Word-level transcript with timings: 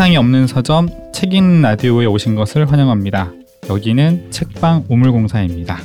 세상에 0.00 0.16
없는 0.16 0.46
서점 0.46 0.88
책 1.12 1.34
읽는 1.34 1.60
라디오에 1.60 2.06
오신 2.06 2.34
것을 2.34 2.72
환영합니다. 2.72 3.34
여기는 3.68 4.30
책방 4.30 4.86
우물공사입니다. 4.88 5.76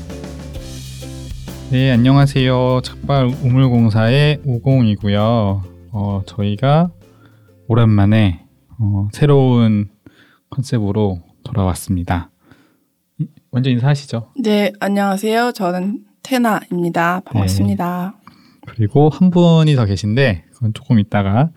네, 1.70 1.92
안녕하세요. 1.92 2.80
책방 2.82 3.40
우물공사의 3.44 4.40
우공이고요. 4.46 5.64
어, 5.92 6.22
저희가 6.26 6.92
오랜만에 7.68 8.46
어, 8.80 9.10
새로운 9.12 9.90
컨셉으로 10.50 11.20
돌아왔습니다. 11.44 12.32
먼저 13.52 13.70
인사하시죠. 13.70 14.32
네, 14.42 14.72
안녕하세요. 14.80 15.52
저는 15.52 16.06
테나입니다. 16.24 17.20
반갑습니다. 17.26 18.16
네. 18.16 18.26
그리고 18.66 19.10
한 19.10 19.30
분이 19.30 19.76
더 19.76 19.84
계신데 19.84 20.46
그건 20.54 20.74
조금 20.74 21.00
이따가 21.00 21.50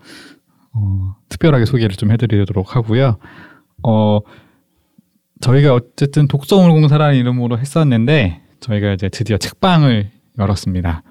어, 0.73 1.15
특별하게 1.29 1.65
소개를 1.65 1.95
좀 1.95 2.11
해드리도록 2.11 2.75
하고요. 2.75 3.17
어, 3.83 4.19
저희가 5.41 5.73
어쨌든 5.73 6.27
독서물공사라는 6.27 7.15
이름으로 7.15 7.57
했었는데 7.57 8.41
저희가 8.59 8.93
이제 8.93 9.09
드디어 9.09 9.37
책방을 9.37 10.11
열었습니다. 10.37 11.03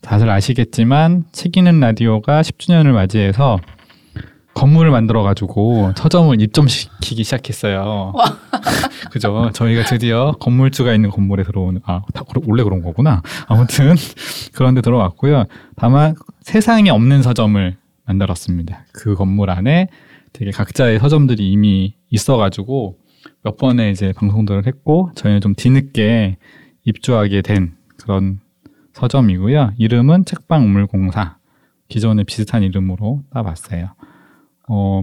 다들 0.00 0.30
아시겠지만 0.30 1.24
책 1.32 1.56
읽는 1.56 1.80
라디오가 1.80 2.40
10주년을 2.40 2.92
맞이해서 2.92 3.58
건물을 4.54 4.90
만들어 4.90 5.22
가지고 5.22 5.92
서점을 5.96 6.40
입점시키기 6.40 7.22
시작했어요. 7.24 8.12
그죠? 9.10 9.50
저희가 9.52 9.84
드디어 9.84 10.32
건물주가 10.40 10.92
있는 10.94 11.10
건물에 11.10 11.44
들어오는 11.44 11.80
아 11.84 12.02
원래 12.46 12.62
그런 12.62 12.82
거구나. 12.82 13.22
아무튼 13.46 13.94
그런데 14.52 14.80
들어왔고요. 14.80 15.44
다만 15.76 16.14
세상에 16.42 16.90
없는 16.90 17.22
서점을 17.22 17.76
만들었습니다. 18.10 18.84
그 18.92 19.14
건물 19.14 19.50
안에 19.50 19.88
되게 20.32 20.50
각자의 20.50 20.98
서점들이 20.98 21.50
이미 21.50 21.94
있어가지고 22.10 22.98
몇 23.42 23.56
번의 23.56 23.92
이제 23.92 24.12
방송들을 24.16 24.66
했고 24.66 25.10
저희는 25.14 25.40
좀 25.40 25.54
뒤늦게 25.54 26.36
입주하게 26.84 27.42
된 27.42 27.76
그런 27.96 28.40
서점이고요. 28.94 29.74
이름은 29.78 30.24
책방 30.24 30.64
우물공사. 30.64 31.36
기존에 31.88 32.22
비슷한 32.22 32.62
이름으로 32.62 33.22
따봤어요. 33.30 33.88
어, 34.68 35.02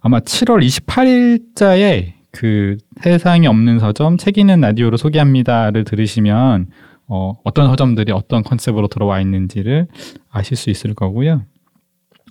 아마 0.00 0.18
7월 0.20 0.64
28일자에 0.64 2.14
그 2.30 2.78
세상에 3.02 3.46
없는 3.46 3.78
서점 3.78 4.16
책 4.16 4.38
읽는 4.38 4.62
라디오로 4.62 4.96
소개합니다를 4.96 5.84
들으시면 5.84 6.68
어, 7.06 7.34
어떤 7.44 7.68
서점들이 7.68 8.12
어떤 8.12 8.42
컨셉으로 8.42 8.88
들어와 8.88 9.20
있는지를 9.20 9.88
아실 10.30 10.56
수 10.56 10.70
있을 10.70 10.94
거고요. 10.94 11.42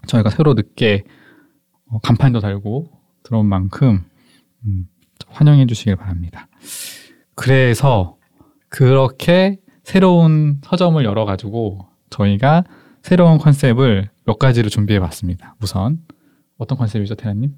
저희가 0.07 0.29
새로 0.29 0.53
늦게 0.53 1.03
어, 1.89 1.99
간판도 1.99 2.39
달고 2.39 2.89
들어온 3.23 3.45
만큼 3.45 4.03
음, 4.65 4.87
환영해 5.27 5.65
주시길 5.65 5.95
바랍니다. 5.95 6.47
그래서 7.35 8.17
그렇게 8.69 9.57
새로운 9.83 10.61
서점을 10.63 11.03
열어가지고 11.03 11.87
저희가 12.09 12.63
새로운 13.01 13.37
컨셉을 13.37 14.09
몇 14.25 14.37
가지를 14.39 14.69
준비해 14.69 14.99
봤습니다. 14.99 15.55
우선 15.61 15.99
어떤 16.57 16.77
컨셉이죠, 16.77 17.15
태라님? 17.15 17.55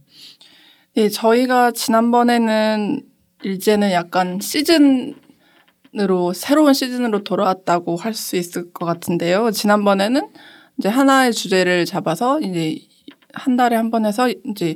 네, 0.95 1.09
저희가 1.09 1.71
지난번에는 1.71 3.03
이제는 3.43 3.91
약간 3.91 4.39
시즌으로 4.39 6.33
새로운 6.33 6.73
시즌으로 6.73 7.23
돌아왔다고 7.23 7.97
할 7.97 8.13
수 8.13 8.37
있을 8.37 8.71
것 8.71 8.85
같은데요. 8.85 9.51
지난번에는 9.51 10.29
이제 10.77 10.89
하나의 10.89 11.33
주제를 11.33 11.85
잡아서 11.85 12.39
이제 12.39 12.77
한 13.33 13.55
달에 13.55 13.75
한 13.75 13.89
번 13.91 14.05
해서 14.05 14.29
이제 14.29 14.75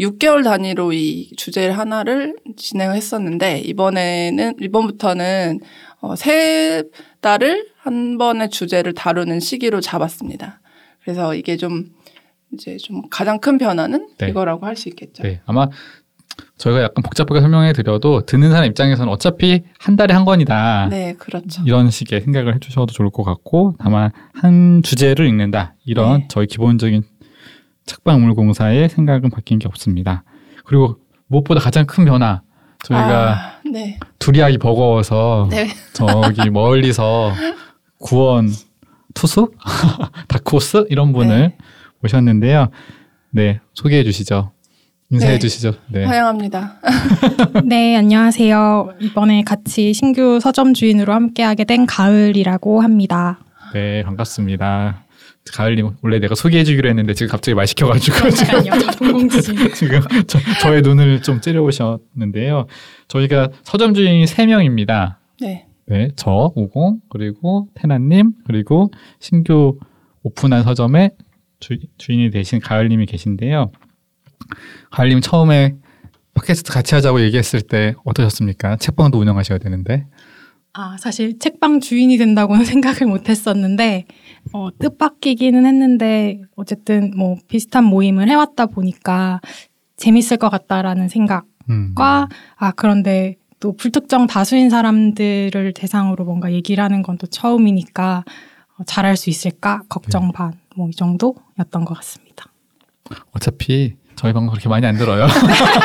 6개월 0.00 0.42
단위로 0.42 0.92
이 0.92 1.30
주제 1.36 1.68
하나를 1.68 2.36
진행을 2.56 2.96
했었는데 2.96 3.60
이번에는 3.60 4.54
이번부터는 4.60 5.60
어, 6.00 6.16
세 6.16 6.82
달을 7.20 7.68
한 7.78 8.18
번의 8.18 8.50
주제를 8.50 8.94
다루는 8.94 9.38
시기로 9.40 9.80
잡았습니다. 9.80 10.60
그래서 11.02 11.34
이게 11.34 11.56
좀 11.56 11.90
이제 12.52 12.76
좀 12.78 13.02
가장 13.10 13.38
큰 13.38 13.58
변화는 13.58 14.08
네. 14.18 14.28
이거라고 14.28 14.66
할 14.66 14.76
수 14.76 14.88
있겠죠. 14.88 15.22
네, 15.22 15.40
아마 15.46 15.68
저희가 16.58 16.82
약간 16.82 17.02
복잡하게 17.02 17.40
설명해 17.40 17.72
드려도 17.72 18.24
듣는 18.24 18.50
사람 18.50 18.66
입장에서는 18.66 19.12
어차피 19.12 19.62
한 19.78 19.96
달에 19.96 20.14
한 20.14 20.24
권이다. 20.24 20.88
네, 20.90 21.14
그렇죠. 21.18 21.62
이런 21.66 21.90
식의 21.90 22.20
생각을 22.20 22.54
해주셔도 22.54 22.92
좋을 22.92 23.10
것 23.10 23.24
같고, 23.24 23.74
다만 23.78 24.10
한 24.34 24.82
주제를 24.82 25.26
읽는다. 25.26 25.74
이런 25.84 26.20
네. 26.20 26.28
저희 26.28 26.46
기본적인 26.46 27.02
책방물공사의 27.86 28.88
생각은 28.88 29.30
바뀐 29.30 29.58
게 29.58 29.66
없습니다. 29.68 30.24
그리고 30.64 30.98
무엇보다 31.26 31.60
가장 31.60 31.86
큰 31.86 32.04
변화. 32.04 32.42
저희가 32.84 33.32
아, 33.32 33.60
네. 33.70 33.98
둘이 34.18 34.40
하기 34.40 34.58
버거워서 34.58 35.48
네. 35.50 35.68
저기 35.92 36.50
멀리서 36.50 37.32
구원 37.98 38.48
투수, 39.14 39.52
다코스 40.28 40.86
이런 40.90 41.12
분을 41.12 41.38
네. 41.38 41.56
모셨는데요. 42.00 42.68
네, 43.30 43.60
소개해 43.74 44.02
주시죠. 44.04 44.52
인사해 45.12 45.32
네, 45.32 45.38
주시죠. 45.38 45.74
네. 45.88 46.04
환영합니다. 46.04 46.80
네, 47.66 47.96
안녕하세요. 47.96 48.94
이번에 48.98 49.42
같이 49.42 49.92
신규 49.92 50.40
서점 50.40 50.72
주인으로 50.72 51.12
함께하게 51.12 51.64
된 51.64 51.84
가을이라고 51.84 52.80
합니다. 52.80 53.38
네, 53.74 54.02
반갑습니다. 54.04 55.04
가을님 55.52 55.90
원래 56.00 56.18
내가 56.18 56.34
소개해주기로 56.34 56.88
했는데 56.88 57.12
지금 57.12 57.30
갑자기 57.30 57.54
말 57.54 57.66
시켜가지고 57.66 58.30
지금, 58.30 59.28
지금 59.74 60.00
저, 60.62 60.72
의 60.72 60.80
눈을 60.80 61.20
좀 61.20 61.42
찌려보셨는데요. 61.42 62.66
저희가 63.08 63.50
서점 63.64 63.92
주인이 63.92 64.26
3 64.26 64.46
명입니다. 64.46 65.18
네. 65.42 65.66
네, 65.86 66.08
저 66.16 66.52
우공 66.56 67.00
그리고 67.10 67.68
태나님 67.74 68.32
그리고 68.46 68.90
신규 69.20 69.78
오픈한 70.22 70.62
서점의 70.62 71.10
주, 71.60 71.76
주인이 71.98 72.30
되신 72.30 72.60
가을님이 72.60 73.04
계신데요. 73.04 73.72
가을님 74.90 75.20
처음에 75.20 75.76
팟캐스트 76.34 76.72
같이 76.72 76.94
하자고 76.94 77.20
얘기했을 77.22 77.60
때 77.60 77.94
어떠셨습니까? 78.04 78.76
책방도 78.76 79.18
운영하셔야 79.18 79.58
되는데. 79.58 80.06
아, 80.74 80.96
사실 80.98 81.38
책방 81.38 81.80
주인이 81.80 82.16
된다고는 82.16 82.64
생각을 82.66 83.06
못 83.06 83.28
했었는데, 83.28 84.06
어, 84.54 84.70
뜻밖이기는 84.78 85.66
했는데, 85.66 86.40
어쨌든 86.56 87.12
뭐 87.16 87.36
비슷한 87.48 87.84
모임을 87.84 88.28
해왔다 88.30 88.66
보니까 88.66 89.40
재밌을 89.96 90.38
것 90.38 90.48
같다라는 90.48 91.08
생각과, 91.10 91.44
음. 91.68 91.94
아, 91.96 92.72
그런데 92.74 93.36
또 93.60 93.76
불특정 93.76 94.26
다수인 94.26 94.70
사람들을 94.70 95.72
대상으로 95.74 96.24
뭔가 96.24 96.52
얘기를 96.52 96.82
하는 96.82 97.02
건 97.02 97.16
또 97.18 97.26
처음이니까 97.26 98.24
어, 98.78 98.84
잘할 98.86 99.16
수 99.16 99.28
있을까 99.30 99.82
걱정 99.90 100.26
네. 100.28 100.32
반, 100.34 100.52
뭐 100.74 100.88
이 100.88 100.92
정도였던 100.92 101.84
것 101.84 101.94
같습니다. 101.94 102.46
어차피 103.32 103.94
저희 104.22 104.32
방송 104.32 104.50
그렇게 104.50 104.68
많이 104.68 104.86
안 104.86 104.96
들어요. 104.96 105.26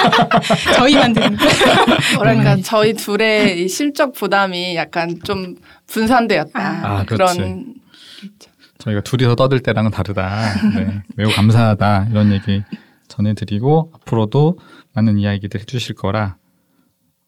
저희만 0.77 1.11
듣는. 1.11 1.37
그러니까 2.19 2.55
네. 2.55 2.61
저희 2.61 2.93
둘의 2.93 3.63
이 3.63 3.67
심적 3.67 4.13
부담이 4.13 4.75
약간 4.75 5.19
좀 5.23 5.55
분산되었다. 5.87 6.59
아, 6.59 7.03
그런. 7.05 7.73
저희가 8.77 9.01
둘이서 9.01 9.33
떠들 9.33 9.61
때랑은 9.61 9.89
다르다. 9.89 10.53
네, 10.75 11.01
매우 11.15 11.31
감사하다 11.31 12.09
이런 12.11 12.31
얘기 12.31 12.61
전해드리고 13.07 13.93
앞으로도 13.95 14.59
많은 14.93 15.17
이야기들 15.17 15.59
해주실 15.61 15.95
거라 15.95 16.37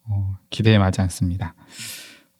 어, 0.08 0.36
기대에 0.50 0.78
마지 0.78 1.00
않습니다. 1.00 1.54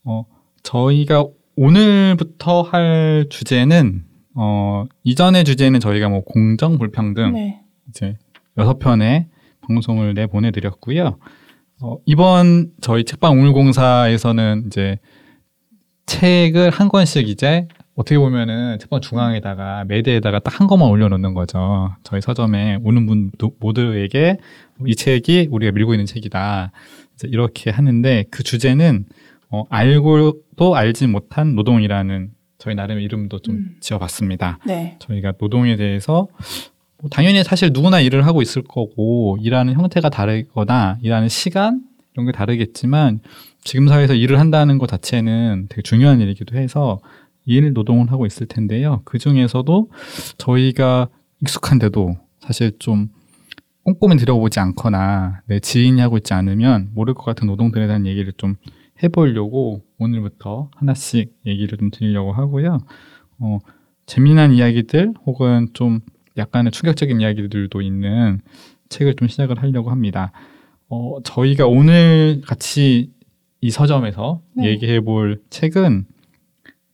어, 0.04 0.26
저희가 0.62 1.24
오늘부터 1.56 2.62
할 2.62 3.26
주제는 3.30 4.04
어, 4.36 4.84
이전의 5.02 5.42
주제는 5.42 5.80
저희가 5.80 6.08
뭐 6.08 6.22
공정 6.22 6.78
불평등 6.78 7.32
네. 7.32 7.60
이제 7.88 8.16
여섯 8.60 8.78
편의 8.78 9.26
방송을 9.66 10.14
내 10.14 10.26
보내 10.26 10.50
드렸고요. 10.50 11.18
어, 11.82 11.96
이번 12.04 12.70
저희 12.80 13.04
책방 13.04 13.32
우물공사에서는 13.38 14.64
이제 14.66 14.98
책을 16.06 16.70
한 16.70 16.88
권씩 16.88 17.28
이제 17.28 17.66
어떻게 17.94 18.18
보면은 18.18 18.78
책방 18.78 19.00
중앙에다가 19.00 19.84
매대에다가 19.86 20.40
딱 20.40 20.60
한 20.60 20.66
권만 20.66 20.88
올려놓는 20.90 21.32
거죠. 21.34 21.90
저희 22.02 22.20
서점에 22.20 22.78
오는 22.82 23.06
분 23.06 23.30
모두에게 23.60 24.36
이 24.86 24.94
책이 24.94 25.48
우리가 25.50 25.72
밀고 25.72 25.94
있는 25.94 26.04
책이다. 26.06 26.72
이렇게 27.24 27.70
하는데 27.70 28.24
그 28.30 28.42
주제는 28.42 29.06
어, 29.50 29.64
알고도 29.70 30.74
알지 30.76 31.06
못한 31.06 31.54
노동이라는 31.54 32.30
저희 32.58 32.74
나름의 32.74 33.02
이름도 33.04 33.38
좀 33.38 33.54
음. 33.54 33.76
지어봤습니다. 33.80 34.58
네. 34.66 34.96
저희가 34.98 35.32
노동에 35.40 35.76
대해서 35.76 36.28
뭐 36.30 36.38
당연히 37.10 37.42
사실 37.42 37.70
누구나 37.72 38.00
일을 38.00 38.26
하고 38.26 38.42
있을 38.42 38.62
거고 38.62 39.38
일하는 39.40 39.74
형태가 39.74 40.10
다르거나 40.10 40.98
일하는 41.02 41.28
시간 41.28 41.82
이런 42.12 42.26
게 42.26 42.32
다르겠지만 42.32 43.20
지금 43.62 43.88
사회에서 43.88 44.14
일을 44.14 44.38
한다는 44.38 44.78
것 44.78 44.88
자체는 44.88 45.66
되게 45.68 45.82
중요한 45.82 46.20
일이기도 46.20 46.56
해서 46.56 47.00
일 47.46 47.72
노동을 47.72 48.10
하고 48.10 48.26
있을 48.26 48.46
텐데요. 48.46 49.02
그 49.04 49.18
중에서도 49.18 49.90
저희가 50.38 51.08
익숙한데도 51.42 52.16
사실 52.40 52.72
좀 52.78 53.08
꼼꼼히 53.82 54.16
들여보지 54.16 54.60
않거나 54.60 55.40
내 55.46 55.58
지인이 55.58 56.00
하고 56.00 56.18
있지 56.18 56.34
않으면 56.34 56.90
모를 56.94 57.14
것 57.14 57.24
같은 57.24 57.46
노동들에 57.46 57.86
대한 57.86 58.06
얘기를 58.06 58.32
좀 58.36 58.56
해보려고 59.02 59.82
오늘부터 59.98 60.70
하나씩 60.76 61.32
얘기를 61.46 61.78
좀 61.78 61.90
드리려고 61.90 62.32
하고요. 62.32 62.78
어, 63.38 63.58
재미난 64.04 64.52
이야기들 64.52 65.14
혹은 65.24 65.68
좀 65.72 66.00
약간의 66.40 66.72
충격적인 66.72 67.20
이야기들도 67.20 67.80
있는 67.82 68.40
책을 68.88 69.14
좀 69.14 69.28
시작을 69.28 69.62
하려고 69.62 69.90
합니다. 69.90 70.32
어, 70.88 71.18
저희가 71.22 71.66
오늘 71.66 72.40
같이 72.44 73.12
이 73.60 73.70
서점에서 73.70 74.42
네. 74.54 74.66
얘기해 74.70 75.00
볼 75.00 75.40
책은 75.50 76.06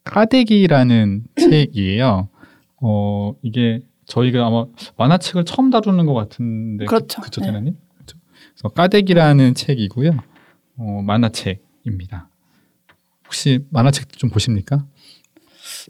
까대기라는 0.05 1.25
책이에요. 1.39 2.29
어, 2.83 3.33
이게 3.43 3.81
저희가 4.05 4.47
아마 4.47 4.67
만화책을 4.97 5.45
처음 5.45 5.71
다루는 5.71 6.07
것 6.07 6.15
같은데. 6.15 6.85
그렇죠. 6.85 7.21
그쵸, 7.23 7.41
네. 7.41 7.47
대나님? 7.49 7.77
그쵸. 7.99 8.19
그래서 8.55 8.69
까대기라는 8.69 9.55
책이고요. 9.55 10.11
어, 10.79 11.03
만화책입니다. 11.03 12.29
혹시 13.25 13.61
만화책 13.71 14.11
좀 14.13 14.31
보십니까? 14.31 14.87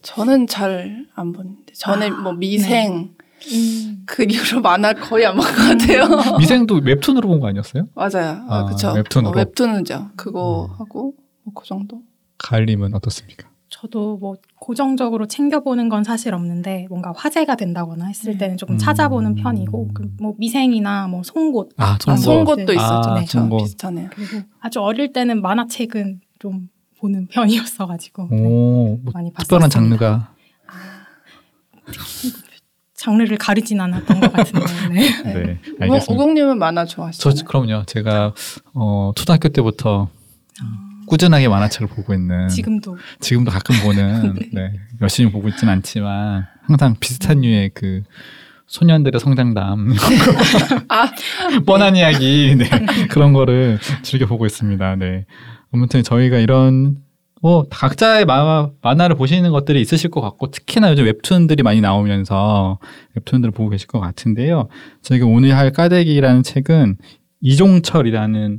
저는 0.02 0.46
잘 0.46 1.06
안 1.14 1.32
보는데 1.32 1.72
전에 1.74 2.06
아, 2.08 2.10
뭐 2.10 2.32
미생 2.32 3.14
음. 3.52 4.02
그 4.06 4.24
이후로 4.28 4.60
만화 4.62 4.92
거의 4.92 5.26
안 5.26 5.36
본 5.36 5.44
것 5.46 5.54
같아요. 5.78 6.38
미생도 6.38 6.80
웹툰으로 6.84 7.28
본 7.28 7.40
거 7.40 7.48
아니었어요? 7.48 7.88
맞아요. 7.94 8.44
아, 8.48 8.58
아, 8.60 8.64
그쵸. 8.64 8.92
웹툰으로? 8.92 9.30
어, 9.30 9.32
웹툰이죠. 9.36 10.10
그거 10.16 10.66
음. 10.66 10.70
하고 10.78 11.14
뭐 11.44 11.54
그 11.54 11.64
정도. 11.66 12.02
가을님은 12.38 12.94
어떻습니까? 12.94 13.48
저도 13.68 14.16
뭐 14.18 14.34
고정적으로 14.60 15.26
챙겨보는 15.26 15.88
건 15.88 16.02
사실 16.04 16.32
없는데 16.34 16.86
뭔가 16.88 17.12
화제가 17.16 17.56
된다거나 17.56 18.06
했을 18.06 18.32
네. 18.32 18.38
때는 18.38 18.56
조금 18.56 18.76
음. 18.76 18.78
찾아보는 18.78 19.34
편이고 19.34 19.88
그뭐 19.92 20.34
미생이나 20.38 21.08
뭐 21.08 21.22
송곳 21.24 21.70
아, 21.76 21.92
아, 21.92 21.98
송곳. 22.16 22.24
송곳도 22.24 22.66
네. 22.66 22.74
있었죠. 22.74 23.10
아, 23.10 23.14
그쵸. 23.20 23.38
송곳. 23.38 23.58
비슷하네요. 23.62 24.08
그리고 24.14 24.46
아주 24.60 24.80
어릴 24.80 25.12
때는 25.12 25.42
만화책은 25.42 26.20
좀 26.38 26.68
보는 27.00 27.26
편이었어가지고 27.28 28.28
네, 28.30 28.42
오, 28.44 28.98
뭐 29.02 29.12
많이 29.12 29.30
특별한 29.32 29.68
봤었습니다. 29.68 29.68
장르가 29.68 30.34
장르를 32.96 33.36
가리진 33.36 33.80
않았던 33.80 34.20
것 34.20 34.32
같은데 34.32 34.66
네. 34.88 35.00
네. 35.24 35.32
네, 35.34 35.58
우공- 35.64 35.82
알겠습니다. 35.82 36.12
우공님은 36.14 36.58
만화 36.58 36.84
저 36.86 36.96
좋아하시잖아요. 36.96 37.44
그럼요. 37.44 37.84
제가 37.86 38.32
어, 38.74 39.12
초등학교 39.14 39.48
때부터 39.50 40.08
아, 40.62 40.64
꾸준하게 41.06 41.48
만화책을 41.48 41.88
보고 41.88 42.14
있는 42.14 42.48
지금도 42.48 42.96
지금도 43.20 43.50
가끔 43.50 43.76
보는 43.82 44.34
네, 44.52 44.72
열심히 45.02 45.30
보고 45.30 45.48
있지는 45.48 45.74
않지만 45.74 46.46
항상 46.62 46.96
비슷한 46.98 47.42
류의 47.42 47.70
그 47.74 48.02
소년들의 48.66 49.20
성장담 49.20 49.92
아, 50.88 51.10
뻔한 51.66 51.94
이야기 51.96 52.56
네, 52.58 52.68
그런 53.10 53.32
거를 53.32 53.78
즐겨 54.02 54.26
보고 54.26 54.46
있습니다. 54.46 54.96
네. 54.96 55.26
아무튼 55.72 56.02
저희가 56.02 56.38
이런 56.38 56.96
뭐 57.46 57.64
각자의 57.70 58.24
만화, 58.24 58.70
만화를 58.82 59.14
보시는 59.14 59.52
것들이 59.52 59.80
있으실 59.80 60.10
것 60.10 60.20
같고 60.20 60.50
특히나 60.50 60.90
요즘 60.90 61.04
웹툰들이 61.04 61.62
많이 61.62 61.80
나오면서 61.80 62.80
웹툰들을 63.14 63.52
보고 63.52 63.70
계실 63.70 63.86
것 63.86 64.00
같은데요. 64.00 64.66
저희가 65.02 65.26
오늘 65.26 65.56
할 65.56 65.70
까대기라는 65.70 66.42
책은 66.42 66.96
이종철이라는 67.42 68.58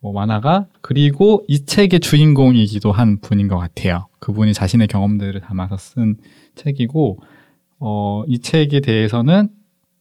뭐 0.00 0.14
만화가 0.14 0.68
그리고 0.80 1.44
이 1.48 1.66
책의 1.66 2.00
주인공이기도 2.00 2.92
한 2.92 3.20
분인 3.20 3.46
것 3.46 3.58
같아요. 3.58 4.06
그분이 4.20 4.54
자신의 4.54 4.86
경험들을 4.86 5.42
담아서 5.42 5.76
쓴 5.76 6.16
책이고 6.54 7.18
어, 7.78 8.24
이 8.26 8.38
책에 8.38 8.80
대해서는 8.80 9.50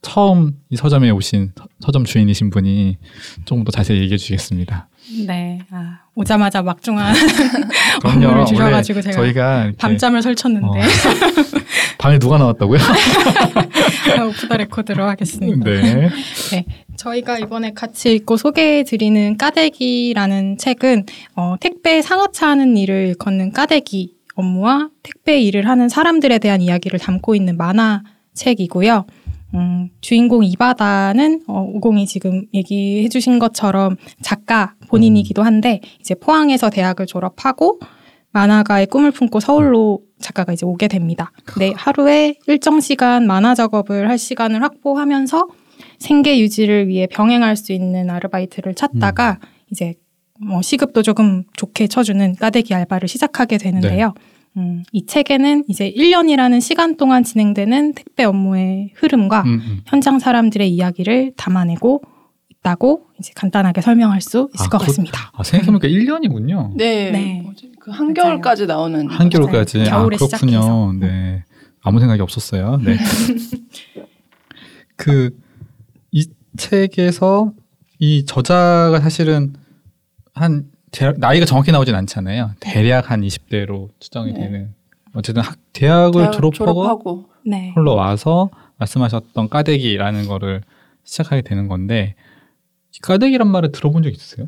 처음 0.02 0.54
이 0.70 0.78
서점에 0.78 1.10
오신 1.10 1.52
서- 1.58 1.66
서점 1.82 2.06
주인이신 2.06 2.52
분이 2.52 2.96
조금 3.44 3.66
더 3.66 3.72
자세히 3.74 4.00
얘기해 4.00 4.16
주시겠습니다. 4.16 4.88
네 5.26 5.60
아, 5.72 6.00
오자마자 6.16 6.62
막중한 6.62 7.14
그럼요. 8.02 8.46
주셔가지고 8.46 9.02
제가 9.02 9.16
저희가 9.16 9.72
밤잠을 9.78 10.22
설쳤는데 10.22 10.68
어. 10.68 10.74
방에 11.98 12.20
누가 12.20 12.38
나왔다고요? 12.38 12.80
오프 14.28 14.48
더 14.48 14.58
레코드로 14.58 15.04
하겠습니다. 15.06 15.70
네. 15.70 16.10
저희가 16.98 17.40
이번에 17.40 17.74
같이 17.74 18.14
읽고 18.14 18.38
소개해드리는 18.38 19.38
까대기라는 19.38 20.58
책은 20.58 21.06
어, 21.36 21.56
택배 21.60 22.02
상하차 22.02 22.50
하는 22.50 22.78
일을 22.78 23.16
걷는 23.16 23.52
까대기 23.52 24.16
업무와 24.36 24.90
택배 25.02 25.40
일을 25.42 25.68
하는 25.68 25.90
사람들에 25.90 26.40
대한 26.40 26.62
이야기를 26.62 27.00
담고 27.00 27.36
있는 27.36 27.58
만화 27.58 28.04
책이고요. 28.34 29.06
음, 29.56 29.90
주인공 30.02 30.44
이바다는 30.44 31.44
어, 31.48 31.68
우공이 31.74 32.08
지금 32.08 32.46
얘기해 32.54 33.08
주신 33.10 33.40
것처럼 33.40 33.98
작가 34.22 34.76
본인이기도 34.88 35.44
한데 35.44 35.82
이제 36.00 36.16
포항에서 36.16 36.70
대학을 36.70 37.06
졸업하고 37.06 37.80
만화가의 38.32 38.88
꿈을 38.88 39.12
품고 39.12 39.40
서울로 39.40 40.02
작가가 40.20 40.54
이제 40.54 40.66
오게 40.66 40.88
됩니다. 40.88 41.32
근데 41.46 41.74
하루에 41.76 42.36
일정 42.48 42.80
시간 42.80 43.28
만화 43.28 43.54
작업을 43.54 44.10
할 44.10 44.18
시간을 44.18 44.64
확보하면서 44.64 45.48
생계 46.00 46.40
유지를 46.40 46.88
위해 46.88 47.08
병행할 47.08 47.56
수 47.56 47.74
있는 47.74 48.10
아르바이트를 48.10 48.74
찾다가 48.74 49.40
이제 49.72 49.94
뭐 50.40 50.62
시급도 50.62 51.04
조금 51.04 51.44
좋게 51.56 51.88
쳐주는 51.88 52.36
까대기 52.36 52.74
알바를 52.74 53.08
시작하게 53.08 53.58
되는데요. 53.60 54.14
음, 54.58 54.84
이 54.92 55.06
책에는 55.06 55.66
이제 55.68 55.92
1년이라는 55.92 56.62
시간 56.62 56.96
동안 56.96 57.24
진행되는 57.24 57.94
택배 57.96 58.24
업무의 58.24 58.92
흐름과 58.96 59.42
음, 59.42 59.48
음. 59.66 59.82
현장 59.86 60.20
사람들의 60.20 60.70
이야기를 60.70 61.34
담아내고 61.36 62.02
있다고 62.50 63.08
이제 63.20 63.32
간단하게 63.36 63.82
설명할 63.82 64.22
수 64.22 64.50
있을 64.54 64.66
아, 64.66 64.70
것 64.70 64.78
그- 64.78 64.86
같습니다. 64.86 65.32
아, 65.34 65.44
생각해보니까 65.44 65.88
1년이군요. 65.88 66.76
네. 66.76 67.12
네. 67.12 67.44
그 67.80 67.92
한겨울까지 67.92 68.68
나오는 68.68 69.10
한겨울까지. 69.10 69.82
아, 69.82 69.98
겨울에 69.98 70.18
그렇군요. 70.18 70.52
시작해서. 70.62 70.94
네. 71.00 71.44
아무 71.82 72.00
생각이 72.00 72.22
없었어요. 72.22 72.78
네. 72.84 72.96
그, 74.96 75.36
이 76.12 76.26
책에서 76.58 77.52
이 78.00 78.26
저자가 78.26 79.00
사실은 79.02 79.54
한, 80.34 80.66
대- 80.94 81.12
나이가 81.18 81.46
정확히 81.46 81.72
나오진 81.72 81.96
않잖아요. 81.96 82.52
대략 82.60 83.12
한 83.12 83.22
20대로 83.22 83.90
추정이 84.00 84.32
네. 84.34 84.40
되는. 84.42 84.74
어쨌든 85.16 85.44
학, 85.44 85.58
대학을 85.74 86.22
대학 86.22 86.32
졸업하고 86.34 86.74
졸업하고 86.74 87.26
네. 87.46 87.72
홀로 87.76 87.96
와서 87.96 88.50
말씀하셨던 88.78 89.50
까대기라는 89.50 90.28
거를 90.28 90.62
시작하게 91.04 91.42
되는 91.42 91.68
건데, 91.68 92.16
이 92.96 93.00
까대기란 93.00 93.48
말을 93.48 93.72
들어본 93.72 94.04
적 94.04 94.10
있으세요? 94.10 94.48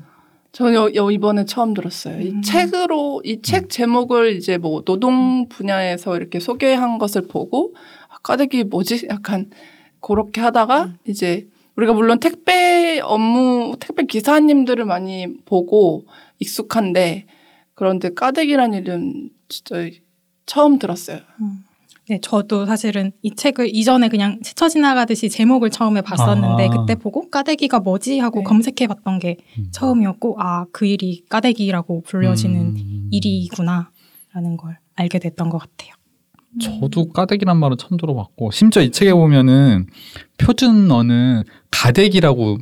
여 0.95 1.11
이번에 1.11 1.43
처음 1.45 1.73
들었어요. 1.73 2.15
음. 2.15 2.21
이 2.21 2.41
책으로 2.41 3.21
이 3.25 3.41
책 3.41 3.69
제목을 3.69 4.37
이제 4.37 4.57
뭐 4.57 4.83
노동 4.83 5.49
분야에서 5.49 6.15
이렇게 6.15 6.39
소개한 6.39 6.97
것을 6.97 7.27
보고 7.27 7.75
아, 8.07 8.17
까대기 8.23 8.63
뭐지? 8.65 9.07
약간 9.09 9.49
그렇게 9.99 10.39
하다가 10.39 10.93
이제 11.05 11.47
우리가 11.75 11.91
물론 11.91 12.21
택배 12.21 13.01
업무 13.03 13.75
택배 13.81 14.05
기사님들을 14.05 14.85
많이 14.85 15.27
보고 15.43 16.05
익숙한데 16.39 17.25
그런데 17.73 18.13
까대기란 18.13 18.73
이름 18.73 19.29
진짜 19.49 19.89
처음 20.45 20.79
들었어요. 20.79 21.19
네, 22.07 22.19
저도 22.21 22.67
사실은 22.67 23.11
이 23.23 23.33
책을 23.35 23.75
이전에 23.75 24.09
그냥 24.09 24.39
스쳐 24.43 24.69
지나가듯이 24.69 25.27
제목을 25.27 25.71
처음에 25.71 26.01
봤었는데 26.01 26.67
아. 26.67 26.69
그때 26.69 26.93
보고 26.93 27.29
까대기가 27.31 27.79
뭐지 27.79 28.19
하고 28.19 28.39
네. 28.39 28.43
검색해봤던 28.43 29.19
게 29.19 29.37
음. 29.57 29.69
처음이었고 29.71 30.35
아 30.39 30.65
그 30.71 30.85
일이 30.85 31.23
까대기라고 31.29 32.03
불려지는 32.03 32.59
음. 32.61 33.09
일이구나라는 33.11 34.57
걸 34.57 34.77
알게 34.95 35.17
됐던 35.19 35.49
것 35.49 35.57
같아요. 35.57 35.93
저도 36.61 37.09
까대기란 37.09 37.57
말은 37.57 37.77
처음 37.77 37.97
들어봤고 37.97 38.51
심지어 38.51 38.81
이 38.81 38.91
책에 38.91 39.11
보면은 39.13 39.87
표준어는 40.37 41.43
가대기라고 41.71 42.59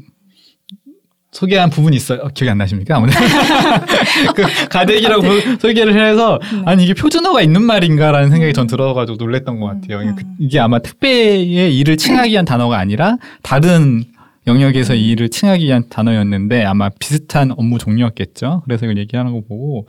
소개한 1.34 1.70
부분이 1.70 1.96
있어요. 1.98 2.20
어, 2.22 2.28
기억이 2.30 2.50
안 2.52 2.58
나십니까? 2.60 2.96
아무튼 2.96 3.16
그 4.36 4.44
가대기라고 4.70 5.22
부- 5.24 5.58
소개를 5.60 5.94
해서 6.06 6.40
네. 6.52 6.62
아니 6.66 6.84
이게 6.84 6.94
표준어가 6.94 7.42
있는 7.42 7.64
말인가라는 7.64 8.30
생각이 8.30 8.54
전 8.54 8.68
들어가지고 8.68 9.18
놀랬던 9.18 9.60
것 9.60 9.66
같아요. 9.66 10.00
음. 10.08 10.16
그- 10.16 10.24
이게 10.40 10.60
아마 10.60 10.80
택배의 10.80 11.76
일을 11.78 11.98
칭하기 11.98 12.32
위한 12.32 12.46
단어가 12.46 12.78
아니라 12.78 13.18
다른 13.42 14.04
영역에서 14.46 14.94
이 14.94 15.10
일을 15.10 15.30
칭하기 15.30 15.66
위한 15.66 15.86
단어였는데 15.90 16.64
아마 16.66 16.90
비슷한 16.90 17.52
업무 17.58 17.78
종류였겠죠. 17.80 18.62
그래서 18.66 18.86
이걸 18.86 18.98
얘기하는 19.00 19.32
거 19.32 19.42
보고 19.42 19.88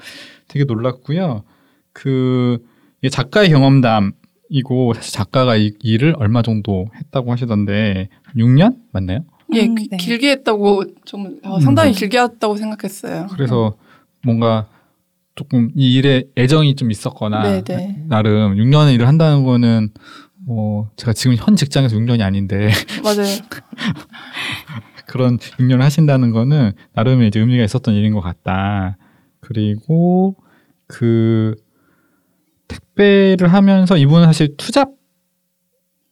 되게 0.48 0.64
놀랐고요. 0.64 1.42
그 1.92 2.58
이게 3.02 3.10
작가의 3.10 3.50
경험담이고 3.50 4.94
사실 4.94 5.12
작가가 5.12 5.56
이 5.56 5.72
일을 5.82 6.14
얼마 6.18 6.42
정도 6.42 6.86
했다고 6.96 7.32
하시던데 7.32 8.08
6년 8.36 8.76
맞나요? 8.92 9.20
예, 9.54 9.66
음, 9.66 9.74
기- 9.74 9.88
네. 9.88 9.96
길게 9.96 10.30
했다고 10.30 10.84
좀 11.04 11.38
어, 11.44 11.56
음. 11.56 11.60
상당히 11.60 11.92
길게 11.92 12.18
했다고 12.18 12.56
생각했어요. 12.56 13.26
그래서 13.32 13.74
뭔가 14.24 14.68
조금 15.34 15.70
이 15.74 15.94
일에 15.94 16.24
애정이 16.36 16.76
좀 16.76 16.90
있었거나 16.90 17.42
네, 17.42 17.62
네. 17.64 18.04
나름 18.08 18.54
6년의 18.56 18.94
일을 18.94 19.08
한다는 19.08 19.44
거는 19.44 19.90
뭐 20.46 20.88
제가 20.96 21.12
지금 21.12 21.36
현 21.36 21.56
직장에서 21.56 21.96
6년이 21.96 22.22
아닌데 22.22 22.70
맞아요. 23.02 23.26
그런 25.06 25.38
6년을 25.38 25.78
하신다는 25.80 26.30
거는 26.30 26.72
나름의 26.94 27.28
이제 27.28 27.40
의미가 27.40 27.64
있었던 27.64 27.94
일인 27.94 28.14
것 28.14 28.20
같다. 28.20 28.96
그리고 29.40 30.36
그 30.86 31.54
택배를 32.68 33.52
하면서 33.52 33.96
이분은 33.96 34.24
사실 34.26 34.56
투잡 34.56 34.90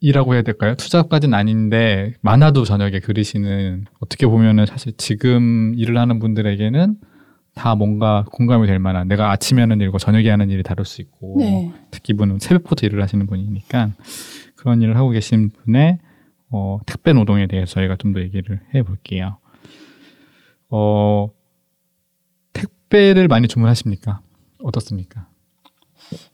이라고 0.03 0.35
해야 0.35 0.43
될까요? 0.43 0.75
투잡까지는 0.75 1.33
아닌데 1.33 2.15
만화도 2.23 2.65
저녁에 2.65 2.99
그리시는 2.99 3.85
어떻게 4.01 4.27
보면은 4.27 4.67
사실 4.67 4.93
지금 4.97 5.75
일을 5.77 5.97
하는 5.97 6.19
분들에게는 6.19 6.97
다 7.55 7.77
뭔가 7.77 8.25
공감이 8.33 8.67
될 8.67 8.81
만한 8.81 9.07
내가 9.07 9.31
아침에 9.31 9.61
하는 9.61 9.81
일과 9.81 9.99
저녁에 9.99 10.29
하는 10.29 10.51
일이 10.51 10.65
다를 10.65 10.85
수 10.85 11.03
있고 11.03 11.37
네. 11.39 11.73
특히 11.93 12.15
이분은 12.15 12.41
새벽부터 12.41 12.85
일을 12.87 13.01
하시는 13.01 13.25
분이니까 13.29 13.93
그런 14.57 14.83
일을 14.83 14.97
하고 14.97 15.11
계신 15.11 15.51
분의 15.51 15.99
어, 16.51 16.81
택배 16.85 17.13
노동에 17.13 17.47
대해서 17.47 17.75
저희가 17.75 17.97
좀 17.97 18.13
더 18.13 18.21
얘기를 18.21 18.61
해볼게요. 18.75 19.39
어, 20.69 21.29
택배를 22.53 23.29
많이 23.29 23.47
주문하십니까? 23.47 24.21
어떻습니까? 24.65 25.29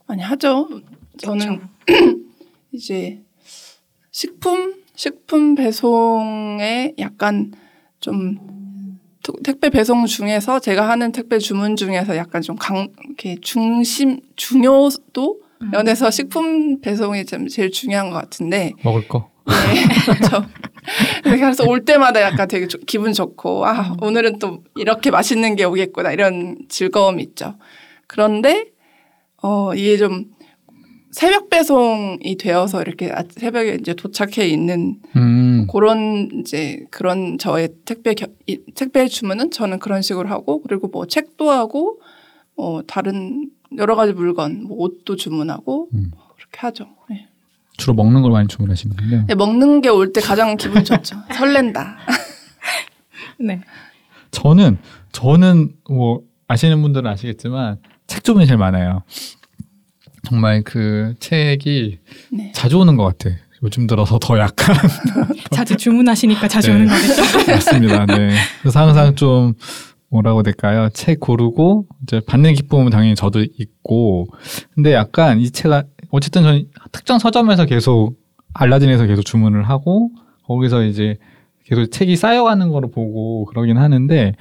많이 0.07 0.23
하죠. 0.23 0.67
저는 1.19 1.61
이제 2.73 3.21
식품 4.11 4.75
식품 4.95 5.55
배송에 5.55 6.93
약간 6.99 7.51
좀 7.99 8.37
투- 9.23 9.33
택배 9.43 9.69
배송 9.69 10.05
중에서 10.05 10.59
제가 10.59 10.89
하는 10.89 11.11
택배 11.11 11.37
주문 11.39 11.75
중에서 11.75 12.15
약간 12.15 12.41
좀 12.41 12.55
강 12.57 12.87
이렇게 13.05 13.35
중심 13.41 14.19
중요도 14.35 15.39
면에서 15.71 16.09
식품 16.09 16.79
배송이 16.81 17.25
좀 17.25 17.47
제일 17.47 17.69
중요한 17.71 18.09
것 18.09 18.15
같은데 18.15 18.73
먹을 18.83 19.07
거? 19.07 19.29
네, 19.45 19.83
그렇죠. 20.05 20.45
그래서 21.23 21.65
올 21.67 21.83
때마다 21.85 22.21
약간 22.21 22.47
되게 22.47 22.67
조- 22.67 22.79
기분 22.79 23.13
좋고 23.13 23.65
아 23.65 23.95
오늘은 24.01 24.39
또 24.39 24.63
이렇게 24.75 25.11
맛있는 25.11 25.55
게 25.55 25.65
오겠구나 25.65 26.11
이런 26.13 26.57
즐거움이 26.69 27.21
있죠. 27.23 27.55
그런데 28.07 28.65
어 29.41 29.73
이게 29.73 29.97
좀 29.97 30.25
새벽 31.11 31.49
배송이 31.49 32.37
되어서 32.37 32.81
이렇게 32.81 33.11
아- 33.11 33.23
새벽에 33.29 33.77
이제 33.79 33.93
도착해 33.93 34.47
있는 34.47 34.97
음, 35.15 35.65
그런 35.71 36.29
이제 36.39 36.85
그런 36.91 37.37
저의 37.39 37.69
택배 37.85 38.13
겨, 38.13 38.27
이, 38.45 38.59
택배 38.75 39.07
주문은 39.07 39.49
저는 39.51 39.79
그런 39.79 40.01
식으로 40.03 40.29
하고 40.29 40.61
그리고 40.61 40.87
뭐 40.87 41.05
책도 41.07 41.49
하고 41.49 41.99
뭐 42.55 42.83
다른 42.83 43.49
여러 43.77 43.95
가지 43.95 44.13
물건 44.13 44.63
뭐 44.63 44.77
옷도 44.77 45.15
주문하고 45.15 45.89
음. 45.93 46.11
그렇게 46.35 46.57
하죠. 46.59 46.87
네. 47.09 47.27
주로 47.77 47.93
먹는 47.95 48.21
걸 48.21 48.31
많이 48.31 48.47
주문하시는군요. 48.47 49.25
네, 49.27 49.35
먹는 49.35 49.81
게 49.81 49.89
올 49.89 50.11
때 50.13 50.21
가장 50.21 50.57
기분 50.57 50.83
좋죠. 50.83 51.15
설렌다. 51.33 51.97
네. 53.39 53.61
저는 54.31 54.77
저는 55.11 55.71
뭐 55.89 56.21
아시는 56.47 56.81
분들은 56.81 57.09
아시겠지만 57.09 57.77
책 58.05 58.23
주문이 58.23 58.45
제일 58.45 58.57
많아요. 58.57 59.03
정말 60.23 60.61
그 60.63 61.13
책이 61.19 61.99
네. 62.31 62.51
자주 62.53 62.79
오는 62.79 62.95
것 62.95 63.05
같아. 63.05 63.35
요즘 63.63 63.87
들어서 63.87 64.17
더 64.19 64.39
약간 64.39 64.75
자주 65.51 65.75
주문하시니까 65.75 66.47
자주 66.47 66.69
네. 66.69 66.75
오는 66.75 66.87
거겠죠. 66.87 67.21
맞습니다. 67.51 68.05
네. 68.05 68.35
그래서 68.61 68.79
항상 68.79 69.15
좀 69.15 69.53
뭐라고 70.09 70.43
될까요? 70.43 70.89
책 70.93 71.19
고르고 71.19 71.85
이제 72.03 72.21
받는 72.25 72.53
기쁨은 72.53 72.89
당연히 72.89 73.15
저도 73.15 73.41
있고, 73.57 74.27
근데 74.73 74.93
약간 74.93 75.39
이 75.39 75.51
책가 75.51 75.83
어쨌든 76.09 76.43
저는 76.43 76.67
특정 76.91 77.19
서점에서 77.19 77.65
계속 77.65 78.15
알라딘에서 78.53 79.05
계속 79.05 79.23
주문을 79.23 79.69
하고 79.69 80.09
거기서 80.45 80.83
이제 80.85 81.17
계속 81.65 81.85
책이 81.91 82.15
쌓여가는 82.15 82.69
거를 82.69 82.89
보고 82.89 83.45
그러긴 83.45 83.77
하는데 83.77 84.33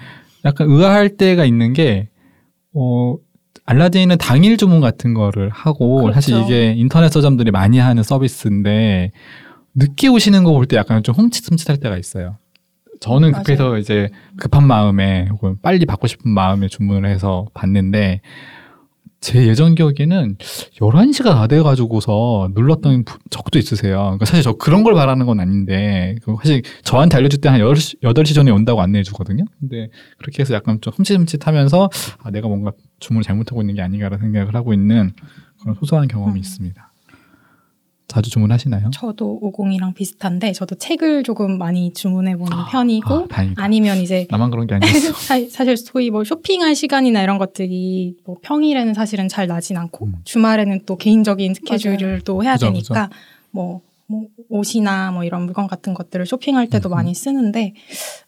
약간 0.46 0.70
의아할 0.70 1.16
때가 1.16 1.44
있는 1.44 1.72
게 1.72 2.08
어. 2.72 3.16
알라딘은 3.70 4.16
당일 4.16 4.56
주문 4.56 4.80
같은 4.80 5.12
거를 5.12 5.50
하고 5.50 5.96
그렇죠. 6.02 6.14
사실 6.14 6.40
이게 6.42 6.72
인터넷 6.72 7.10
서점들이 7.10 7.50
많이 7.50 7.78
하는 7.78 8.02
서비스인데 8.02 9.12
늦게 9.74 10.08
오시는 10.08 10.42
거 10.44 10.52
볼 10.52 10.64
때 10.66 10.76
약간 10.76 11.02
좀 11.02 11.14
흠칫흠칫할 11.14 11.76
때가 11.78 11.98
있어요. 11.98 12.38
저는 13.00 13.30
맞아요. 13.30 13.42
급해서 13.44 13.76
이제 13.78 14.08
급한 14.38 14.66
마음에 14.66 15.28
혹은 15.30 15.56
빨리 15.62 15.84
받고 15.84 16.06
싶은 16.06 16.30
마음에 16.30 16.66
주문을 16.66 17.08
해서 17.10 17.46
받는데 17.52 18.22
제 19.20 19.48
예전 19.48 19.74
기억에는 19.74 20.36
11시가 20.80 21.24
다 21.24 21.46
돼가지고서 21.48 22.50
눌렀던 22.54 23.04
부- 23.04 23.18
적도 23.30 23.58
있으세요. 23.58 23.96
그러니까 23.98 24.24
사실 24.26 24.42
저 24.44 24.52
그런 24.52 24.84
걸 24.84 24.94
바라는 24.94 25.26
건 25.26 25.40
아닌데, 25.40 26.14
그 26.22 26.36
사실 26.40 26.62
저한테 26.84 27.16
알려줄 27.16 27.40
때 27.40 27.48
한 27.48 27.60
8시, 27.60 28.00
8시 28.02 28.34
전에 28.34 28.50
온다고 28.52 28.80
안내해 28.80 29.02
주거든요. 29.02 29.44
근데 29.58 29.88
그렇게 30.18 30.42
해서 30.42 30.54
약간 30.54 30.80
좀 30.80 30.92
흠칫흠칫 30.96 31.46
하면서, 31.48 31.90
아, 32.22 32.30
내가 32.30 32.46
뭔가 32.46 32.70
주문을 33.00 33.24
잘못하고 33.24 33.60
있는 33.62 33.74
게 33.74 33.82
아닌가라는 33.82 34.20
생각을 34.20 34.54
하고 34.54 34.72
있는 34.72 35.12
그런 35.60 35.74
소소한 35.74 36.06
경험이 36.06 36.34
음. 36.34 36.38
있습니다. 36.38 36.87
자주 38.08 38.30
주문하시나요? 38.30 38.90
저도 38.90 39.38
50이랑 39.42 39.94
비슷한데 39.94 40.52
저도 40.52 40.76
책을 40.76 41.22
조금 41.22 41.58
많이 41.58 41.92
주문해 41.92 42.36
보는 42.36 42.56
편이고 42.70 43.28
아. 43.30 43.54
아니면 43.56 43.98
이제 43.98 44.26
나만 44.30 44.50
그런 44.50 44.66
게 44.66 44.74
아니었어. 44.76 45.12
사, 45.12 45.38
사실 45.50 45.76
소위 45.76 46.10
뭐 46.10 46.24
쇼핑할 46.24 46.74
시간이나 46.74 47.22
이런 47.22 47.36
것들이 47.36 48.16
뭐 48.24 48.36
평일에는 48.40 48.94
사실은 48.94 49.28
잘 49.28 49.46
나진 49.46 49.76
않고 49.76 50.06
음. 50.06 50.14
주말에는 50.24 50.84
또 50.86 50.96
개인적인 50.96 51.52
스케줄을 51.52 52.22
또 52.24 52.42
해야 52.42 52.54
그죠, 52.54 52.66
되니까 52.66 53.10
뭐, 53.50 53.82
뭐 54.06 54.24
옷이나 54.48 55.10
뭐 55.10 55.24
이런 55.24 55.42
물건 55.44 55.66
같은 55.66 55.92
것들을 55.92 56.24
쇼핑할 56.24 56.70
때도 56.70 56.88
음. 56.88 56.92
많이 56.92 57.14
쓰는데 57.14 57.74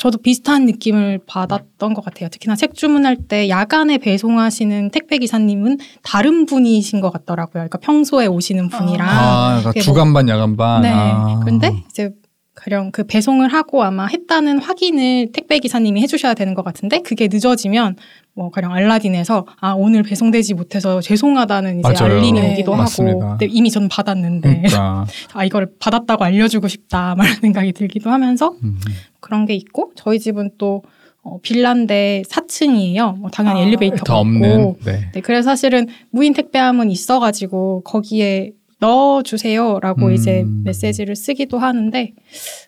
저도 0.00 0.16
비슷한 0.16 0.64
느낌을 0.64 1.20
받았던 1.26 1.92
것 1.92 2.02
같아요. 2.02 2.30
특히나 2.30 2.56
책 2.56 2.74
주문할 2.74 3.16
때 3.28 3.50
야간에 3.50 3.98
배송하시는 3.98 4.90
택배 4.92 5.18
기사님은 5.18 5.76
다른 6.02 6.46
분이신 6.46 7.02
것 7.02 7.10
같더라고요. 7.12 7.52
그러니까 7.52 7.76
평소에 7.78 8.24
오시는 8.26 8.70
분이랑 8.70 9.06
아, 9.06 9.48
그러니까 9.58 9.68
그게 9.68 9.80
뭐- 9.80 9.84
주간반, 9.84 10.28
야간반. 10.30 10.80
네. 10.82 10.90
아. 10.90 11.40
근데 11.44 11.82
이제 11.90 12.10
가령 12.54 12.92
그 12.92 13.04
배송을 13.04 13.52
하고 13.52 13.82
아마 13.84 14.06
했다는 14.06 14.58
확인을 14.60 15.32
택배 15.32 15.58
기사님이 15.58 16.00
해주셔야 16.02 16.32
되는 16.32 16.54
것 16.54 16.64
같은데 16.64 17.00
그게 17.00 17.28
늦어지면 17.30 17.96
뭐 18.34 18.50
가령 18.50 18.72
알라딘에서 18.72 19.46
아 19.60 19.72
오늘 19.72 20.02
배송되지 20.02 20.54
못해서 20.54 21.00
죄송하다는 21.02 21.80
이제 21.80 21.88
맞아요. 21.92 22.14
알림이 22.16 22.40
네. 22.40 22.52
오기도 22.52 22.74
맞습니다. 22.74 23.18
하고 23.26 23.38
근데 23.38 23.46
이미 23.54 23.70
전 23.70 23.88
받았는데 23.88 24.62
그러니까. 24.62 25.04
아 25.34 25.44
이걸 25.44 25.68
받았다고 25.78 26.24
알려주고 26.24 26.68
싶다 26.68 27.14
말 27.20 27.28
생각이 27.28 27.72
들기도 27.72 28.08
하면서 28.10 28.54
음. 28.62 28.78
그런 29.20 29.46
게 29.46 29.54
있고 29.54 29.92
저희 29.94 30.18
집은 30.18 30.52
또 30.58 30.82
어, 31.22 31.38
빌라인데 31.42 32.22
4층이에요. 32.28 33.18
뭐 33.18 33.30
당연히 33.30 33.60
아. 33.60 33.62
엘리베이터가 33.64 34.04
더 34.04 34.20
없고. 34.20 34.78
네. 34.84 35.10
네, 35.12 35.20
그래서 35.20 35.50
사실은 35.50 35.86
무인 36.10 36.32
택배함은 36.32 36.90
있어가지고 36.90 37.82
거기에 37.84 38.52
넣어주세요라고 38.78 40.06
음. 40.06 40.12
이제 40.12 40.44
메시지를 40.64 41.14
쓰기도 41.14 41.58
하는데, 41.58 42.14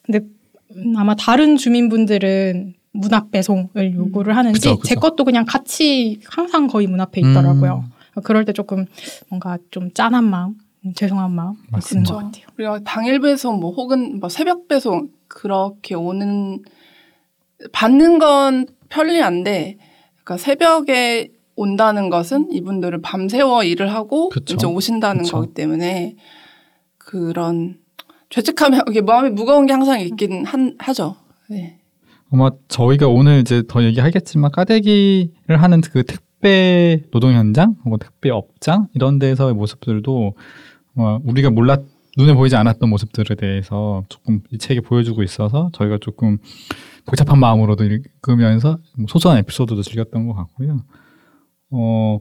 근데 0.02 0.20
음, 0.76 0.94
아마 0.96 1.14
다른 1.14 1.56
주민분들은 1.56 2.74
문 2.92 3.14
앞 3.14 3.30
배송을 3.30 3.94
요구를 3.94 4.36
하는지 4.36 4.60
그죠, 4.60 4.78
그죠. 4.78 4.88
제 4.88 4.94
것도 4.94 5.24
그냥 5.24 5.46
같이 5.46 6.20
항상 6.26 6.66
거의 6.66 6.86
문 6.86 7.00
앞에 7.00 7.22
있더라고요. 7.22 7.84
음. 7.86 8.20
그럴 8.22 8.44
때 8.44 8.52
조금 8.52 8.84
뭔가 9.30 9.56
좀 9.70 9.90
짠한 9.94 10.24
마음, 10.24 10.50
음, 10.50 10.56
죄송한 10.94 11.30
마음 11.30 11.54
맞습니다. 11.70 12.14
것 12.14 12.24
같아요. 12.24 12.46
그리고 12.56 12.84
당일 12.84 13.20
배송 13.20 13.60
뭐 13.60 13.72
혹은 13.72 14.18
뭐 14.18 14.28
새벽 14.28 14.68
배송 14.68 15.08
그렇게 15.28 15.94
오는 15.94 16.62
받는 17.72 18.18
건 18.18 18.66
편리한데 18.88 19.78
그러니까 20.24 20.36
새벽에 20.36 21.30
온다는 21.54 22.10
것은 22.10 22.48
이분들은 22.50 23.02
밤새워 23.02 23.62
일을 23.64 23.92
하고 23.92 24.28
그쵸. 24.30 24.54
이제 24.54 24.66
오신다는 24.66 25.22
그쵸. 25.22 25.36
거기 25.36 25.54
때문에 25.54 26.16
그런 26.98 27.78
죄책감이 28.30 28.78
이게 28.88 29.02
마음이 29.02 29.30
무거운 29.30 29.66
게 29.66 29.72
항상 29.72 30.00
있긴 30.00 30.44
한, 30.46 30.74
하죠. 30.78 31.16
네. 31.48 31.78
아마 32.32 32.50
저희가 32.68 33.08
오늘 33.08 33.40
이제 33.40 33.62
더 33.68 33.84
얘기하겠지만 33.84 34.50
까대기를 34.52 35.62
하는 35.62 35.82
그 35.82 36.02
택배 36.04 37.02
노동 37.10 37.34
현장, 37.34 37.76
혹은 37.84 37.98
택배 37.98 38.30
업장 38.30 38.88
이런 38.94 39.18
데서의 39.18 39.52
모습들도 39.54 40.34
아마 40.96 41.18
우리가 41.24 41.50
몰랐 41.50 41.82
눈에 42.18 42.34
보이지 42.34 42.56
않았던 42.56 42.90
모습들에 42.90 43.34
대해서 43.36 44.04
조금 44.08 44.42
이 44.50 44.58
책이 44.58 44.82
보여주고 44.82 45.22
있어서 45.22 45.70
저희가 45.72 45.98
조금 46.00 46.38
복잡한 47.06 47.38
마음으로도 47.40 47.84
읽으면서 47.84 48.78
뭐 48.98 49.06
소소한 49.08 49.38
에피소드도 49.38 49.82
즐겼던 49.82 50.26
것 50.26 50.34
같고요. 50.34 50.84
어 51.70 52.18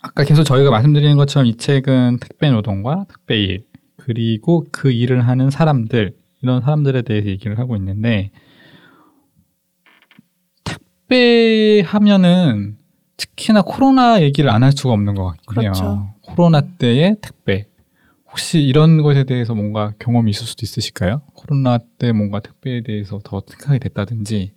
아까 0.00 0.24
계속 0.24 0.44
저희가 0.44 0.70
말씀드리는 0.70 1.16
것처럼 1.16 1.46
이 1.46 1.56
책은 1.56 2.18
택배 2.20 2.50
노동과 2.50 3.04
택배 3.08 3.38
일 3.42 3.66
그리고 3.96 4.64
그 4.72 4.90
일을 4.90 5.26
하는 5.28 5.50
사람들 5.50 6.14
이런 6.42 6.62
사람들에 6.62 7.02
대해서 7.02 7.28
얘기를 7.28 7.58
하고 7.58 7.76
있는데 7.76 8.30
택배 10.64 11.82
하면은 11.84 12.78
특히나 13.16 13.62
코로나 13.62 14.22
얘기를 14.22 14.48
안 14.50 14.62
할 14.62 14.72
수가 14.72 14.94
없는 14.94 15.14
것 15.14 15.24
같긴 15.26 15.62
해요. 15.62 15.72
그렇죠. 15.72 16.08
코로나 16.38 16.60
때의 16.60 17.16
택배. 17.20 17.66
혹시 18.30 18.60
이런 18.60 19.02
것에 19.02 19.24
대해서 19.24 19.56
뭔가 19.56 19.92
경험이 19.98 20.30
있을 20.30 20.46
수도 20.46 20.60
있으실까요? 20.62 21.22
코로나 21.34 21.78
때 21.98 22.12
뭔가 22.12 22.38
택배에 22.38 22.82
대해서 22.82 23.18
더 23.24 23.42
생각이 23.44 23.80
됐다든지. 23.80 24.52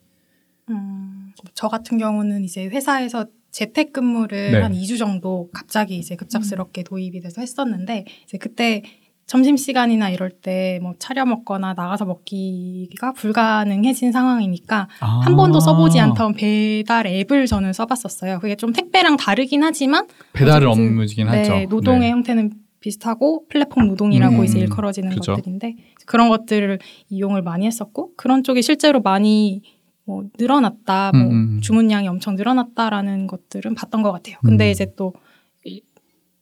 음, 0.70 1.34
저 1.56 1.70
같은 1.70 1.98
경우는 1.98 2.44
이제 2.44 2.68
회사에서 2.68 3.26
재택근무를 3.50 4.52
네. 4.52 4.60
한 4.60 4.74
2주 4.74 5.00
정도 5.00 5.50
갑자기 5.52 5.98
이제 5.98 6.16
급작스럽게 6.16 6.84
도입이 6.84 7.20
돼서 7.20 7.42
했었는데 7.42 8.06
이제 8.26 8.38
그때 8.38 8.84
점심 9.32 9.56
시간이나 9.56 10.10
이럴 10.10 10.30
때 10.30 10.80
뭐 10.82 10.94
차려 11.00 11.26
먹거나 11.26 11.74
나가서 11.74 12.04
먹기가 12.04 13.14
불가능해진 13.14 14.12
상황이니까 14.12 14.90
한 15.00 15.36
번도 15.38 15.62
써보지 15.62 16.00
아. 16.02 16.04
않던 16.06 16.34
배달 16.34 17.08
앱을 17.08 17.46
저는 17.46 17.72
써봤었어요. 17.72 18.40
그게 18.40 18.56
좀 18.56 18.74
택배랑 18.74 19.16
다르긴 19.16 19.64
하지만 19.64 20.08
배달을 20.34 20.68
업무이긴 20.68 21.28
네, 21.32 21.38
하죠. 21.50 21.66
노동의 21.70 22.02
네. 22.02 22.10
형태는 22.10 22.52
비슷하고 22.82 23.46
플랫폼 23.48 23.88
노동이라고 23.88 24.40
음, 24.40 24.44
이제 24.44 24.60
일컬어지는 24.60 25.12
그죠. 25.12 25.36
것들인데 25.36 25.76
그런 26.06 26.28
것들을 26.30 26.80
이용을 27.10 27.42
많이 27.42 27.66
했었고 27.68 28.12
그런 28.18 28.44
쪽이 28.44 28.62
실제로 28.62 29.00
많이 29.02 29.62
뭐 30.04 30.24
늘어났다, 30.38 31.12
뭐 31.14 31.22
음, 31.22 31.32
음. 31.32 31.60
주문량이 31.62 32.08
엄청 32.10 32.36
늘어났다라는 32.36 33.28
것들은 33.28 33.76
봤던 33.76 34.02
것 34.02 34.12
같아요. 34.12 34.36
근데 34.44 34.68
음. 34.68 34.72
이제 34.72 34.88
또, 34.98 35.14
이- 35.16 35.20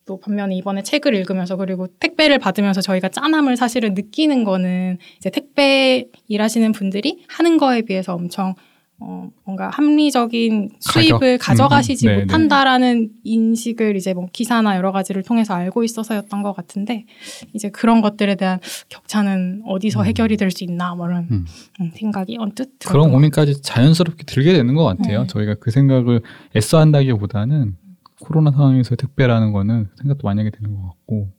또 0.09 0.19
반면에 0.19 0.55
이번에 0.55 0.81
책을 0.81 1.13
읽으면서 1.13 1.55
그리고 1.55 1.85
택배를 1.85 2.39
받으면서 2.39 2.81
저희가 2.81 3.09
짠함을 3.09 3.55
사실은 3.57 3.93
느끼는 3.93 4.43
거는 4.43 4.97
이제 5.17 5.29
택배 5.29 6.07
일하시는 6.27 6.71
분들이 6.71 7.23
하는 7.27 7.59
거에 7.59 7.83
비해서 7.83 8.15
엄청 8.15 8.55
어, 9.01 9.29
뭔가 9.45 9.69
합리적인 9.69 10.71
수입을 10.79 11.37
가격? 11.37 11.39
가져가시지 11.39 12.07
음, 12.07 12.09
음. 12.09 12.11
네네. 12.11 12.21
못한다라는 12.23 13.09
인식을 13.23 13.95
이제 13.95 14.13
뭐 14.13 14.27
기사나 14.33 14.75
여러 14.75 14.91
가지를 14.91 15.23
통해서 15.23 15.53
알고 15.53 15.83
있어서였던 15.83 16.41
것 16.43 16.53
같은데 16.53 17.05
이제 17.53 17.69
그런 17.69 18.01
것들에 18.01 18.35
대한 18.35 18.59
격차는 18.89 19.61
어디서 19.65 20.01
음. 20.01 20.05
해결이 20.05 20.35
될 20.37 20.51
수 20.51 20.63
있나 20.63 20.95
뭐 20.95 21.07
이런 21.07 21.27
음. 21.31 21.45
음, 21.79 21.91
생각이 21.93 22.35
언뜻 22.39 22.71
그런 22.79 23.09
것 23.09 23.11
고민까지 23.11 23.61
자연스럽게 23.61 24.23
들게 24.23 24.53
되는 24.53 24.73
것 24.73 24.83
같아요. 24.83 25.21
네. 25.21 25.27
저희가 25.27 25.55
그 25.59 25.69
생각을 25.71 26.21
애써 26.57 26.79
한다기보다는 26.79 27.77
코로나 28.21 28.51
상황에서 28.51 28.95
택배라는 28.95 29.51
거는 29.53 29.89
생각도 30.01 30.27
많이 30.27 30.39
하게 30.39 30.51
되는 30.51 30.75
것 30.75 30.87
같고. 30.89 31.29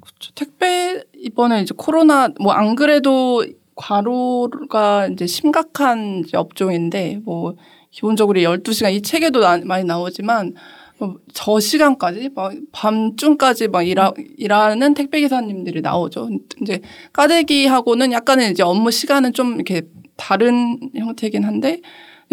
그렇죠. 0.00 0.32
택배 0.34 1.02
이번에 1.14 1.62
이제 1.62 1.74
코로나 1.76 2.28
뭐 2.40 2.52
안 2.52 2.74
그래도 2.74 3.44
과로가 3.76 5.08
이제 5.08 5.26
심각한 5.26 6.22
이제 6.24 6.36
업종인데 6.36 7.20
뭐 7.24 7.56
기본적으로 7.90 8.40
12시간 8.40 8.92
이 8.92 9.02
책에도 9.02 9.40
나- 9.40 9.58
많이 9.64 9.84
나오지만 9.84 10.54
뭐저 10.98 11.58
시간까지 11.60 12.30
막 12.34 12.52
밤중까지 12.72 13.68
막 13.68 13.82
일하, 13.82 14.12
일하는 14.36 14.94
택배 14.94 15.20
기사님들이 15.20 15.80
나오죠. 15.80 16.28
이제 16.62 16.80
까대기하고는 17.12 18.12
약간의 18.12 18.52
이제 18.52 18.62
업무 18.62 18.90
시간은 18.90 19.32
좀 19.32 19.54
이렇게 19.56 19.82
다른 20.16 20.78
형태긴 20.94 21.44
한데 21.44 21.80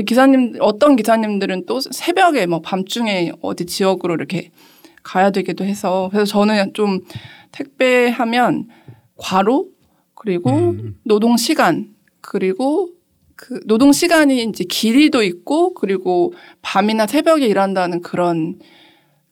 기사님 0.05 0.55
어떤 0.59 0.95
기사님들은 0.95 1.65
또 1.65 1.79
새벽에 1.79 2.45
뭐 2.45 2.61
밤중에 2.61 3.33
어디 3.41 3.65
지역으로 3.65 4.13
이렇게 4.15 4.51
가야 5.03 5.31
되기도 5.31 5.65
해서 5.65 6.09
그래서 6.11 6.25
저는 6.25 6.73
좀 6.73 7.01
택배하면 7.51 8.67
과로 9.17 9.67
그리고 10.15 10.51
음. 10.51 10.97
노동 11.03 11.37
시간 11.37 11.93
그리고 12.21 12.89
그 13.35 13.59
노동 13.65 13.91
시간이 13.91 14.43
이제 14.43 14.63
길이도 14.63 15.23
있고 15.23 15.73
그리고 15.73 16.33
밤이나 16.61 17.07
새벽에 17.07 17.47
일한다는 17.47 18.01
그런 18.01 18.59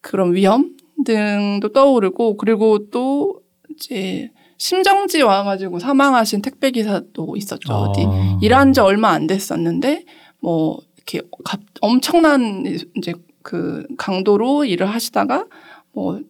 그런 0.02 0.34
위험 0.34 0.76
등도 1.06 1.70
떠오르고 1.70 2.38
그리고 2.38 2.90
또 2.90 3.42
이제 3.70 4.32
심정지 4.58 5.22
와가지고 5.22 5.80
사망하신 5.80 6.42
택배 6.42 6.72
기사도 6.72 7.36
있었죠 7.38 7.72
어디 7.72 8.04
아. 8.06 8.40
일한 8.42 8.74
지 8.74 8.80
얼마 8.82 9.10
안 9.10 9.28
됐었는데 9.28 10.04
뭐 10.40 10.80
이렇게 10.98 11.22
갑- 11.44 11.60
엄청난 11.82 12.66
이제 12.96 13.14
그 13.42 13.86
강도로 13.98 14.66
일을 14.66 14.88
하시다가 14.88 15.46
뭐 15.92 16.22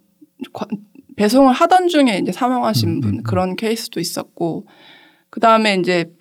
과- 0.54 0.68
배송을 1.16 1.52
하던 1.54 1.88
중에 1.90 2.20
이제 2.22 2.32
사망하신 2.32 2.90
음, 2.90 3.02
분 3.02 3.10
음, 3.12 3.18
음. 3.20 3.24
그런 3.24 3.56
케이스도 3.56 4.00
있었고 4.00 4.66
그 5.30 5.40
다음에 5.40 5.76
이제 5.76 6.12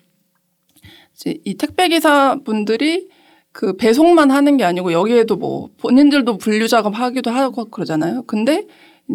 이제 1.15 1.37
이 1.45 1.55
택배 1.55 1.87
기사 1.89 2.37
분들이 2.43 3.07
그 3.51 3.75
배송만 3.75 4.29
하는 4.31 4.57
게 4.57 4.63
아니고 4.63 4.91
여기에도 4.93 5.35
뭐 5.35 5.69
본인들도 5.77 6.37
분류 6.37 6.67
작업 6.67 6.97
하기도 6.99 7.31
하고 7.31 7.65
그러잖아요. 7.65 8.23
근데 8.23 8.65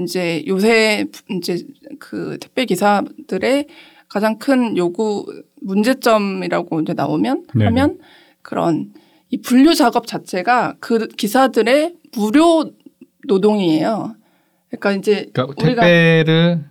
이제 0.03 0.43
요새 0.47 1.07
이제 1.31 1.65
그 2.01 2.37
택배 2.41 2.65
기사들의 2.65 3.67
가장 4.09 4.39
큰 4.39 4.77
요구 4.77 5.25
문제점이라고 5.61 6.81
이제 6.81 6.95
나오면 6.95 7.45
네네. 7.55 7.65
하면 7.67 7.99
그런 8.45 8.93
이 9.31 9.41
분류 9.41 9.75
작업 9.75 10.07
자체가 10.07 10.77
그 10.79 11.09
기사들의 11.09 11.95
무료 12.17 12.71
노동이에요. 13.27 14.15
그러니까 14.69 14.93
이제 14.93 15.27
그러니까 15.33 15.55
택배를 15.57 16.65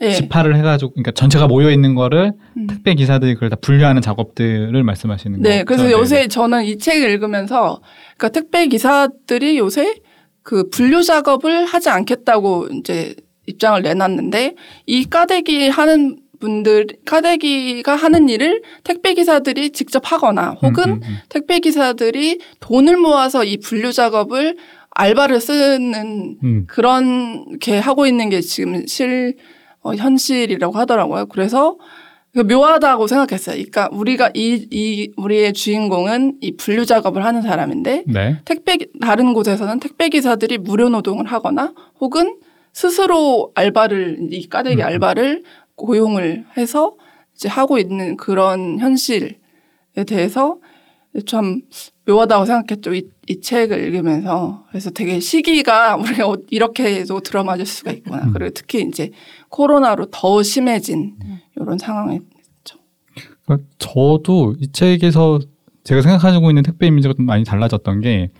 예. 0.00 0.10
집화를 0.12 0.56
해가지고, 0.56 0.92
그러니까 0.92 1.12
전체가 1.12 1.46
모여 1.46 1.70
있는 1.70 1.94
거를 1.94 2.32
음. 2.56 2.66
택배 2.66 2.94
기사들이 2.94 3.34
그걸 3.34 3.48
다 3.48 3.56
분류하는 3.56 4.02
작업들을 4.02 4.82
말씀하시는 4.82 5.38
거죠. 5.38 5.48
네, 5.48 5.64
그래서. 5.64 5.90
요새 5.90 6.28
저는 6.28 6.64
이 6.64 6.78
책을 6.78 7.08
읽으면서 7.10 7.80
그러니까 8.16 8.28
택배 8.28 8.66
기사들이 8.66 9.56
요새 9.58 9.94
그 10.42 10.68
분류 10.68 11.02
작업을 11.02 11.64
하지 11.64 11.88
않겠다고 11.88 12.68
이제 12.78 13.14
입장을 13.46 13.80
내놨는데 13.82 14.56
이 14.86 15.04
까대기 15.06 15.68
하는 15.68 16.18
분들 16.44 16.86
까대기가 17.06 17.96
하는 17.96 18.28
일을 18.28 18.62
택배 18.84 19.14
기사들이 19.14 19.70
직접 19.70 20.12
하거나 20.12 20.50
혹은 20.62 20.84
음, 20.84 20.92
음, 20.92 21.00
음. 21.02 21.16
택배 21.30 21.58
기사들이 21.58 22.38
돈을 22.60 22.98
모아서 22.98 23.44
이 23.44 23.56
분류 23.56 23.92
작업을 23.92 24.56
알바를 24.90 25.40
쓰는 25.40 26.36
음. 26.42 26.64
그런 26.66 27.58
게 27.58 27.78
하고 27.78 28.06
있는 28.06 28.28
게 28.28 28.40
지금 28.40 28.86
실 28.86 29.36
어, 29.80 29.94
현실이라고 29.94 30.78
하더라고요. 30.78 31.26
그래서 31.26 31.76
그 32.32 32.40
묘하다고 32.40 33.06
생각했어요. 33.06 33.54
그러니까 33.56 33.88
우리가 33.92 34.30
이, 34.34 34.66
이 34.70 35.12
우리의 35.16 35.52
주인공은 35.52 36.38
이 36.40 36.56
분류 36.56 36.84
작업을 36.84 37.24
하는 37.24 37.42
사람인데 37.42 38.04
네. 38.06 38.38
택배 38.44 38.78
다른 39.00 39.32
곳에서는 39.32 39.80
택배 39.80 40.08
기사들이 40.08 40.58
무료 40.58 40.88
노동을 40.88 41.26
하거나 41.26 41.72
혹은 42.00 42.36
스스로 42.72 43.52
알바를 43.54 44.28
이 44.32 44.48
까대기 44.48 44.82
음. 44.82 44.86
알바를 44.86 45.44
고용을 45.76 46.44
해서 46.56 46.94
이제 47.34 47.48
하고 47.48 47.78
있는 47.78 48.16
그런 48.16 48.78
현실에 48.78 49.38
대해서 50.06 50.58
참 51.26 51.62
묘하다고 52.06 52.44
생각했죠. 52.44 52.94
이, 52.94 53.08
이 53.28 53.40
책을 53.40 53.78
읽으면서 53.84 54.64
그래서 54.68 54.90
되게 54.90 55.20
시기가 55.20 55.96
우리가 56.02 56.28
어- 56.28 56.36
이렇게도 56.50 57.20
들어맞을 57.20 57.66
수가 57.66 57.92
있구나. 57.92 58.24
음. 58.24 58.32
그리고 58.32 58.50
특히 58.50 58.82
이제 58.82 59.10
코로나로 59.48 60.06
더 60.10 60.42
심해진 60.42 61.16
이런 61.56 61.78
상황에 61.78 62.20
그러니까 63.46 63.68
저도 63.78 64.54
이 64.58 64.72
책에서 64.72 65.38
제가 65.84 66.02
생각하고 66.02 66.50
있는 66.50 66.62
택배 66.62 66.86
이미지가 66.86 67.14
좀 67.14 67.26
많이 67.26 67.44
달라졌던 67.44 68.00
게 68.00 68.30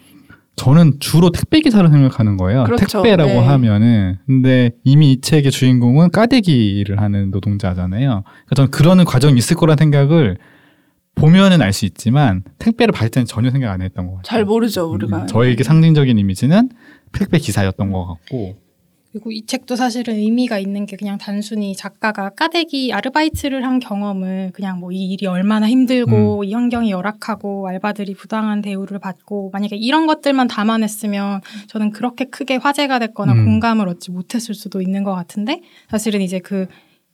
저는 0.57 0.95
주로 1.01 1.31
택배 1.31 1.61
기사를 1.61 1.89
생각하는 1.89 2.37
거예요. 2.37 2.65
그렇죠. 2.65 3.03
택배라고 3.03 3.29
네. 3.41 3.47
하면은 3.47 4.19
근데 4.27 4.71
이미 4.85 5.13
이 5.13 5.21
책의 5.21 5.51
주인공은 5.51 6.11
까대기를 6.11 7.01
하는 7.01 7.31
노동자잖아요. 7.31 8.23
그러니까 8.23 8.55
저는 8.55 8.71
그러는 8.71 9.05
과정이 9.05 9.37
있을 9.39 9.57
거란 9.57 9.77
생각을 9.77 10.39
보면은 11.17 11.63
알 11.63 11.73
수 11.73 11.85
있지만 11.87 12.43
택배를 12.59 12.93
받을 12.93 13.09
때는 13.11 13.27
전혀 13.27 13.51
생각 13.51 13.73
안 13.73 13.83
했던 13.83 14.07
것 14.07 14.13
같아요. 14.17 14.23
잘 14.25 14.45
모르죠 14.45 14.91
우리가. 14.93 15.23
음, 15.23 15.27
저에게 15.27 15.63
상징적인 15.65 16.19
이미지는 16.19 16.71
택배 17.13 17.39
기사였던 17.39 17.91
것 17.93 18.07
같고 18.07 18.57
그리고 19.15 19.31
이 19.31 19.47
책도 19.47 19.77
사실은 19.77 20.17
의미가 20.17 20.59
있는 20.59 20.87
게 20.87 20.97
그냥 20.97 21.19
단순히 21.19 21.77
작가가 21.77 22.31
까대기 22.31 22.93
아르바이트를 22.93 23.65
한 23.65 23.79
경험을 23.79 24.51
그냥 24.53 24.81
뭐 24.81 24.91
이 24.91 25.13
일이 25.13 25.27
얼마나 25.27 25.69
힘들고 25.69 26.43
이 26.43 26.53
환경이 26.53 26.91
열악하고 26.91 27.69
알바들이 27.69 28.15
부당한 28.15 28.61
대우를 28.61 28.99
받고 28.99 29.51
만약에 29.53 29.77
이런 29.77 30.09
것들만 30.09 30.49
담아냈으면 30.49 31.43
저는 31.69 31.93
그렇게 31.93 32.25
크게 32.25 32.57
화제가 32.57 32.99
됐거나 32.99 33.35
음. 33.35 33.45
공감을 33.45 33.89
얻지 33.89 34.11
못했을 34.11 34.53
수도 34.55 34.81
있는 34.83 35.05
것 35.05 35.15
같은데 35.15 35.61
사실은 35.89 36.21
이제 36.21 36.41
그 36.41 36.67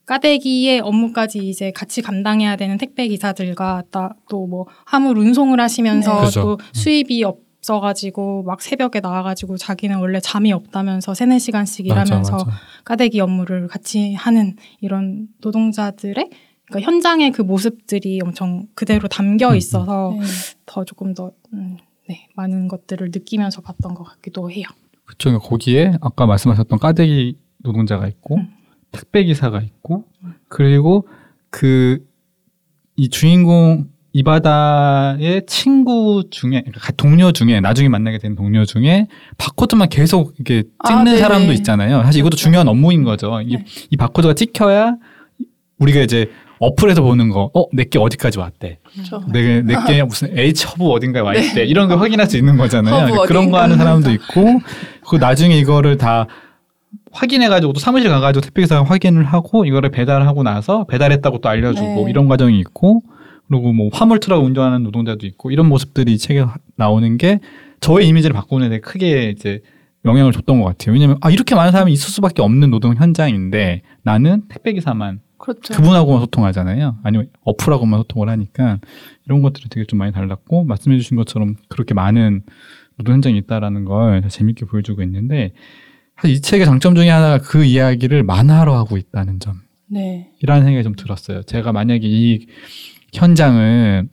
까대기의 0.06 0.80
업무까지 0.80 1.38
이제 1.38 1.70
같이 1.70 2.00
감당해야 2.00 2.56
되는 2.56 2.78
택배 2.78 3.06
기사들과 3.08 3.84
또 3.90 4.46
뭐 4.46 4.66
화물 4.86 5.18
운송을 5.18 5.60
하시면서 5.60 6.20
네. 6.20 6.24
그죠. 6.24 6.40
또 6.40 6.58
수입이 6.72 7.24
없 7.24 7.49
어가지고 7.68 8.42
막 8.44 8.62
새벽에 8.62 9.00
나와가지고 9.00 9.56
자기는 9.56 9.98
원래 9.98 10.20
잠이 10.20 10.52
없다면서 10.52 11.14
세네 11.14 11.38
시간씩 11.38 11.86
일하면서 11.86 12.32
맞아, 12.32 12.44
맞아. 12.44 12.58
까대기 12.84 13.20
업무를 13.20 13.68
같이 13.68 14.14
하는 14.14 14.56
이런 14.80 15.28
노동자들의 15.40 16.30
그러니까 16.66 16.90
현장의 16.90 17.32
그 17.32 17.42
모습들이 17.42 18.20
엄청 18.22 18.66
그대로 18.74 19.08
담겨 19.08 19.50
음, 19.50 19.56
있어서 19.56 20.16
네. 20.18 20.26
더 20.66 20.84
조금 20.84 21.14
더 21.14 21.32
음, 21.52 21.76
네, 22.08 22.28
많은 22.34 22.68
것들을 22.68 23.10
느끼면서 23.12 23.60
봤던 23.60 23.94
것 23.94 24.04
같기도 24.04 24.50
해요. 24.50 24.64
그쵸. 25.04 25.38
거기에 25.38 25.92
아까 26.00 26.26
말씀하셨던 26.26 26.78
까대기 26.78 27.36
노동자가 27.58 28.06
있고 28.08 28.36
음. 28.36 28.54
택배 28.92 29.24
기사가 29.24 29.60
있고 29.60 30.04
그리고 30.48 31.06
그 31.50 32.10
이 33.00 33.08
주인공 33.08 33.88
이바다의 34.12 35.46
친구 35.46 36.24
중에 36.30 36.62
그러니까 36.62 36.92
동료 36.96 37.32
중에 37.32 37.60
나중에 37.60 37.88
만나게 37.88 38.18
된 38.18 38.34
동료 38.34 38.64
중에 38.64 39.06
바코드만 39.38 39.88
계속 39.88 40.34
이렇게 40.36 40.64
아, 40.78 40.88
찍는 40.88 41.04
네네. 41.04 41.18
사람도 41.18 41.52
있잖아요. 41.54 42.02
사실 42.02 42.20
이것도 42.20 42.30
그렇죠. 42.30 42.42
중요한 42.42 42.68
업무인 42.68 43.04
거죠. 43.04 43.40
이, 43.40 43.54
네. 43.56 43.64
이 43.90 43.96
바코드가 43.96 44.34
찍혀야 44.34 44.96
우리가 45.78 46.00
이제 46.00 46.30
어플에서 46.60 47.00
보는 47.02 47.30
거, 47.30 47.50
어, 47.54 47.64
내게 47.72 47.98
어디까지 47.98 48.38
왔대. 48.38 48.78
그렇죠. 48.92 49.24
내, 49.32 49.62
내게 49.62 50.02
무슨 50.04 50.36
H 50.36 50.66
허브 50.66 50.90
어딘가에 50.90 51.22
와 51.22 51.34
있대. 51.34 51.64
이런 51.64 51.88
거 51.88 51.96
확인할 51.96 52.26
수 52.26 52.36
있는 52.36 52.58
거잖아요. 52.58 52.94
네. 52.94 53.00
그러니까 53.04 53.26
그런 53.26 53.50
거. 53.50 53.58
하는 53.58 53.78
사람도 53.78 54.10
있고, 54.12 54.60
그 55.08 55.16
나중에 55.16 55.56
이거를 55.56 55.96
다 55.96 56.26
확인해가지고 57.12 57.72
또 57.72 57.80
사무실 57.80 58.10
가가지고 58.10 58.42
택배기사가 58.42 58.84
확인을 58.84 59.24
하고 59.24 59.64
이거를 59.64 59.90
배달하고 59.90 60.42
나서 60.42 60.84
배달했다고 60.84 61.38
또 61.38 61.48
알려주고 61.48 62.04
네. 62.04 62.10
이런 62.10 62.28
과정이 62.28 62.60
있고, 62.60 63.00
그리고 63.50 63.72
뭐 63.72 63.90
화물 63.92 64.20
트럭 64.20 64.44
운전하는 64.44 64.84
노동자도 64.84 65.26
있고 65.26 65.50
이런 65.50 65.68
모습들이 65.68 66.14
이 66.14 66.18
책에 66.18 66.44
나오는 66.76 67.18
게 67.18 67.40
저의 67.80 68.06
이미지를 68.06 68.32
바꾸는 68.32 68.70
데 68.70 68.78
크게 68.78 69.30
이제 69.30 69.60
영향을 70.04 70.32
줬던 70.32 70.60
것 70.60 70.66
같아요. 70.66 70.94
왜냐면 70.94 71.18
아 71.20 71.30
이렇게 71.30 71.56
많은 71.56 71.72
사람이 71.72 71.92
있을 71.92 72.10
수밖에 72.10 72.42
없는 72.42 72.70
노동 72.70 72.94
현장인데 72.94 73.82
나는 74.02 74.44
택배 74.48 74.72
기사만 74.72 75.20
그렇죠. 75.36 75.74
그분하고만 75.74 76.20
소통하잖아요. 76.20 76.98
아니면 77.02 77.28
어플하고만 77.42 77.98
소통을 78.00 78.28
하니까 78.28 78.78
이런 79.26 79.42
것들이 79.42 79.68
되게 79.68 79.84
좀 79.84 79.98
많이 79.98 80.12
달랐고 80.12 80.64
말씀해 80.64 80.96
주신 80.98 81.16
것처럼 81.16 81.56
그렇게 81.68 81.92
많은 81.92 82.42
노동 82.98 83.14
현장이 83.14 83.36
있다라는 83.38 83.84
걸 83.84 84.28
재밌게 84.28 84.66
보여주고 84.66 85.02
있는데 85.02 85.52
사실 86.16 86.36
이 86.36 86.40
책의 86.40 86.66
장점 86.66 86.94
중에 86.94 87.08
하나가 87.08 87.38
그 87.38 87.64
이야기를 87.64 88.22
만화로 88.22 88.74
하고 88.74 88.96
있다는 88.96 89.40
점. 89.40 89.54
네. 89.86 90.30
이라는 90.40 90.64
생각이 90.64 90.84
좀 90.84 90.94
들었어요. 90.94 91.42
제가 91.42 91.72
만약에 91.72 92.06
이 92.06 92.46
현장을 93.12 94.08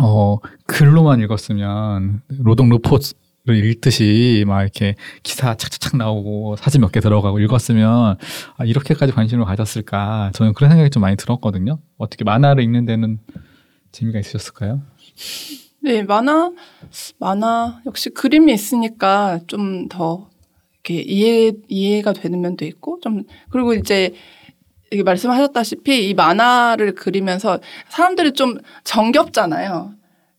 어 0.00 0.38
글로만 0.66 1.20
읽었으면 1.20 2.22
노동 2.40 2.68
리포트를 2.68 3.64
읽듯이 3.64 4.44
막 4.46 4.62
이렇게 4.62 4.94
기사 5.22 5.54
착착착 5.56 5.96
나오고 5.96 6.56
사진 6.56 6.80
몇 6.82 6.92
개 6.92 7.00
들어가고 7.00 7.38
읽었으면 7.40 8.16
아 8.56 8.64
이렇게까지 8.64 9.12
관심을 9.12 9.44
가졌을까 9.44 10.30
저는 10.34 10.52
그런 10.54 10.70
생각이 10.70 10.90
좀 10.90 11.00
많이 11.02 11.16
들었거든요. 11.16 11.78
어떻게 11.96 12.24
만화를 12.24 12.62
읽는 12.64 12.84
데는 12.86 13.18
재미가 13.92 14.18
있으셨을까요? 14.18 14.82
네, 15.80 16.02
만화, 16.02 16.50
만화, 17.18 17.80
역시 17.86 18.10
그림이 18.10 18.52
있으니까 18.52 19.40
좀 19.46 19.88
더 19.88 20.28
이렇게 20.84 21.02
이해, 21.02 21.52
이해가 21.68 22.12
되는 22.14 22.40
면도 22.40 22.64
있고, 22.64 22.98
좀, 23.02 23.24
그리고 23.50 23.74
이제, 23.74 24.14
이게 24.90 25.02
말씀하셨다시피 25.02 26.08
이 26.08 26.14
만화를 26.14 26.94
그리면서 26.94 27.58
사람들이 27.88 28.32
좀 28.32 28.56
정겹잖아요. 28.84 29.92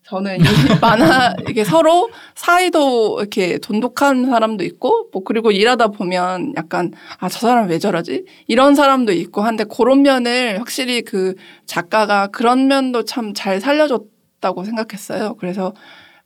저는 0.03 0.39
이 0.39 0.43
만화, 0.81 1.35
이게 1.47 1.63
서로 1.63 2.09
사이도 2.33 3.19
이렇게 3.19 3.59
돈독한 3.59 4.25
사람도 4.25 4.63
있고, 4.63 5.09
뭐, 5.13 5.23
그리고 5.23 5.51
일하다 5.51 5.89
보면 5.89 6.53
약간, 6.57 6.91
아, 7.19 7.29
저 7.29 7.39
사람 7.39 7.69
왜 7.69 7.77
저러지? 7.77 8.25
이런 8.47 8.73
사람도 8.73 9.11
있고 9.13 9.41
한데, 9.43 9.65
그런 9.65 10.01
면을 10.01 10.59
확실히 10.59 11.03
그 11.03 11.35
작가가 11.67 12.25
그런 12.27 12.67
면도 12.67 13.03
참 13.05 13.33
잘 13.35 13.61
살려줬다고 13.61 14.63
생각했어요. 14.63 15.35
그래서, 15.35 15.73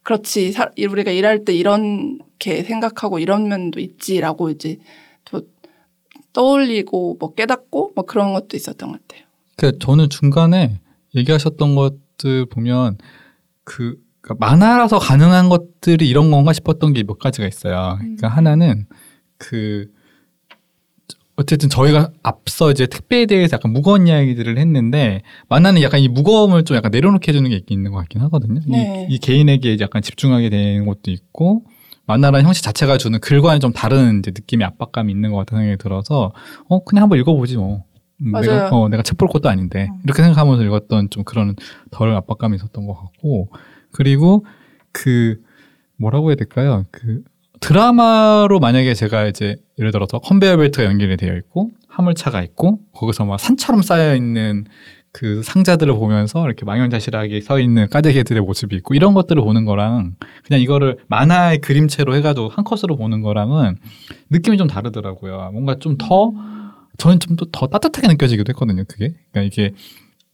그렇지, 0.04 0.54
사- 0.54 0.72
우리가 0.78 1.12
일할 1.12 1.44
때 1.44 1.54
이렇게 1.54 2.64
생각하고 2.64 3.20
이런 3.20 3.50
면도 3.50 3.82
있지라고 3.82 4.50
이제 4.50 4.78
또 5.26 5.42
떠올리고 6.34 7.18
뭐 7.20 7.34
깨닫고 7.34 7.92
뭐 7.96 8.06
그런 8.06 8.34
것도 8.34 8.58
있었던 8.58 8.92
것 8.92 9.00
같아요. 9.08 9.26
그 9.56 9.78
저는 9.80 10.10
중간에 10.10 10.80
얘기하셨던 11.16 11.76
것들 11.76 12.46
보면 12.48 12.98
그 13.64 13.98
그러니까 14.22 14.46
만화라서 14.48 15.00
가능한 15.00 15.50
것들이 15.50 16.08
이런 16.10 16.32
건가 16.32 16.54
싶었던 16.54 16.94
게 16.94 17.04
몇 17.04 17.20
가지가 17.20 17.48
있어요. 17.48 17.98
그러니까 18.00 18.28
하나는 18.30 18.86
그 19.38 19.92
어쨌든 21.36 21.68
저희가 21.68 22.12
앞서 22.22 22.70
이제 22.72 22.86
택배에 22.86 23.26
대해서 23.26 23.56
약간 23.58 23.74
무거운 23.74 24.08
이야기들을 24.08 24.58
했는데 24.58 25.22
만화는 25.50 25.82
약간 25.82 26.00
이 26.00 26.08
무거움을 26.08 26.64
좀 26.64 26.78
약간 26.78 26.92
내려놓게 26.92 27.32
해주는 27.32 27.50
게 27.50 27.62
있는 27.70 27.92
것 27.92 27.98
같긴 27.98 28.22
하거든요. 28.22 28.62
이- 28.68 28.72
네. 28.72 29.08
이, 29.10 29.18
개인에게 29.18 29.74
이제 29.74 29.84
약간 29.84 30.02
집중하게 30.04 30.50
되는 30.52 30.86
것도 30.86 31.10
있고 31.10 31.64
만화라는 32.06 32.46
형식 32.46 32.64
자체가 32.64 32.98
주는 32.98 33.20
글과는 33.20 33.60
좀 33.60 33.72
다른 33.74 34.20
이제 34.20 34.32
느낌의 34.32 34.66
압박감이 34.68 35.12
있는 35.12 35.32
것 35.32 35.38
같다는 35.38 35.64
생각이 35.64 35.82
들어서 35.84 36.34
어 36.68 36.84
그냥 36.84 37.04
한번 37.04 37.20
읽어보지 37.20 37.58
뭐. 37.58 37.84
음, 38.22 38.32
맞아요. 38.32 38.46
내가 38.46 38.70
어 38.76 38.90
내가 38.90 39.04
책 39.04 39.18
볼 39.18 39.28
것도 39.28 39.50
아닌데 39.50 39.88
음. 39.92 40.00
이렇게 40.04 40.22
생각하면서 40.22 40.64
읽었던 40.64 41.10
좀 41.10 41.24
그런 41.24 41.56
덜 41.92 42.14
압박감이 42.16 42.56
있었던 42.56 42.86
것 42.86 42.94
같고 42.94 43.50
그리고 43.92 44.46
그 44.92 45.42
뭐라고 45.98 46.30
해야 46.30 46.36
될까요? 46.36 46.86
그 46.92 47.24
드라마로 47.60 48.60
만약에 48.60 48.94
제가 48.94 49.26
이제 49.28 49.56
예를 49.80 49.92
들어서 49.92 50.20
컨베이어 50.20 50.58
벨트가 50.58 50.86
연결이 50.86 51.16
되어 51.18 51.36
있고 51.38 51.72
화물차가 51.88 52.44
있고 52.44 52.80
거기서 52.94 53.26
막 53.26 53.40
산처럼 53.40 53.82
쌓여 53.82 54.16
있는 54.16 54.66
그 55.14 55.44
상자들을 55.44 55.94
보면서 55.94 56.44
이렇게 56.46 56.66
망연자실하게 56.66 57.42
서 57.42 57.60
있는 57.60 57.88
까대기들의 57.88 58.42
모습이 58.42 58.76
있고 58.78 58.96
이런 58.96 59.14
것들을 59.14 59.42
보는 59.44 59.64
거랑 59.66 60.16
그냥 60.44 60.62
이거를 60.62 60.98
만화의 61.08 61.62
그림체로 61.62 62.16
해가지고 62.16 62.50
한 62.50 62.66
컷으로 62.66 62.98
보는 62.98 63.22
거랑은 63.22 63.78
느낌이 64.32 64.58
좀 64.58 64.68
다르더라고요. 64.68 65.52
뭔가 65.54 65.78
좀 65.80 65.98
더 66.00 66.34
저는 66.98 67.20
좀 67.20 67.36
더 67.52 67.68
따뜻하게 67.68 68.08
느껴지기도 68.08 68.50
했거든요. 68.52 68.84
그게 68.88 69.14
그러니까 69.32 69.42
이게 69.44 69.74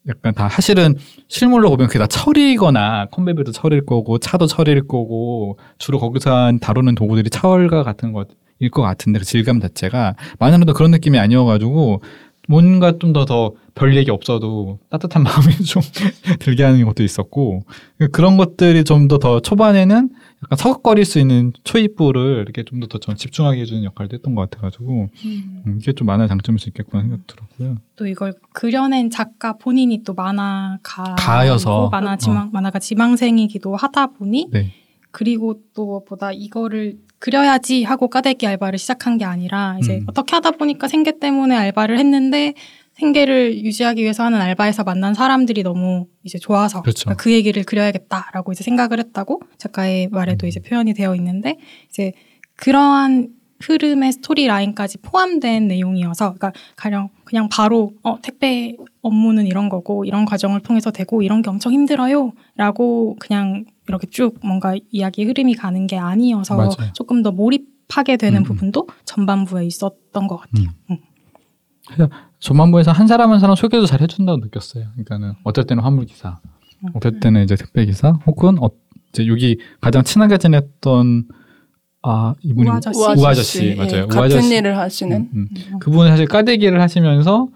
약간 0.08 0.34
다 0.34 0.48
사실은 0.50 0.96
실물로 1.28 1.70
보면 1.70 1.88
그게 1.88 2.00
다 2.00 2.08
철이거나 2.08 3.08
컨베이어도 3.12 3.52
철일 3.52 3.86
거고 3.86 4.18
차도 4.18 4.48
철일 4.48 4.88
거고 4.88 5.60
주로 5.78 6.00
거기서 6.00 6.54
다루는 6.62 6.96
도구들이 6.96 7.30
철과 7.30 7.84
같은 7.84 8.14
것 8.14 8.30
일 8.62 8.70
것 8.72 8.82
같은데 8.82 9.20
그 9.20 9.26
질감 9.26 9.62
자체가 9.62 10.16
만화로도 10.38 10.74
그런 10.74 10.92
느낌이 10.92 11.18
아니어가지고 11.18 12.02
뭔가 12.50 12.98
좀 12.98 13.14
더 13.14 13.26
더 13.26 13.54
별 13.76 13.96
얘기 13.96 14.12
없어도 14.12 14.80
따뜻한 14.90 15.24
마음이 15.24 15.54
좀 15.64 15.82
들게 16.40 16.64
하는 16.64 16.84
것도 16.86 17.04
있었고 17.04 17.62
그런 18.12 18.36
것들이 18.38 18.84
좀 18.84 19.08
더 19.08 19.20
더 19.20 19.40
초반에는 19.40 20.10
약간 20.44 20.58
서걱거릴 20.58 21.06
수 21.06 21.20
있는 21.20 21.54
초입부를 21.64 22.42
이렇게 22.44 22.64
좀 22.64 22.80
더 22.82 22.88
더 22.88 23.00
전 23.00 23.16
집중하게 23.16 23.62
해주는 23.62 23.84
역할도 23.84 24.16
했던 24.16 24.36
것 24.36 24.50
같아가지고 24.50 25.10
음, 25.26 25.78
이게 25.80 25.94
좀 25.94 26.08
만화의 26.08 26.28
장점일 26.28 26.60
수 26.60 26.68
있겠구나 26.70 27.04
생각 27.04 27.26
들었고요. 27.28 27.78
또 27.96 28.08
이걸 28.08 28.34
그려낸 28.54 29.10
작가 29.10 29.54
본인이 29.54 30.04
또 30.04 30.14
만화가 30.14 31.16
가여서. 31.18 31.90
만화 31.92 32.18
지망 32.18 32.50
만화가 32.52 32.80
지망생이기도 32.80 33.76
하다 33.76 34.08
보니 34.08 34.48
네. 34.52 34.74
그리고 35.12 35.62
또 35.74 35.86
무엇보다 35.86 36.32
이거를 36.32 36.98
그려야지 37.20 37.84
하고 37.84 38.08
까대기 38.08 38.48
알바를 38.48 38.80
시작한 38.80 39.18
게 39.18 39.26
아니라 39.26 39.78
이제 39.80 39.98
음. 39.98 40.06
어떻게 40.08 40.36
하다 40.36 40.52
보니까 40.52 40.88
생계 40.88 41.20
때문에 41.20 41.56
알바를 41.56 42.00
했는데 42.00 42.54
생계를 42.94 43.64
유지하기 43.64 44.02
위해서 44.02 44.24
하는 44.24 44.42
알바에서 44.42 44.84
만난 44.84 45.14
사람들이 45.14 45.64
너무 45.64 46.08
이제 46.24 46.38
좋아서 46.38 46.82
그렇죠. 46.82 47.06
그러니까 47.06 47.24
그 47.24 47.32
얘기를 47.32 47.64
그려야겠다라고 47.64 48.52
이제 48.52 48.64
생각을 48.64 49.00
했다고 49.00 49.42
작가의 49.58 50.10
말에도 50.10 50.46
음. 50.46 50.50
이제 50.50 50.60
표현이 50.60 50.94
되어 50.94 51.16
있는데 51.16 51.58
이제 51.90 52.12
그러한 52.56 53.30
흐름의 53.62 54.14
스토리 54.14 54.48
라인까지 54.48 55.00
포함된 55.00 55.68
내용이어서 55.68 56.34
그러니까 56.34 56.54
가령 56.76 57.10
그냥 57.26 57.50
바로 57.50 57.92
어 58.04 58.22
택배 58.22 58.76
업무는 59.02 59.46
이런 59.46 59.70
거고 59.70 60.06
이런 60.06 60.26
과정을 60.26 60.62
통해서 60.62 60.92
되고 60.92 61.22
이런 61.22 61.42
게 61.42 61.50
엄청 61.50 61.74
힘들어요라고 61.74 63.18
그냥 63.20 63.66
이렇게 63.90 64.08
쭉 64.08 64.40
뭔가 64.42 64.76
이야기 64.92 65.26
흐름이 65.26 65.56
가는 65.56 65.88
게 65.88 65.98
아니어서 65.98 66.56
맞아요. 66.56 66.94
조금 66.94 67.24
더 67.24 67.32
몰입하게 67.32 68.18
되는 68.18 68.42
음. 68.42 68.44
부분도 68.44 68.88
전반부에 69.06 69.66
있었던 69.66 70.28
것 70.28 70.38
같아요. 70.38 70.68
음. 70.92 70.98
조만부에서 72.38 72.92
한 72.92 73.08
사람 73.08 73.32
한 73.32 73.40
사람 73.40 73.56
소개도 73.56 73.88
잘 73.88 74.02
해준다고 74.02 74.38
느꼈어요. 74.38 74.86
그러니까는 74.92 75.34
어떨 75.44 75.66
때는 75.66 75.84
화물 75.84 76.06
기사, 76.06 76.40
음. 76.84 76.90
어떨 76.94 77.20
때는 77.20 77.44
이제 77.44 77.56
택배 77.56 77.86
기사, 77.86 78.12
혹은 78.28 78.58
어, 78.62 78.70
이제 79.10 79.26
여기 79.28 79.58
가장 79.82 80.04
친하게 80.04 80.38
지냈던 80.38 81.28
아 82.04 82.36
이분이 82.44 82.70
우 82.70 82.74
아저씨. 82.74 83.00
우 83.00 83.26
아저씨 83.26 83.66
예, 83.70 83.76
맞아요. 83.76 84.04
우 84.04 84.08
같은 84.08 84.24
아저씨. 84.24 84.56
일을 84.56 84.78
하시는 84.78 85.18
음, 85.18 85.30
음. 85.34 85.48
음. 85.74 85.80
그분은 85.80 86.12
사실 86.12 86.28
까대기를 86.28 86.80
하시면서 86.80 87.48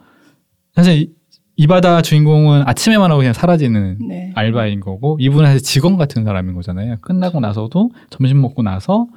사실 0.75 1.13
이- 1.55 1.63
이바다 1.63 2.01
주인공은 2.01 2.63
아침에만 2.67 3.11
하고 3.11 3.19
그냥 3.19 3.33
사라지는 3.33 3.97
네. 4.07 4.31
알바인 4.35 4.79
거고 4.79 5.17
이분은 5.19 5.45
사실 5.45 5.61
직원 5.61 5.97
같은 5.97 6.23
사람인 6.23 6.55
거잖아요. 6.55 6.97
끝나고 7.01 7.39
나서도 7.39 7.91
점심 8.09 8.41
먹고 8.41 8.63
나서 8.63 9.07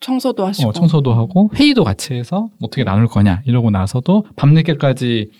청소도 0.00 0.44
하시고 0.46 0.68
어, 0.68 0.72
청소도 0.72 1.14
하고 1.14 1.50
회의도 1.54 1.84
같이 1.84 2.14
해서 2.14 2.50
어떻게 2.60 2.84
나눌 2.84 3.06
거냐 3.06 3.42
이러고 3.46 3.70
나서도 3.70 4.26
밤늦게까지 4.36 5.30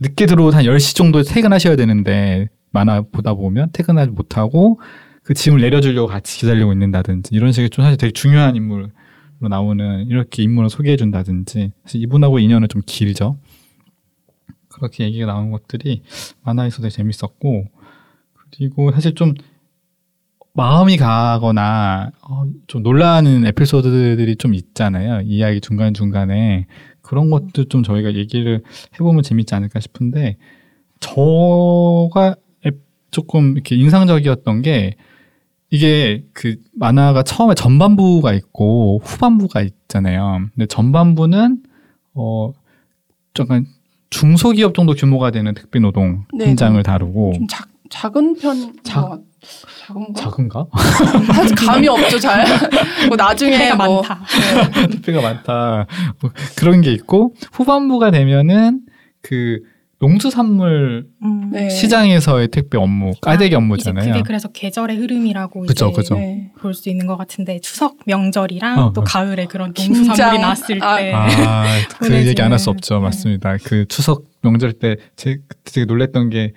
늦게 0.00 0.26
들어오고 0.26 0.52
한 0.52 0.64
10시 0.64 0.96
정도에 0.96 1.22
퇴근하셔야 1.22 1.76
되는데 1.76 2.48
만화 2.70 3.02
보다 3.02 3.34
보면 3.34 3.68
퇴근하지 3.72 4.10
못하고 4.12 4.80
그 5.22 5.32
짐을 5.34 5.60
내려주려고 5.60 6.06
같이 6.08 6.38
기다리고 6.38 6.72
있는다든지 6.72 7.34
이런 7.34 7.52
식의 7.52 7.70
좀 7.70 7.84
사실 7.84 7.96
되게 7.96 8.12
중요한 8.12 8.56
인물로 8.56 8.88
나오는 9.40 10.06
이렇게 10.08 10.42
인물을 10.42 10.70
소개해 10.70 10.96
준다든지 10.96 11.72
사실 11.84 12.02
이분하고 12.02 12.38
인연은 12.38 12.68
좀 12.68 12.82
길죠. 12.84 13.36
그렇게 14.74 15.04
얘기가 15.04 15.26
나온 15.26 15.50
것들이 15.50 16.02
만화에서도 16.42 16.88
재밌었고 16.88 17.66
그리고 18.50 18.92
사실 18.92 19.14
좀 19.14 19.34
마음이 20.52 20.96
가거나 20.96 22.12
어, 22.22 22.44
좀 22.68 22.82
놀라는 22.82 23.44
에피소드들이 23.46 24.36
좀 24.36 24.54
있잖아요. 24.54 25.20
이야기 25.22 25.60
중간 25.60 25.94
중간에 25.94 26.66
그런 27.02 27.30
것도 27.30 27.64
좀 27.64 27.82
저희가 27.82 28.14
얘기를 28.14 28.62
해보면 28.94 29.22
재밌지 29.22 29.54
않을까 29.54 29.80
싶은데 29.80 30.36
저가 31.00 32.36
조금 33.14 33.52
이렇게 33.52 33.76
인상적이었던 33.76 34.62
게 34.62 34.96
이게 35.70 36.24
그 36.32 36.56
만화가 36.74 37.22
처음에 37.22 37.54
전반부가 37.54 38.32
있고 38.34 39.00
후반부가 39.04 39.62
있잖아요. 39.62 40.40
근데 40.54 40.66
전반부는 40.66 41.62
어 42.14 42.52
약간 43.38 43.66
중소기업 44.18 44.74
정도 44.74 44.94
규모가 44.94 45.30
되는 45.32 45.54
특비 45.54 45.80
노동 45.80 46.24
네, 46.32 46.46
현장을 46.46 46.76
네. 46.76 46.82
다루고 46.84 47.32
좀 47.34 47.46
작, 47.48 47.66
작은 47.90 48.36
편 48.36 48.72
작- 48.84 49.20
작은가? 49.86 50.20
작은가? 50.20 50.66
사실 51.34 51.54
감이 51.56 51.88
없죠 51.88 52.18
잘. 52.20 52.44
뭐 53.08 53.16
나중에 53.16 53.56
해가 53.56 53.74
뭐 53.74 54.02
많다. 54.02 54.20
네. 54.80 54.86
택배가 55.02 55.20
많다. 55.20 55.86
뭐 56.20 56.30
그런 56.56 56.80
게 56.80 56.92
있고 56.92 57.34
후반부가 57.52 58.10
되면은 58.12 58.80
그 59.20 59.58
농수산물 60.08 61.06
음. 61.22 61.50
네. 61.50 61.70
시장에서의 61.70 62.48
택배 62.48 62.76
업무, 62.78 63.12
까대기 63.22 63.54
아, 63.54 63.58
업무잖아요. 63.58 64.12
그게 64.12 64.22
그래서 64.22 64.48
계절의 64.48 64.96
흐름이라고 64.98 65.62
그쵸, 65.62 65.86
이제 65.88 65.96
그쵸. 65.96 66.14
네. 66.16 66.50
볼수 66.60 66.88
있는 66.90 67.06
것 67.06 67.16
같은데 67.16 67.58
추석 67.60 67.96
명절이랑 68.06 68.78
어, 68.78 68.92
또 68.92 69.00
어. 69.00 69.04
가을에 69.04 69.46
그런. 69.46 69.72
농수산물이 69.76 70.38
나왔을 70.40 70.82
아, 70.82 70.96
때 70.98 71.12
아, 71.12 71.64
그. 71.98 72.14
얘기 72.14 72.40
안 72.42 72.52
할 72.52 72.58
수 72.58 72.70
없죠. 72.70 72.96
네. 72.96 73.00
맞습니다. 73.00 73.56
그 73.64 73.86
추석 73.88 74.24
명절 74.42 74.74
때 74.74 74.96
제, 75.16 75.38
되게 75.64 75.84
놀랬던 75.86 76.30
게 76.30 76.52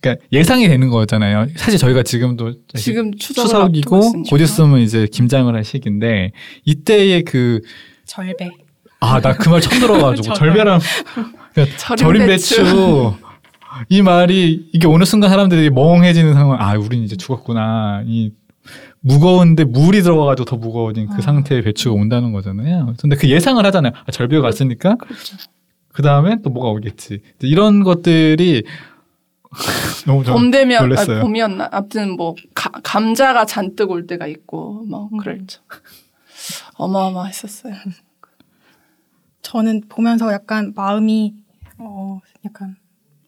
그러니까 0.00 0.24
예상이 0.32 0.68
되는 0.68 0.88
거잖아요. 0.88 1.48
사실 1.56 1.78
저희가 1.80 2.02
지금도 2.04 2.54
지금 2.74 3.12
추석을 3.16 3.48
추석이고. 3.48 4.22
곧 4.30 4.40
있으면 4.40 4.78
이제 4.80 5.06
김장을 5.10 5.54
할 5.54 5.64
시기인데 5.64 6.30
이때의 6.64 7.24
그 7.24 7.60
절배. 8.04 8.50
아 9.00 9.20
나 9.20 9.32
그 9.36 9.50
말 9.50 9.60
처음 9.60 9.80
들어가지고. 9.80 10.34
절배랑 10.34 10.80
그러니까 11.54 11.76
절임 11.96 12.26
배추. 12.26 13.14
이 13.90 14.00
말이 14.02 14.70
이게 14.72 14.86
어느 14.86 15.04
순간 15.04 15.28
사람들이 15.30 15.68
멍해지는 15.70 16.32
상황 16.34 16.60
아 16.60 16.74
우린 16.78 17.02
이제 17.04 17.14
죽었구나 17.16 18.02
이 18.06 18.32
무거운데 19.00 19.64
물이 19.64 20.02
들어가가지고 20.02 20.44
더 20.46 20.56
무거워진 20.56 21.06
그 21.08 21.16
아. 21.18 21.20
상태의 21.20 21.62
배추가 21.62 21.94
온다는 21.94 22.32
거잖아요. 22.32 22.94
근데 23.00 23.16
그 23.16 23.28
예상을 23.28 23.64
하잖아요. 23.66 23.92
아, 24.06 24.10
절벽 24.10 24.42
갔으니까 24.42 24.96
그렇죠. 24.96 25.36
그 25.92 26.02
다음에 26.02 26.36
또 26.42 26.50
뭐가 26.50 26.70
오겠지. 26.70 27.20
이런 27.42 27.84
것들이 27.84 28.64
너무 30.06 30.24
좀봄 30.24 30.50
되면 30.50 30.78
아, 30.78 30.80
놀랐어요. 30.82 31.20
봄이었나? 31.20 31.68
아무튼 31.70 32.16
뭐 32.16 32.34
가, 32.54 32.70
감자가 32.82 33.44
잔뜩 33.44 33.90
올 33.90 34.06
때가 34.06 34.26
있고 34.26 34.84
뭐 34.88 35.08
음. 35.12 35.18
그랬죠. 35.18 35.60
어마어마했었어요. 36.76 37.74
저는 39.46 39.82
보면서 39.88 40.32
약간 40.32 40.72
마음이 40.74 41.34
어 41.78 42.20
약간 42.44 42.74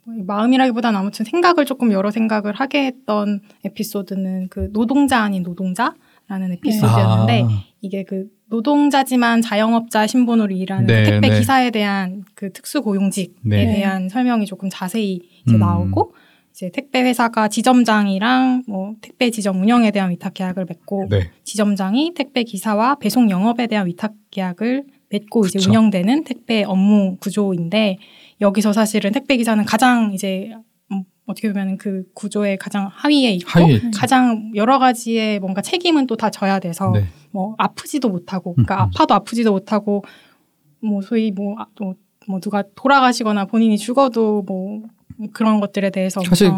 마음이라기보다는 0.05 0.99
아무튼 0.99 1.25
생각을 1.25 1.65
조금 1.65 1.93
여러 1.93 2.11
생각을 2.11 2.55
하게 2.55 2.87
했던 2.87 3.41
에피소드는 3.65 4.49
그 4.49 4.73
노동자 4.73 5.21
아닌 5.21 5.45
노동자라는 5.45 6.53
에피소드였는데 6.55 7.43
아, 7.43 7.49
이게 7.83 8.03
그 8.03 8.27
노동자지만 8.47 9.43
자영업자 9.43 10.09
신분으로 10.09 10.53
일하는 10.55 10.87
네, 10.87 11.05
택배 11.05 11.29
네. 11.29 11.39
기사에 11.39 11.71
대한 11.71 12.25
그 12.35 12.53
특수 12.53 12.83
고용직에 12.83 13.35
네. 13.43 13.67
대한 13.67 14.09
설명이 14.09 14.47
조금 14.47 14.69
자세히 14.71 15.21
이제 15.47 15.55
음. 15.55 15.61
나오고 15.61 16.15
이제 16.51 16.71
택배 16.73 17.03
회사가 17.03 17.47
지점장이랑 17.47 18.65
뭐 18.67 18.95
택배 19.03 19.31
지점 19.31 19.61
운영에 19.61 19.93
대한 19.93 20.11
위탁 20.11 20.35
계약을 20.35 20.65
맺고 20.65 21.09
네. 21.11 21.31
지점장이 21.45 22.15
택배 22.17 22.43
기사와 22.43 22.97
배송 22.97 23.31
영업에 23.31 23.69
대한 23.69 23.87
위탁 23.87 24.15
계약을 24.33 24.98
맺고 25.11 25.47
이제 25.47 25.59
그쵸. 25.59 25.71
운영되는 25.71 26.25
택배 26.25 26.63
업무 26.65 27.17
구조인데 27.19 27.99
여기서 28.41 28.73
사실은 28.73 29.13
택배 29.13 29.37
기사는 29.37 29.65
가장 29.65 30.13
이제 30.13 30.53
음, 30.93 31.03
어떻게 31.27 31.49
보면 31.53 31.77
그 31.79 32.05
구조의 32.15 32.59
가장 32.59 32.89
하위에 32.93 33.33
있고 33.33 33.49
하위에. 33.51 33.81
가장 33.95 34.53
여러 34.55 34.79
가지의 34.79 35.41
뭔가 35.41 35.63
책임은 35.63 36.07
또 36.07 36.17
다 36.17 36.31
져야 36.31 36.59
돼서 36.59 36.91
네. 36.93 37.05
뭐 37.31 37.55
아프지도 37.59 38.09
못하고 38.09 38.55
그러니까 38.55 38.77
음, 38.77 38.81
음. 38.81 38.83
아파도 38.95 39.15
아프지도 39.15 39.53
못하고 39.53 40.05
뭐 40.81 41.01
소위 41.03 41.31
뭐또 41.33 41.95
뭐 42.27 42.41
누가 42.41 42.63
돌아가시거나 42.75 43.47
본인이 43.47 43.79
죽어도 43.79 44.43
뭐 44.47 44.83
그런 45.33 45.61
것들에 45.61 45.91
대해서 45.91 46.21
사실 46.25 46.51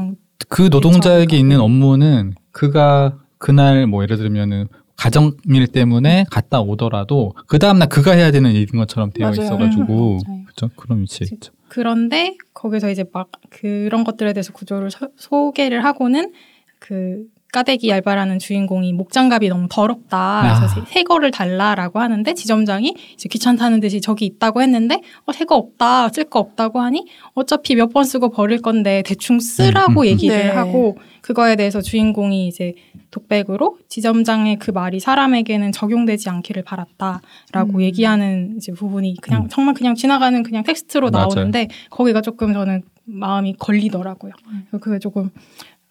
그 0.48 0.68
노동자에게. 0.70 1.36
있는 1.38 1.60
업무는 1.60 2.34
그가 2.50 3.18
그날 3.38 3.86
뭐 3.86 4.02
예를 4.02 4.16
들면은 4.18 4.66
가정일 5.00 5.66
때문에 5.72 6.26
갔다 6.30 6.60
오더라도 6.60 7.32
그 7.46 7.58
다음날 7.58 7.88
그가 7.88 8.12
해야 8.12 8.30
되는 8.30 8.52
일인 8.52 8.78
것처럼 8.78 9.10
되어 9.12 9.28
맞아요. 9.30 9.42
있어가지고 9.42 10.12
음, 10.12 10.18
맞아요. 10.28 10.44
그렇죠 10.44 10.70
그런 10.76 11.00
위치에 11.00 11.26
지- 11.26 11.34
있죠. 11.34 11.52
그런데 11.68 12.36
거기서 12.52 12.90
이제 12.90 13.04
막 13.12 13.30
그런 13.48 14.04
것들에 14.04 14.32
대해서 14.34 14.52
구조를 14.52 14.90
소- 14.90 15.08
소개를 15.16 15.84
하고는 15.84 16.32
그 16.78 17.24
까대기 17.52 17.92
알바라는 17.92 18.38
주인공이 18.38 18.92
목장갑이 18.92 19.48
너무 19.48 19.66
더럽다. 19.68 20.40
그래서 20.42 20.64
아. 20.64 20.68
새- 20.86 20.92
새 20.92 21.02
거를 21.02 21.30
달라라고 21.30 21.98
하는데 21.98 22.32
지점장이 22.32 22.94
이제 23.14 23.28
귀찮다는 23.28 23.80
듯이 23.80 24.00
저기 24.00 24.24
있다고 24.26 24.62
했는데 24.62 25.00
어, 25.26 25.32
새거 25.32 25.54
없다. 25.56 26.08
쓸 26.10 26.24
거 26.24 26.38
없다고 26.38 26.80
하니 26.80 27.06
어차피 27.34 27.74
몇 27.74 27.90
번 27.90 28.04
쓰고 28.04 28.30
버릴 28.30 28.62
건데 28.62 29.02
대충 29.04 29.40
쓰라고 29.40 30.02
음. 30.02 30.06
얘기를 30.06 30.36
네. 30.36 30.48
하고 30.50 30.96
그거에 31.22 31.56
대해서 31.56 31.80
주인공이 31.80 32.46
이제 32.46 32.74
독백으로 33.10 33.78
지점장의 33.88 34.60
그 34.60 34.70
말이 34.70 35.00
사람에게는 35.00 35.72
적용되지 35.72 36.30
않기를 36.30 36.62
바랐다라고 36.62 37.78
음. 37.78 37.82
얘기하는 37.82 38.54
이제 38.58 38.70
부분이 38.72 39.16
그냥 39.20 39.42
음. 39.44 39.48
정말 39.50 39.74
그냥 39.74 39.96
지나가는 39.96 40.40
그냥 40.44 40.62
텍스트로 40.62 41.10
맞아요. 41.10 41.26
나오는데 41.34 41.66
거기가 41.90 42.20
조금 42.20 42.52
저는 42.52 42.82
마음이 43.04 43.54
걸리더라고요. 43.58 44.32
음. 44.52 44.66
그래서 44.70 44.78
그게 44.84 44.98
조금 45.00 45.30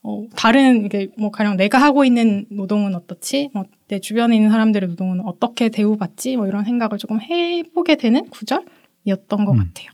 어, 0.09 0.25
다른 0.35 0.85
이게 0.85 1.09
뭐 1.17 1.29
가령 1.31 1.57
내가 1.57 1.77
하고 1.79 2.03
있는 2.05 2.45
노동은 2.49 2.95
어떻지? 2.95 3.49
뭐 3.53 3.63
내 3.89 3.99
주변에 3.99 4.35
있는 4.35 4.51
사람들의 4.51 4.87
노동은 4.89 5.21
어떻게 5.25 5.69
대우받지? 5.69 6.37
뭐 6.37 6.45
이런 6.45 6.63
생각을 6.63 6.99
조금 6.99 7.19
해보게 7.21 7.95
되는 7.97 8.29
구절이었던 8.29 9.45
것 9.45 9.51
음. 9.53 9.57
같아요. 9.57 9.89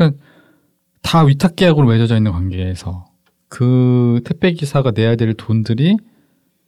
음. 0.00 0.12
다 1.02 1.22
위탁 1.24 1.54
계약으로 1.56 1.86
맺어져 1.86 2.16
있는 2.16 2.32
관계에서 2.32 3.06
그 3.48 4.20
택배 4.24 4.52
기사가 4.52 4.92
내야 4.92 5.16
될 5.16 5.34
돈들이 5.34 5.96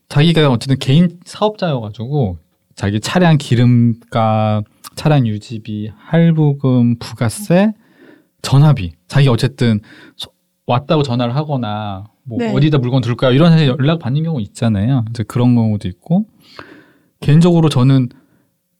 자기가 0.09 0.49
어쨌든 0.51 0.77
개인 0.77 1.19
사업자여가지고 1.25 2.37
자기 2.75 2.99
차량 2.99 3.37
기름값, 3.37 4.63
차량 4.95 5.25
유지비, 5.27 5.91
할부금, 5.95 6.97
부가세, 6.99 7.73
전화비. 8.43 8.93
자기 9.07 9.27
어쨌든 9.27 9.79
소- 10.15 10.31
왔다고 10.67 11.01
전화를 11.03 11.35
하거나 11.35 12.05
뭐 12.23 12.37
네. 12.37 12.53
어디다 12.53 12.77
물건 12.77 13.01
둘 13.01 13.15
거야 13.15 13.31
이런 13.31 13.51
사실 13.51 13.67
연락 13.67 13.99
받는 13.99 14.23
경우 14.23 14.39
있잖아요. 14.41 15.05
이제 15.09 15.23
그런 15.23 15.55
경우도 15.55 15.87
있고 15.87 16.25
개인적으로 17.19 17.69
저는 17.69 18.09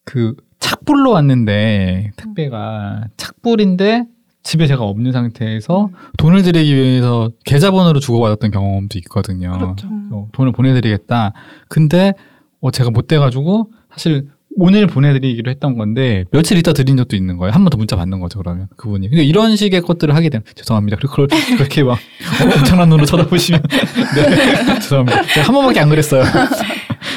그 0.05 0.35
착불로 0.59 1.11
왔는데 1.11 2.11
택배가 2.15 3.07
착불인데 3.17 4.05
집에 4.43 4.65
제가 4.67 4.83
없는 4.83 5.11
상태에서 5.11 5.89
돈을 6.17 6.41
드리기 6.41 6.75
위해서 6.75 7.29
계좌번호를 7.45 8.01
주고받았던 8.01 8.51
경험도 8.51 8.97
있거든요. 8.99 9.51
그렇죠. 9.51 9.87
돈을 10.31 10.51
보내드리겠다. 10.51 11.33
근데 11.67 12.13
어, 12.59 12.71
제가 12.71 12.89
못 12.89 13.07
돼가지고 13.07 13.71
사실 13.91 14.29
오늘 14.57 14.85
보내드리기로 14.87 15.49
했던 15.49 15.77
건데 15.77 16.25
며칠 16.31 16.57
있다 16.57 16.73
드린 16.73 16.97
적도 16.97 17.15
있는 17.15 17.37
거예요. 17.37 17.53
한 17.53 17.63
번 17.63 17.69
더 17.71 17.77
문자 17.77 17.95
받는 17.95 18.19
거죠 18.19 18.39
그러면 18.39 18.67
그분이. 18.77 19.09
근데 19.09 19.23
이런 19.23 19.55
식의 19.55 19.81
것들을 19.81 20.13
하게 20.15 20.29
되면 20.29 20.43
죄송합니다. 20.55 20.97
그리고 20.97 21.11
그걸 21.11 21.27
그렇게 21.57 21.83
막 21.83 21.93
어, 21.93 22.59
엄청난 22.59 22.89
눈으로 22.89 23.05
쳐다보시면 23.05 23.61
네 24.15 24.79
죄송합니다. 24.79 25.23
제가 25.33 25.47
한 25.47 25.53
번밖에 25.55 25.79
안 25.79 25.89
그랬어요. 25.89 26.23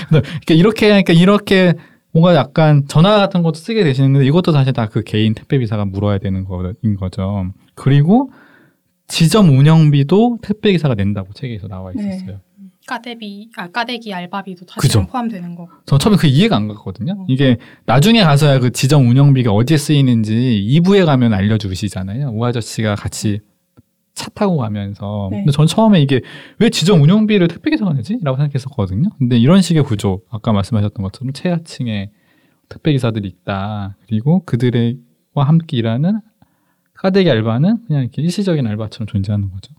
근데 0.09 0.20
그러니까 0.47 0.55
이렇게 0.55 0.87
그러니까 0.88 1.12
이렇게 1.12 1.75
뭔가 2.12 2.37
약간 2.37 2.85
전화 2.87 3.16
같은 3.18 3.42
것도 3.42 3.55
쓰게 3.59 3.83
되시는데 3.83 4.25
이것도 4.27 4.53
사실 4.53 4.73
다 4.73 4.87
그 4.87 5.03
개인 5.03 5.35
택배 5.35 5.59
기사가 5.59 5.85
물어야 5.85 6.18
되는 6.18 6.44
거인 6.44 6.94
거죠. 6.99 7.47
그리고 7.75 8.31
지점 9.09 9.49
운영비도 9.59 10.38
택배 10.40 10.70
기사가 10.73 10.94
낸다고 10.94 11.33
책에서 11.35 11.66
나와 11.66 11.90
네. 11.94 12.07
있었어요. 12.16 12.40
까대비, 12.87 13.51
아 13.57 13.68
까대기 13.70 14.12
알바비도 14.12 14.66
그죠. 14.66 14.81
사실은 14.81 15.07
포함되는 15.07 15.55
거. 15.55 15.68
저 15.87 15.99
처음에 15.99 16.16
그 16.16 16.27
이해가 16.27 16.57
안 16.57 16.68
갔거든요. 16.68 17.12
음. 17.12 17.25
이게 17.29 17.57
나중에 17.87 18.23
가서야 18.23 18.59
그 18.59 18.73
지점 18.73 19.09
운영비가 19.09 19.53
어디에 19.53 19.77
쓰이는지 19.77 20.35
2부에 20.83 21.07
가면 21.07 21.33
알려주시잖아요. 21.33 22.33
우 22.35 22.44
아저씨가 22.44 22.94
같이 22.94 23.40
차 24.14 24.29
타고 24.31 24.57
가면서. 24.59 25.29
네. 25.31 25.38
근데 25.38 25.53
전 25.53 25.66
처음에 25.66 26.01
이게 26.01 26.20
왜 26.59 26.70
지점 26.70 27.03
운영비를 27.03 27.49
택배기사가 27.49 27.92
내지? 27.94 28.18
라고 28.23 28.37
생각했었거든요. 28.37 29.11
근데 29.18 29.37
이런 29.38 29.61
식의 29.61 29.83
구조, 29.83 30.23
아까 30.31 30.53
말씀하셨던 30.53 31.03
것처럼 31.03 31.33
최하층에 31.33 32.11
택배기사들이 32.68 33.29
있다. 33.29 33.97
그리고 34.07 34.44
그들과 34.44 35.42
함께 35.42 35.77
일하는 35.77 36.20
까대기 36.94 37.29
알바는 37.31 37.87
그냥 37.87 38.03
이렇게 38.03 38.23
일시적인 38.23 38.66
알바처럼 38.66 39.09
존재하는 39.09 39.51
거죠. 39.51 39.75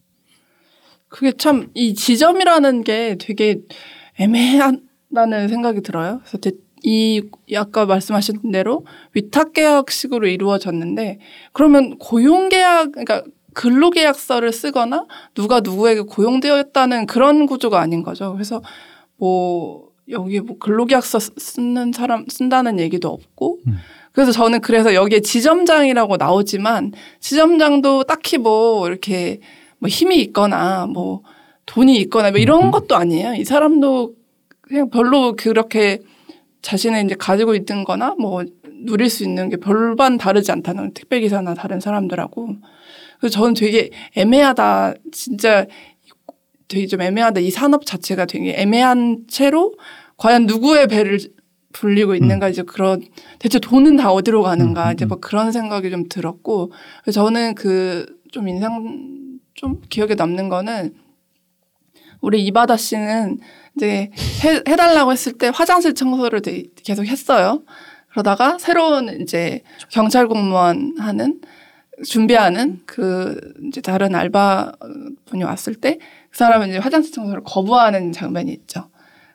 그게 1.16 1.32
참 1.32 1.70
이 1.76 1.94
지점이라는 1.94 2.84
게 2.84 3.16
되게 3.18 3.62
애매하다는 4.20 5.48
생각이 5.50 5.82
들어요. 5.82 6.20
그래서 6.24 6.38
대- 6.38 6.52
이 6.84 7.22
아까 7.56 7.86
말씀하신 7.86 8.52
대로 8.52 8.86
위탁 9.14 9.54
계약식으로 9.54 10.28
이루어졌는데 10.28 11.20
그러면 11.54 11.98
고용 11.98 12.50
계약 12.50 12.92
그러니까 12.92 13.24
근로 13.54 13.90
계약서를 13.90 14.52
쓰거나 14.52 15.06
누가 15.34 15.62
누구에게 15.62 16.02
고용되었다는 16.02 17.08
그런 17.08 17.46
구조가 17.48 17.80
아닌 17.80 18.04
거죠. 18.04 18.34
그래서 18.34 18.62
뭐 19.18 19.90
여기 20.10 20.42
뭐 20.42 20.58
근로 20.60 20.86
계약서 20.86 21.20
쓰- 21.20 21.32
쓰는 21.38 21.92
사람 21.94 22.26
쓴다는 22.30 22.80
얘기도 22.80 23.08
없고 23.08 23.60
음. 23.68 23.78
그래서 24.12 24.32
저는 24.32 24.60
그래서 24.62 24.94
여기에 24.94 25.22
지점장이라고 25.22 26.18
나오지만 26.18 26.92
지점장도 27.22 28.04
딱히 28.04 28.38
뭐 28.38 28.88
이렇게 28.88 29.40
뭐 29.80 29.90
힘이 29.90 30.18
있거나 30.22 30.86
뭐 30.88 31.22
돈이 31.66 31.98
있거나 32.02 32.32
뭐 32.32 32.40
이런 32.40 32.66
음. 32.66 32.72
것도 32.72 32.96
아니에요. 32.96 33.36
이 33.36 33.44
사람도 33.44 34.14
그냥 34.62 34.90
별로 34.90 35.36
그렇게 35.36 36.00
자신의 36.62 37.06
이제 37.06 37.16
가지고 37.16 37.56
있는 37.56 37.84
거나 37.84 38.16
뭐 38.20 38.44
누릴 38.86 39.10
수 39.10 39.24
있는 39.24 39.50
게 39.50 39.58
별반 39.58 40.18
다르지 40.18 40.52
않다는 40.52 40.94
택배기사나 40.94 41.54
다른 41.54 41.80
사람들하고. 41.80 42.56
그래서 43.20 43.34
저는 43.34 43.54
되게 43.54 43.90
애매하다. 44.16 44.96
진짜 45.12 45.66
되게 46.68 46.88
좀 46.88 47.02
애매하다. 47.02 47.42
이 47.42 47.52
산업 47.52 47.86
자체가 47.86 48.26
되게 48.26 48.54
애매한 48.58 49.26
채로 49.28 49.74
과연 50.18 50.46
누구의 50.46 50.88
배를 50.88 51.20
불리고 51.74 52.16
있는가 52.16 52.50
이제 52.50 52.64
그런 52.64 53.02
대체 53.38 53.60
돈은 53.60 53.98
다 53.98 54.12
어디로 54.12 54.44
가는가 54.44 54.86
음, 54.86 54.90
음, 54.90 54.94
이제 54.94 55.06
뭐 55.06 55.20
그런 55.20 55.52
생각이 55.52 55.92
좀 55.92 56.08
들었고 56.08 56.72
저는 57.12 57.56
그 57.56 58.16
좀 58.36 58.50
인상 58.50 59.25
좀 59.56 59.82
기억에 59.90 60.16
남는 60.16 60.50
거는 60.50 60.94
우리 62.22 62.46
이바다 62.46 62.78
씨는 62.78 63.40
이제 63.76 64.12
해, 64.44 64.62
해달라고 64.68 65.12
했을 65.12 65.34
때 65.34 65.52
화장실 65.54 65.94
청소를 65.96 66.42
계속 66.84 67.06
했어요. 67.06 67.64
그러다가 68.10 68.58
새로운 68.60 69.22
이제 69.22 69.62
경찰 69.90 70.28
공무원 70.28 70.96
하는 71.00 71.42
준비하는 72.06 72.82
그 72.86 73.40
이제 73.68 73.82
다른 73.82 74.16
알바 74.16 74.74
분이 75.26 75.44
왔을 75.44 75.76
때 75.76 75.98
그 76.30 76.38
사람은 76.40 76.68
이제 76.70 76.78
화장실 76.78 77.14
청소를 77.14 77.44
거부하는 77.46 78.12
장면이 78.12 78.52
있죠. 78.52 78.90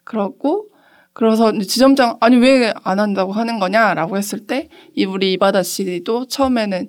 그렇고 0.05 0.69
그래서 1.15 1.51
지점장 1.59 2.19
아니 2.21 2.37
왜 2.37 2.73
안 2.85 3.01
한다고 3.01 3.33
하는 3.33 3.59
거냐라고 3.59 4.19
했을 4.19 4.47
때 4.47 4.69
이 4.95 5.05
우리 5.07 5.33
이바다 5.33 5.63
씨도 5.63 6.27
처음에는 6.27 6.89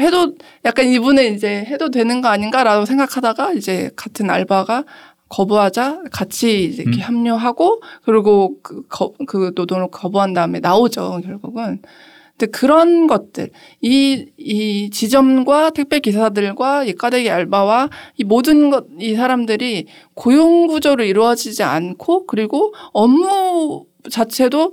해도 0.00 0.34
약간 0.64 0.86
이분은 0.86 1.34
이제 1.34 1.64
해도 1.66 1.90
되는 1.90 2.20
거 2.20 2.28
아닌가라고 2.28 2.84
생각하다가 2.86 3.52
이제 3.52 3.90
같은 3.96 4.30
알바가 4.30 4.84
거부하자 5.28 6.04
같이 6.12 6.64
이제 6.64 6.82
이렇게 6.82 6.98
음. 6.98 7.02
합류하고 7.02 7.82
그리고 8.04 8.56
그, 8.62 8.82
거, 8.88 9.12
그 9.26 9.52
노동을 9.54 9.88
거부한 9.90 10.32
다음에 10.34 10.60
나오죠 10.60 11.20
결국은. 11.24 11.80
근데 12.36 12.50
그런 12.50 13.06
것들 13.06 13.50
이, 13.80 14.26
이 14.36 14.90
지점과 14.90 15.70
택배 15.70 16.00
기사들과 16.00 16.84
이 16.84 16.94
까대기 16.94 17.30
알바와 17.30 17.90
이 18.16 18.24
모든 18.24 18.70
것 18.70 18.86
이 19.00 19.14
사람들이 19.14 19.86
고용 20.14 20.66
구조로 20.66 21.04
이루어지지 21.04 21.62
않고 21.62 22.26
그리고 22.26 22.74
업무 22.92 23.86
자체도 24.10 24.72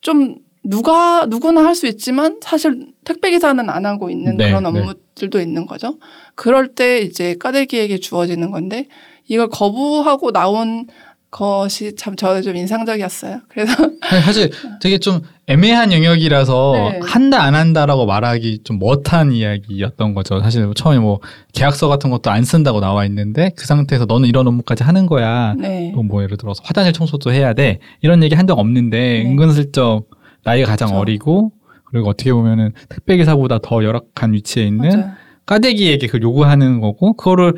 좀 0.00 0.36
누가 0.68 1.26
누구나 1.26 1.64
할 1.64 1.74
수 1.74 1.86
있지만 1.86 2.38
사실 2.42 2.88
택배 3.04 3.30
기사는 3.30 3.68
안 3.68 3.86
하고 3.86 4.10
있는 4.10 4.36
네, 4.36 4.48
그런 4.48 4.62
네. 4.62 4.68
업무들도 4.68 5.40
있는 5.40 5.66
거죠. 5.66 5.98
그럴 6.34 6.68
때 6.74 7.00
이제 7.00 7.36
까대기에게 7.38 7.98
주어지는 7.98 8.50
건데 8.50 8.86
이걸 9.28 9.48
거부하고 9.48 10.32
나온 10.32 10.86
것이 11.30 11.94
참 11.96 12.16
저는 12.16 12.40
좀 12.42 12.56
인상적이었어요. 12.56 13.40
그래서 13.48 13.74
사실 14.24 14.50
되게 14.80 14.96
좀 14.98 15.20
애매한 15.48 15.92
영역이라서 15.92 16.72
네. 16.92 17.00
한다 17.02 17.42
안 17.42 17.54
한다라고 17.54 18.06
말하기 18.06 18.60
좀 18.64 18.78
멋한 18.78 19.32
이야기였던 19.32 20.14
거죠. 20.14 20.40
사실 20.40 20.66
처음에 20.74 20.98
뭐 20.98 21.20
계약서 21.52 21.88
같은 21.88 22.08
것도 22.10 22.30
안 22.30 22.42
쓴다고 22.44 22.80
나와 22.80 23.04
있는데 23.04 23.50
그 23.56 23.66
상태에서 23.66 24.06
너는 24.06 24.28
이런 24.28 24.46
업무까지 24.46 24.82
하는 24.82 25.06
거야. 25.06 25.54
네. 25.58 25.92
또뭐 25.94 26.22
예를 26.22 26.38
들어서 26.38 26.62
화장실 26.64 26.92
청소도 26.94 27.32
해야 27.32 27.52
돼. 27.52 27.80
이런 28.00 28.22
얘기 28.22 28.34
한 28.34 28.46
적 28.46 28.58
없는데 28.58 28.98
네. 29.24 29.28
은근슬쩍 29.30 30.08
나이가 30.46 30.68
가장 30.68 30.88
그렇죠. 30.88 31.00
어리고 31.00 31.52
그리고 31.84 32.08
어떻게 32.08 32.32
보면은 32.32 32.72
택배 32.88 33.16
기사보다 33.16 33.58
더 33.58 33.84
열악한 33.84 34.32
위치에 34.32 34.64
있는 34.64 34.88
맞아요. 34.88 35.12
까대기에게 35.44 36.06
그 36.06 36.18
요구하는 36.22 36.80
거고 36.80 37.14
그거를 37.14 37.54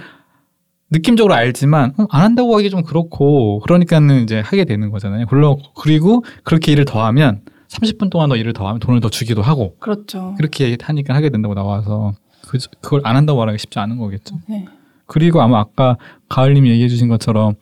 느낌적으로 0.90 1.35
알지만 1.35 1.94
어, 1.98 2.07
안 2.11 2.22
한다고 2.22 2.57
하기 2.57 2.70
좀 2.70 2.83
그렇고 2.83 3.61
그러니까는 3.61 4.22
이제 4.22 4.40
하게 4.40 4.64
되는 4.64 4.90
거잖아요. 4.90 5.27
물론 5.31 5.57
그리고 5.81 6.24
그렇게 6.44 6.72
일을 6.72 6.85
더 6.85 7.05
하면 7.05 7.42
30분 7.68 8.11
동안 8.11 8.31
더 8.31 8.37
일을 8.37 8.55
더 8.55 8.66
하면 8.66 8.81
돈을 8.81 9.01
더 9.01 9.11
주기도 9.11 9.42
하고 9.42 9.77
그렇죠. 9.79 10.35
그렇게 10.37 10.77
하니까 10.81 11.14
하게 11.14 11.29
된다고 11.29 11.55
나와서 11.55 12.14
그, 12.48 12.59
그걸 12.81 13.03
안 13.05 13.16
한다고 13.16 13.38
말하기 13.38 13.59
쉽지 13.59 13.79
않은 13.79 13.98
거겠죠. 13.98 14.37
네. 14.48 14.64
그리고 15.07 15.42
아마 15.42 15.61
아까 15.61 15.96
가을님이 16.29 16.70
얘기해 16.70 16.88
주신 16.88 17.09
것처럼 17.09 17.55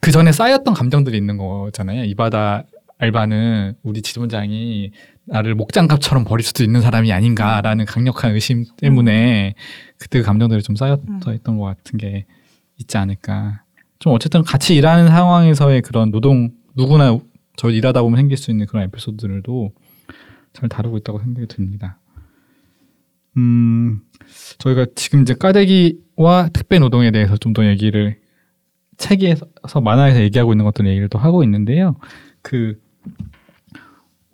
그 0.00 0.10
전에 0.10 0.32
쌓였던 0.32 0.74
감정들이 0.74 1.16
있는 1.16 1.38
거잖아요. 1.38 2.04
이 2.04 2.14
바다 2.14 2.64
알바는 2.98 3.74
우리 3.82 4.02
지점장이 4.02 4.92
나를 5.26 5.54
목장갑처럼 5.54 6.24
버릴 6.24 6.44
수도 6.44 6.62
있는 6.62 6.80
사람이 6.80 7.12
아닌가라는 7.12 7.86
강력한 7.86 8.32
의심 8.32 8.64
때문에 8.76 9.54
그때 9.98 10.20
그 10.20 10.24
감정들이 10.24 10.62
좀 10.62 10.76
쌓여 10.76 11.00
음. 11.08 11.20
있던 11.34 11.58
것 11.58 11.64
같은 11.64 11.98
게 11.98 12.26
있지 12.78 12.96
않을까. 12.96 13.62
좀 13.98 14.12
어쨌든 14.12 14.42
같이 14.42 14.74
일하는 14.76 15.08
상황에서의 15.08 15.82
그런 15.82 16.10
노동 16.10 16.50
누구나 16.76 17.18
저 17.56 17.70
일하다 17.70 18.02
보면 18.02 18.18
생길 18.18 18.36
수 18.36 18.50
있는 18.50 18.66
그런 18.66 18.84
에피소드들도 18.84 19.72
잘 20.52 20.68
다루고 20.68 20.98
있다고 20.98 21.20
생각이 21.20 21.46
듭니다. 21.48 21.98
음, 23.36 24.00
저희가 24.58 24.86
지금 24.94 25.22
이제 25.22 25.34
까대기와 25.34 26.50
택배 26.52 26.78
노동에 26.78 27.10
대해서 27.10 27.36
좀 27.36 27.52
더 27.52 27.66
얘기를 27.66 28.18
책에서 28.96 29.80
만화에서 29.82 30.20
얘기하고 30.20 30.52
있는 30.52 30.64
것들 30.64 30.86
얘기를 30.86 31.08
또 31.08 31.18
하고 31.18 31.42
있는데요. 31.42 31.96
그 32.42 32.80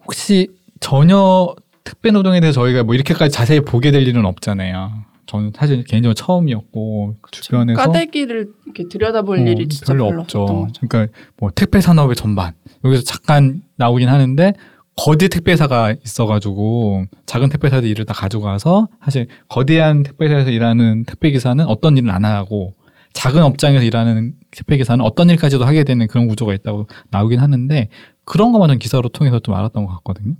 혹시 0.04 0.48
전혀 0.80 1.54
택배 1.84 2.10
노동에 2.10 2.40
대해서 2.40 2.60
저희가 2.60 2.84
뭐 2.84 2.94
이렇게까지 2.94 3.32
자세히 3.32 3.60
보게 3.60 3.90
될 3.90 4.06
일은 4.06 4.24
없잖아요. 4.24 5.10
저는 5.26 5.52
사실 5.54 5.84
개인적으로 5.84 6.14
처음이었고 6.14 7.14
주변에서 7.30 7.80
까대기를 7.80 8.48
이렇게 8.64 8.88
들여다볼 8.88 9.38
어, 9.38 9.42
일이 9.42 9.68
진짜 9.68 9.92
별로 9.92 10.08
별로, 10.08 10.20
없죠. 10.22 10.66
그러니까 10.80 11.12
뭐 11.38 11.50
택배 11.54 11.80
산업의 11.80 12.16
전반 12.16 12.52
여기서 12.84 13.04
잠깐 13.04 13.62
나오긴 13.76 14.08
하는데 14.08 14.54
거대 14.96 15.28
택배사가 15.28 15.94
있어가지고 16.04 17.04
작은 17.26 17.48
택배사들 17.48 17.88
일을 17.88 18.06
다 18.06 18.12
가져가서 18.12 18.88
사실 19.04 19.28
거대한 19.48 20.02
택배사에서 20.02 20.50
일하는 20.50 21.04
택배 21.04 21.30
기사는 21.30 21.64
어떤 21.64 21.96
일을 21.96 22.10
안 22.10 22.24
하고 22.24 22.74
작은 23.12 23.42
업장에서 23.42 23.84
일하는 23.84 24.34
택배 24.50 24.76
기사는 24.76 25.04
어떤 25.04 25.30
일까지도 25.30 25.64
하게 25.64 25.84
되는 25.84 26.06
그런 26.06 26.26
구조가 26.26 26.54
있다고 26.54 26.88
나오긴 27.10 27.38
하는데 27.38 27.88
그런 28.30 28.52
것만 28.52 28.68
전 28.68 28.78
기사로 28.78 29.08
통해서 29.08 29.40
좀 29.40 29.56
알았던 29.56 29.86
것 29.86 29.92
같거든요. 29.96 30.36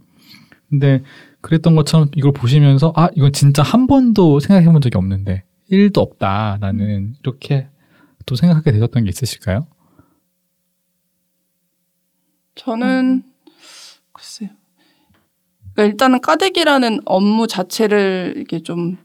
근데 0.69 1.03
그랬던 1.41 1.75
것처럼 1.75 2.09
이걸 2.15 2.31
보시면서 2.31 2.93
아 2.95 3.09
이건 3.17 3.33
진짜 3.33 3.65
한 3.65 3.89
번도 3.89 4.39
생각해 4.39 4.71
본 4.71 4.81
적이 4.81 4.97
없는데 4.97 5.43
일도 5.71 6.01
없다 6.01 6.59
나는 6.61 7.17
이렇게 7.21 7.67
또 8.27 8.37
생각하게 8.37 8.71
되셨던 8.71 9.03
게 9.03 9.09
있으실까요? 9.09 9.67
저는 12.55 13.25
글쎄요. 14.13 14.51
그러니까 15.75 15.85
일단은 15.91 16.21
까대기라는 16.21 17.01
업무 17.07 17.49
자체를 17.49 18.35
이렇게 18.37 18.63
좀 18.63 18.99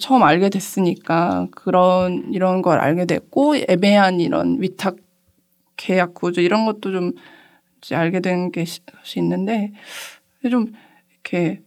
처음 0.00 0.22
알게 0.22 0.48
됐으니까 0.50 1.48
그런 1.50 2.32
이런 2.32 2.62
걸 2.62 2.78
알게 2.78 3.06
됐고 3.06 3.56
애매한 3.68 4.20
이런 4.20 4.62
위탁 4.62 4.94
계약 5.76 6.14
구조 6.14 6.40
이런 6.40 6.66
것도 6.66 6.92
좀 6.92 7.12
알게 7.94 8.20
된게 8.20 8.64
있는데 9.16 9.72
좀 10.50 10.72
이렇게 11.12 11.60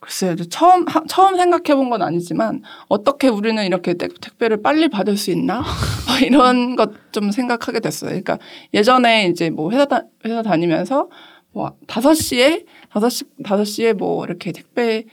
글쎄요. 0.00 0.34
처음 0.36 0.84
하- 0.88 1.04
처음 1.06 1.36
생각해 1.36 1.76
본 1.76 1.88
건 1.90 2.02
아니지만 2.02 2.62
어떻게 2.88 3.28
우리는 3.28 3.64
이렇게 3.64 3.94
택- 3.94 4.20
택배를 4.20 4.60
빨리 4.62 4.88
받을 4.88 5.16
수 5.16 5.30
있나? 5.30 5.60
뭐 6.08 6.16
이런 6.26 6.74
것 6.76 6.90
좀 7.12 7.30
생각하게 7.30 7.78
됐어요. 7.80 8.08
그러니까 8.10 8.38
예전에 8.74 9.26
이제 9.28 9.50
뭐 9.50 9.70
회사 9.70 9.84
다, 9.84 10.02
회사 10.24 10.42
다니면서 10.42 11.08
뭐 11.52 11.76
다섯 11.86 12.14
시에 12.14 12.64
다섯 12.90 13.10
시 13.10 13.24
다섯 13.44 13.64
시에 13.64 13.92
뭐 13.92 14.24
이렇게 14.24 14.50
택배 14.52 15.04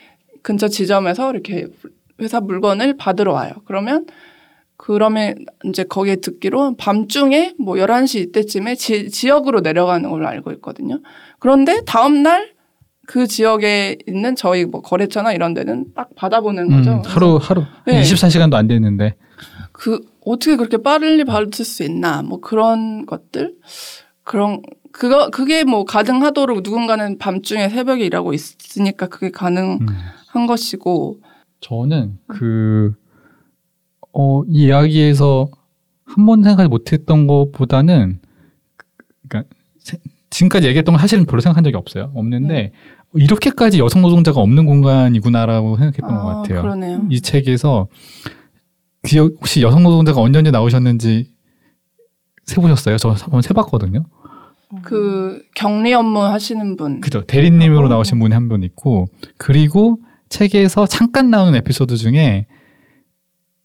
근처 0.42 0.68
지점에서 0.70 1.30
이렇게 1.32 1.68
회사 2.22 2.40
물건을 2.40 2.96
받으러 2.98 3.34
와요. 3.34 3.52
그러면 3.66 4.06
그러면 4.82 5.36
이제 5.66 5.84
거기에 5.84 6.16
듣기로 6.18 6.76
밤중에 6.78 7.54
뭐 7.60 7.76
11시 7.76 8.30
이때쯤에 8.30 8.76
지, 8.76 9.10
지역으로 9.12 9.60
내려가는 9.60 10.10
걸로 10.10 10.28
알고 10.28 10.52
있거든요. 10.54 11.00
그런데 11.40 11.82
다음 11.86 12.24
날 12.24 12.60
그 13.10 13.26
지역에 13.26 13.98
있는 14.08 14.36
저희 14.36 14.66
뭐 14.66 14.82
거래처나 14.84 15.34
이런 15.34 15.56
데는 15.56 15.88
딱 15.96 16.14
받아보는 16.16 16.72
음, 16.72 16.78
거죠. 16.78 17.02
하루 17.08 17.40
하루 17.42 17.64
네. 17.88 18.04
24시간도 18.04 18.54
안 18.54 18.68
됐는데 18.68 19.16
그 19.72 20.00
어떻게 20.24 20.56
그렇게 20.56 20.78
빠르게 20.78 21.24
받을 21.24 21.52
수 21.66 21.82
있나 21.82 22.22
뭐 22.22 22.40
그런 22.40 23.08
것들 23.08 23.56
그런 24.24 24.62
그거 24.92 25.32
그게 25.32 25.64
뭐 25.64 25.86
가능하도록 25.86 26.62
누군가는 26.62 27.18
밤중에 27.18 27.70
새벽에 27.70 28.06
일하고 28.06 28.34
있으니까 28.34 29.08
그게 29.08 29.32
가능한 29.32 29.88
음. 30.36 30.46
것이고 30.46 31.20
저는 31.62 32.20
그, 32.28 32.94
어, 34.14 34.44
이 34.48 34.66
이야기에서 34.66 35.50
한 36.06 36.26
번 36.26 36.42
생각하지 36.44 36.70
못했던 36.70 37.28
것보다는, 37.28 38.20
그러니까 39.28 39.54
세- 39.78 40.00
지금까지 40.32 40.68
얘기했던 40.68 40.94
건 40.94 41.00
사실은 41.00 41.26
별로 41.26 41.40
생각한 41.42 41.64
적이 41.64 41.78
없어요. 41.78 42.12
없는데, 42.16 42.72
이렇게까지 43.14 43.80
여성 43.80 44.02
노동자가 44.02 44.40
없는 44.42 44.66
공간이구나라고 44.66 45.78
생각했던 45.78 46.16
것 46.16 46.26
같아요. 46.26 46.62
그러네요. 46.64 47.06
이 47.10 47.22
책에서, 47.22 47.88
기억, 49.04 49.34
혹시 49.40 49.62
여성 49.62 49.84
노동자가 49.84 50.20
언제 50.22 50.40
언제 50.40 50.52
나오셨는지 50.52 51.32
세보셨어요? 52.46 52.98
저 52.98 53.10
한번 53.12 53.42
세봤거든요. 53.42 54.04
그 54.84 55.42
격리 55.56 55.94
업무 55.94 56.20
하시는 56.22 56.76
분. 56.76 57.02
그죠. 57.02 57.24
대리님으로 57.26 57.86
어. 57.86 57.90
나오신 57.90 58.20
분이 58.20 58.34
한 58.34 58.48
분 58.50 58.64
있고, 58.64 59.08
그리고 59.38 59.98
책에서 60.30 60.86
잠깐 60.88 61.30
나오는 61.30 61.56
에피소드 61.56 61.98
중에 61.98 62.46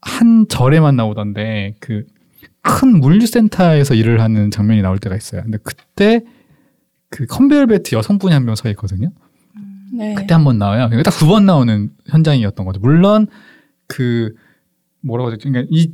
한 0.04 0.46
절에만 0.48 0.96
나오던데, 0.96 1.74
그 1.80 2.04
큰 2.66 2.98
물류센터에서 2.98 3.94
일을 3.94 4.22
하는 4.22 4.50
장면이 4.50 4.80
나올 4.80 4.98
때가 4.98 5.14
있어요. 5.16 5.42
근데 5.42 5.58
그때 5.62 6.22
그 7.10 7.26
컨베이어 7.26 7.66
벨트 7.66 7.94
여성분이 7.94 8.32
한 8.32 8.44
명 8.46 8.54
서 8.54 8.70
있거든요. 8.70 9.10
네. 9.92 10.14
그때 10.14 10.32
한 10.32 10.44
번 10.44 10.56
나와요. 10.58 10.88
딱두 11.02 11.26
번 11.26 11.44
나오는 11.44 11.90
현장이었던 12.08 12.64
거죠. 12.64 12.80
물론 12.80 13.26
그 13.86 14.32
뭐라고 15.02 15.30
하죠? 15.30 15.38
그러니까 15.42 15.68
이 15.70 15.90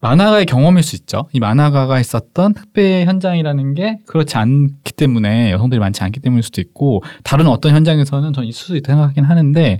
만화가의 0.00 0.46
경험일 0.46 0.82
수 0.82 0.96
있죠. 0.96 1.28
이 1.32 1.38
만화가가 1.38 1.94
했었던 1.94 2.52
택배 2.54 3.04
현장이라는 3.04 3.74
게 3.74 4.00
그렇지 4.06 4.36
않기 4.38 4.94
때문에 4.94 5.52
여성들이 5.52 5.78
많지 5.78 6.02
않기 6.02 6.18
때문일 6.18 6.42
수도 6.42 6.60
있고 6.60 7.04
다른 7.22 7.46
어떤 7.46 7.74
현장에서는 7.76 8.32
전 8.32 8.44
있을 8.44 8.66
수 8.66 8.76
있다 8.76 8.92
생각하긴 8.92 9.22
하는데 9.24 9.78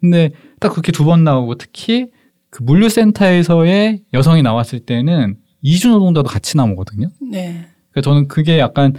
근데 0.00 0.30
딱 0.60 0.70
그렇게 0.70 0.92
두 0.92 1.04
번 1.04 1.24
나오고 1.24 1.56
특히 1.56 2.06
그 2.52 2.62
물류센터에서의 2.64 4.02
여성이 4.12 4.42
나왔을 4.42 4.80
때는 4.80 5.36
이주 5.62 5.88
노동자도 5.88 6.28
같이 6.28 6.58
나오거든요. 6.58 7.08
네. 7.18 7.66
그러니까 7.90 8.02
저는 8.02 8.28
그게 8.28 8.58
약간 8.58 8.94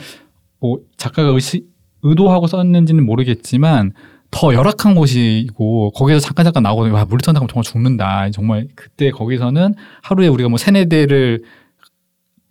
뭐 0.59 0.79
작가가 0.97 1.29
의시, 1.29 1.63
의도하고 2.01 2.47
썼는지는 2.47 3.05
모르겠지만 3.05 3.91
더 4.31 4.55
열악한 4.55 4.95
곳이고 4.95 5.91
거기서 5.91 6.19
잠깐 6.19 6.45
잠깐 6.45 6.63
나오거든요. 6.63 6.95
와 6.95 7.05
물리천장 7.05 7.41
가면 7.41 7.47
정말 7.47 7.63
죽는다. 7.63 8.31
정말 8.31 8.67
그때 8.75 9.11
거기서는 9.11 9.75
하루에 10.01 10.27
우리가 10.29 10.49
뭐 10.49 10.57
세네 10.57 10.85
대를 10.85 11.43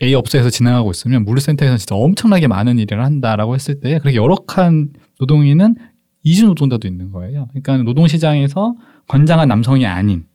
A 0.01 0.15
업소에서 0.15 0.51
진행하고 0.51 0.93
있으면 0.93 1.25
물류센터에서는 1.25 1.79
진짜 1.79 1.97
엄청나게 1.97 2.47
많은 2.47 2.79
일을 2.79 3.05
한다라고 3.05 3.57
했을 3.57 3.81
때 3.81 3.99
그렇게 3.99 4.17
열악한 4.17 4.91
노동인은 5.19 5.75
이주 6.23 6.47
노동자도 6.47 6.87
있는 6.87 7.11
거예요. 7.11 7.49
그러니까 7.51 7.79
노동 7.79 8.07
시장에서 8.07 8.77
건장한 9.09 9.49
남성이 9.49 9.85
아닌 9.87 10.27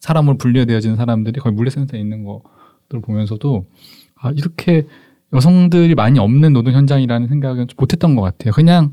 사람으로 0.00 0.38
분류되어지는 0.38 0.96
사람들이 0.96 1.40
거기 1.40 1.54
물류센터에 1.56 1.98
있는 2.00 2.24
것들을 2.24 3.00
보면서도 3.02 3.66
아 4.16 4.30
이렇게 4.30 4.86
여성들이 5.32 5.94
많이 5.94 6.18
없는 6.18 6.52
노동 6.52 6.72
현장이라는 6.74 7.28
생각은 7.28 7.68
좀 7.68 7.76
못했던 7.78 8.14
것 8.16 8.22
같아요. 8.22 8.52
그냥 8.52 8.92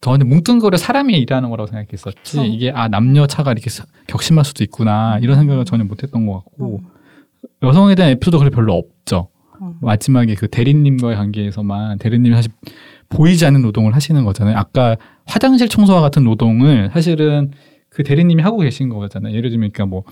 저는 0.00 0.28
뭉뚱그려 0.28 0.76
사람이 0.76 1.14
일하는 1.16 1.50
거라고 1.50 1.66
생각했었지 1.68 2.32
그렇죠. 2.32 2.44
이게 2.44 2.70
아 2.70 2.88
남녀 2.88 3.26
차가 3.26 3.52
이렇게 3.52 3.70
사- 3.70 3.86
격심할 4.06 4.44
수도 4.44 4.62
있구나 4.64 5.18
이런 5.20 5.36
생각을 5.38 5.64
전혀 5.64 5.84
못했던 5.84 6.26
것 6.26 6.34
같고 6.44 6.80
음. 6.82 6.86
여성에 7.62 7.94
대한 7.94 8.12
에피소드 8.12 8.38
가 8.38 8.50
별로 8.50 8.74
없죠. 8.74 9.28
음. 9.62 9.74
마지막에 9.80 10.34
그 10.34 10.48
대리님과의 10.48 11.16
관계에서만 11.16 11.98
대리님이 11.98 12.34
사실 12.34 12.50
보이지 13.08 13.46
않는 13.46 13.62
노동을 13.62 13.94
하시는 13.94 14.22
거잖아요. 14.24 14.56
아까 14.56 14.96
화장실 15.24 15.68
청소와 15.68 16.00
같은 16.00 16.24
노동을 16.24 16.90
사실은 16.92 17.52
그 17.88 18.02
대리님이 18.02 18.42
하고 18.42 18.58
계신 18.58 18.88
거잖아요. 18.90 19.34
예를 19.34 19.48
들면 19.50 19.70
그러니까 19.72 19.86
뭐저 19.86 20.04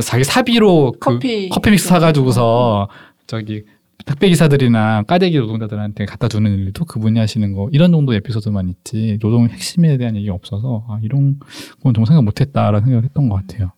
자기 0.00 0.24
사비로 0.24 0.92
그 0.92 0.98
커피. 0.98 1.48
커피 1.48 1.70
믹스 1.70 1.88
사가지고서 1.88 2.88
저기 3.26 3.64
택배 4.04 4.28
기사들이나 4.28 5.02
까대기 5.04 5.38
노동자들한테 5.38 6.06
갖다 6.06 6.28
주는 6.28 6.50
일도 6.50 6.84
그분이 6.86 7.18
하시는 7.18 7.52
거 7.52 7.68
이런 7.72 7.92
정도 7.92 8.14
에피소드만 8.14 8.68
있지 8.68 9.18
노동 9.20 9.48
핵심에 9.48 9.96
대한 9.96 10.16
얘기가 10.16 10.34
없어서 10.34 10.84
아 10.88 10.98
이런 11.02 11.38
건 11.82 11.94
정말 11.94 12.06
생각 12.06 12.24
못했다라는 12.24 12.80
생각을 12.80 13.04
했던 13.04 13.28
것 13.28 13.36
같아요. 13.36 13.72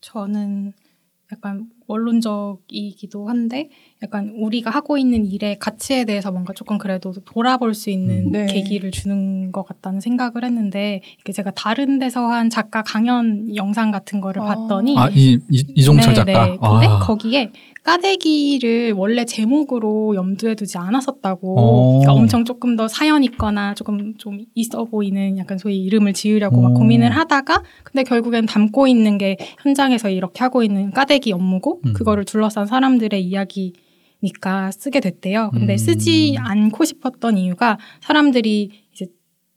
저는 0.00 0.72
약간 1.32 1.68
원론적이기도 1.88 3.28
한데 3.28 3.70
약간 4.02 4.32
우리가 4.36 4.70
하고 4.70 4.96
있는 4.96 5.26
일의 5.26 5.58
가치에 5.58 6.04
대해서 6.04 6.30
뭔가 6.30 6.52
조금 6.52 6.78
그래도 6.78 7.12
돌아볼 7.24 7.74
수 7.74 7.90
있는 7.90 8.26
음. 8.26 8.32
네. 8.32 8.46
계기를 8.46 8.92
주는 8.92 9.50
것 9.50 9.64
같다는 9.64 10.00
생각을 10.00 10.44
했는데 10.44 11.00
이게 11.20 11.32
제가 11.32 11.50
다른 11.52 11.98
데서 11.98 12.26
한 12.26 12.50
작가 12.50 12.82
강연 12.82 13.56
영상 13.56 13.90
같은 13.90 14.20
거를 14.20 14.42
아. 14.42 14.46
봤더니 14.46 14.96
아 14.96 15.08
이 15.18 15.38
이종철 15.50 16.10
네, 16.10 16.14
작가. 16.14 16.46
네. 16.46 16.58
근데 16.60 16.86
아. 16.86 16.98
거기에 17.00 17.50
까대기를 17.88 18.92
원래 18.92 19.24
제목으로 19.24 20.14
염두에 20.14 20.54
두지 20.54 20.76
않았었다고. 20.76 21.58
어. 21.58 21.98
그러니까 22.00 22.12
엄청 22.12 22.44
조금 22.44 22.76
더 22.76 22.86
사연 22.86 23.24
있거나 23.24 23.72
조금 23.72 24.14
좀 24.18 24.40
있어 24.54 24.84
보이는 24.84 25.38
약간 25.38 25.56
소위 25.56 25.82
이름을 25.84 26.12
지으려고 26.12 26.60
막 26.60 26.72
어. 26.72 26.74
고민을 26.74 27.10
하다가 27.10 27.62
근데 27.84 28.02
결국엔 28.02 28.44
담고 28.44 28.88
있는 28.88 29.16
게 29.16 29.38
현장에서 29.62 30.10
이렇게 30.10 30.40
하고 30.40 30.62
있는 30.62 30.90
까대기 30.90 31.32
업무고 31.32 31.80
음. 31.86 31.94
그거를 31.94 32.26
둘러싼 32.26 32.66
사람들의 32.66 33.24
이야기니까 33.24 34.70
쓰게 34.72 35.00
됐대요. 35.00 35.50
근데 35.54 35.72
음. 35.72 35.78
쓰지 35.78 36.36
않고 36.38 36.84
싶었던 36.84 37.38
이유가 37.38 37.78
사람들이 38.02 38.70
이제 38.92 39.06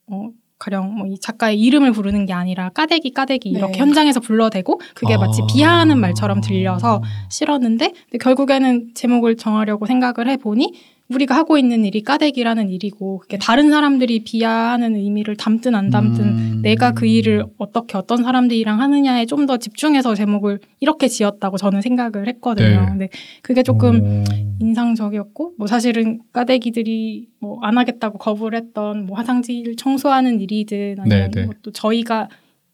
어 0.07 0.29
가령 0.61 0.95
뭐 0.95 1.07
이 1.11 1.17
작가의 1.19 1.59
이름을 1.59 1.91
부르는 1.91 2.25
게 2.25 2.33
아니라 2.33 2.69
까대기 2.69 3.11
까대기 3.13 3.49
이렇게 3.49 3.73
네. 3.73 3.79
현장에서 3.79 4.19
불러대고 4.19 4.79
그게 4.93 5.17
마치 5.17 5.41
아. 5.41 5.47
비하하는 5.47 5.99
말처럼 5.99 6.39
들려서 6.39 7.01
싫었는데 7.29 7.91
근데 8.09 8.17
결국에는 8.17 8.91
제목을 8.93 9.35
정하려고 9.35 9.85
생각을 9.85 10.29
해보니 10.29 10.73
우리가 11.13 11.35
하고 11.35 11.57
있는 11.57 11.83
일이 11.85 12.01
까대기라는 12.03 12.69
일이고 12.69 13.19
그게 13.19 13.37
다른 13.37 13.69
사람들이 13.69 14.23
비하하는 14.23 14.95
의미를 14.95 15.35
담든 15.35 15.75
안 15.75 15.89
담든 15.89 16.23
음. 16.25 16.59
내가 16.61 16.91
그 16.93 17.05
일을 17.05 17.45
어떻게 17.57 17.97
어떤 17.97 18.23
사람들이랑 18.23 18.79
하느냐에 18.79 19.25
좀 19.25 19.41
더 19.47 19.57
집중해서 19.57 20.13
제목을 20.13 20.59
이렇게 20.79 21.07
지었다고 21.07 21.57
저는 21.57 21.81
생각을 21.81 22.27
했거든요. 22.27 22.81
네. 22.81 22.85
근데 22.85 23.09
그게 23.41 23.63
조금 23.63 24.01
오. 24.01 24.23
인상적이었고 24.59 25.53
뭐 25.57 25.67
사실은 25.67 26.21
까대기들이 26.31 27.27
뭐 27.39 27.59
안 27.63 27.77
하겠다고 27.77 28.17
거부를 28.19 28.59
했던 28.59 29.05
뭐 29.05 29.17
화장실 29.17 29.75
청소하는 29.75 30.39
일이든 30.41 30.95
아니면 30.99 31.31
네, 31.31 31.41
네. 31.41 31.45
뭐 31.45 31.53
또 31.63 31.71
저희가 31.71 32.27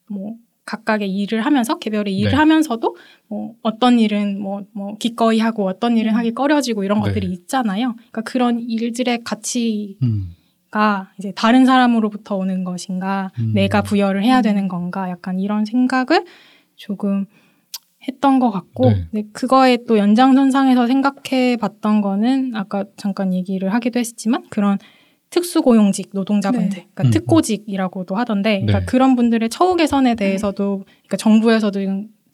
뭐 0.10 0.36
각각의 0.66 1.10
일을 1.10 1.42
하면서 1.42 1.78
개별의 1.80 2.16
일을 2.18 2.32
네. 2.32 2.38
하면서도 2.38 2.96
뭐 3.30 3.54
어떤 3.62 4.00
일은 4.00 4.40
뭐 4.42 4.62
뭐 4.74 4.96
기꺼이 4.98 5.40
하고 5.40 5.68
어떤 5.68 5.98
일은 5.98 6.14
하기 6.14 6.34
꺼려지고 6.34 6.84
이런 6.84 7.02
네. 7.02 7.08
것들이 7.08 7.28
있잖아요. 7.28 7.94
그러니까 7.96 8.22
그런 8.22 8.60
일들의 8.60 9.24
가치가 9.24 9.98
음. 10.04 10.30
이제 11.20 11.34
다른 11.36 11.66
사람으로부터 11.66 12.36
오는 12.36 12.64
것인가, 12.64 13.32
음. 13.40 13.54
내가 13.54 13.82
부여를 13.82 14.24
해야 14.24 14.42
되는 14.42 14.68
건가, 14.68 15.10
약간 15.10 15.40
이런 15.40 15.66
생각을 15.66 16.26
조금 16.76 17.26
했던 18.08 18.40
것 18.40 18.52
같고, 18.52 18.90
네. 18.90 19.08
근데 19.12 19.28
그거에 19.34 19.80
또 19.88 19.98
연장선상에서 19.98 20.88
생각해 20.88 21.58
봤던 21.58 22.02
거는 22.02 22.56
아까 22.56 22.86
잠깐 22.96 23.34
얘기를 23.34 23.74
하기도 23.74 24.00
했지만 24.00 24.44
그런 24.50 24.78
특수고용직 25.30 26.12
노동자분들, 26.14 26.70
네. 26.70 26.88
그러니까 26.94 27.04
음. 27.04 27.12
특고직이라고도 27.12 28.16
하던데, 28.16 28.62
그러니까 28.62 28.80
네. 28.80 28.86
그런 28.86 29.16
분들의 29.16 29.50
처우 29.50 29.76
개선에 29.76 30.16
대해서도, 30.16 30.84
그러니까 30.86 31.18
정부에서도 31.18 31.82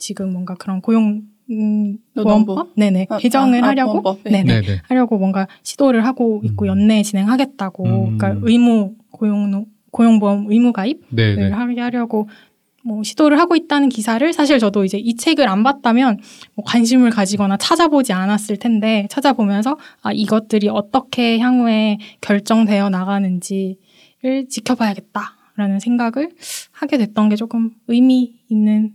지금 0.03 0.33
뭔가 0.33 0.53
그런 0.55 0.81
고용 0.81 1.21
음, 1.49 1.97
노동부. 2.13 2.55
보험법? 2.55 2.73
네네 2.75 3.07
아, 3.09 3.17
개정을 3.17 3.63
아, 3.63 3.67
아, 3.67 3.69
하려고 3.69 4.01
보험법. 4.01 4.19
네. 4.25 4.31
네 4.31 4.43
네 4.43 4.61
네네. 4.61 4.81
하려고 4.83 5.17
뭔가 5.17 5.47
시도를 5.63 6.05
하고 6.05 6.41
있고 6.43 6.65
음. 6.65 6.67
연내 6.67 7.03
진행하겠다고 7.03 7.85
음. 7.85 8.17
그러니까 8.17 8.41
의무 8.45 8.95
고용 9.11 9.65
고용보험 9.91 10.47
의무 10.49 10.73
가입을 10.73 10.99
네네. 11.11 11.49
하게 11.51 11.79
하려고 11.79 12.27
뭐 12.85 13.01
시도를 13.01 13.39
하고 13.39 13.55
있다는 13.55 13.87
기사를 13.87 14.33
사실 14.33 14.59
저도 14.59 14.83
이제 14.83 14.97
이 14.97 15.15
책을 15.15 15.47
안 15.47 15.63
봤다면 15.63 16.19
뭐 16.55 16.65
관심을 16.65 17.11
가지거나 17.11 17.55
찾아보지 17.55 18.11
않았을 18.11 18.57
텐데 18.57 19.07
찾아보면서 19.09 19.77
아 20.01 20.11
이것들이 20.11 20.67
어떻게 20.67 21.39
향후에 21.39 21.97
결정되어 22.19 22.89
나가는지를 22.89 24.47
지켜봐야겠다라는 24.49 25.79
생각을 25.79 26.31
하게 26.71 26.97
됐던 26.97 27.29
게 27.29 27.37
조금 27.37 27.71
의미 27.87 28.33
있는 28.49 28.91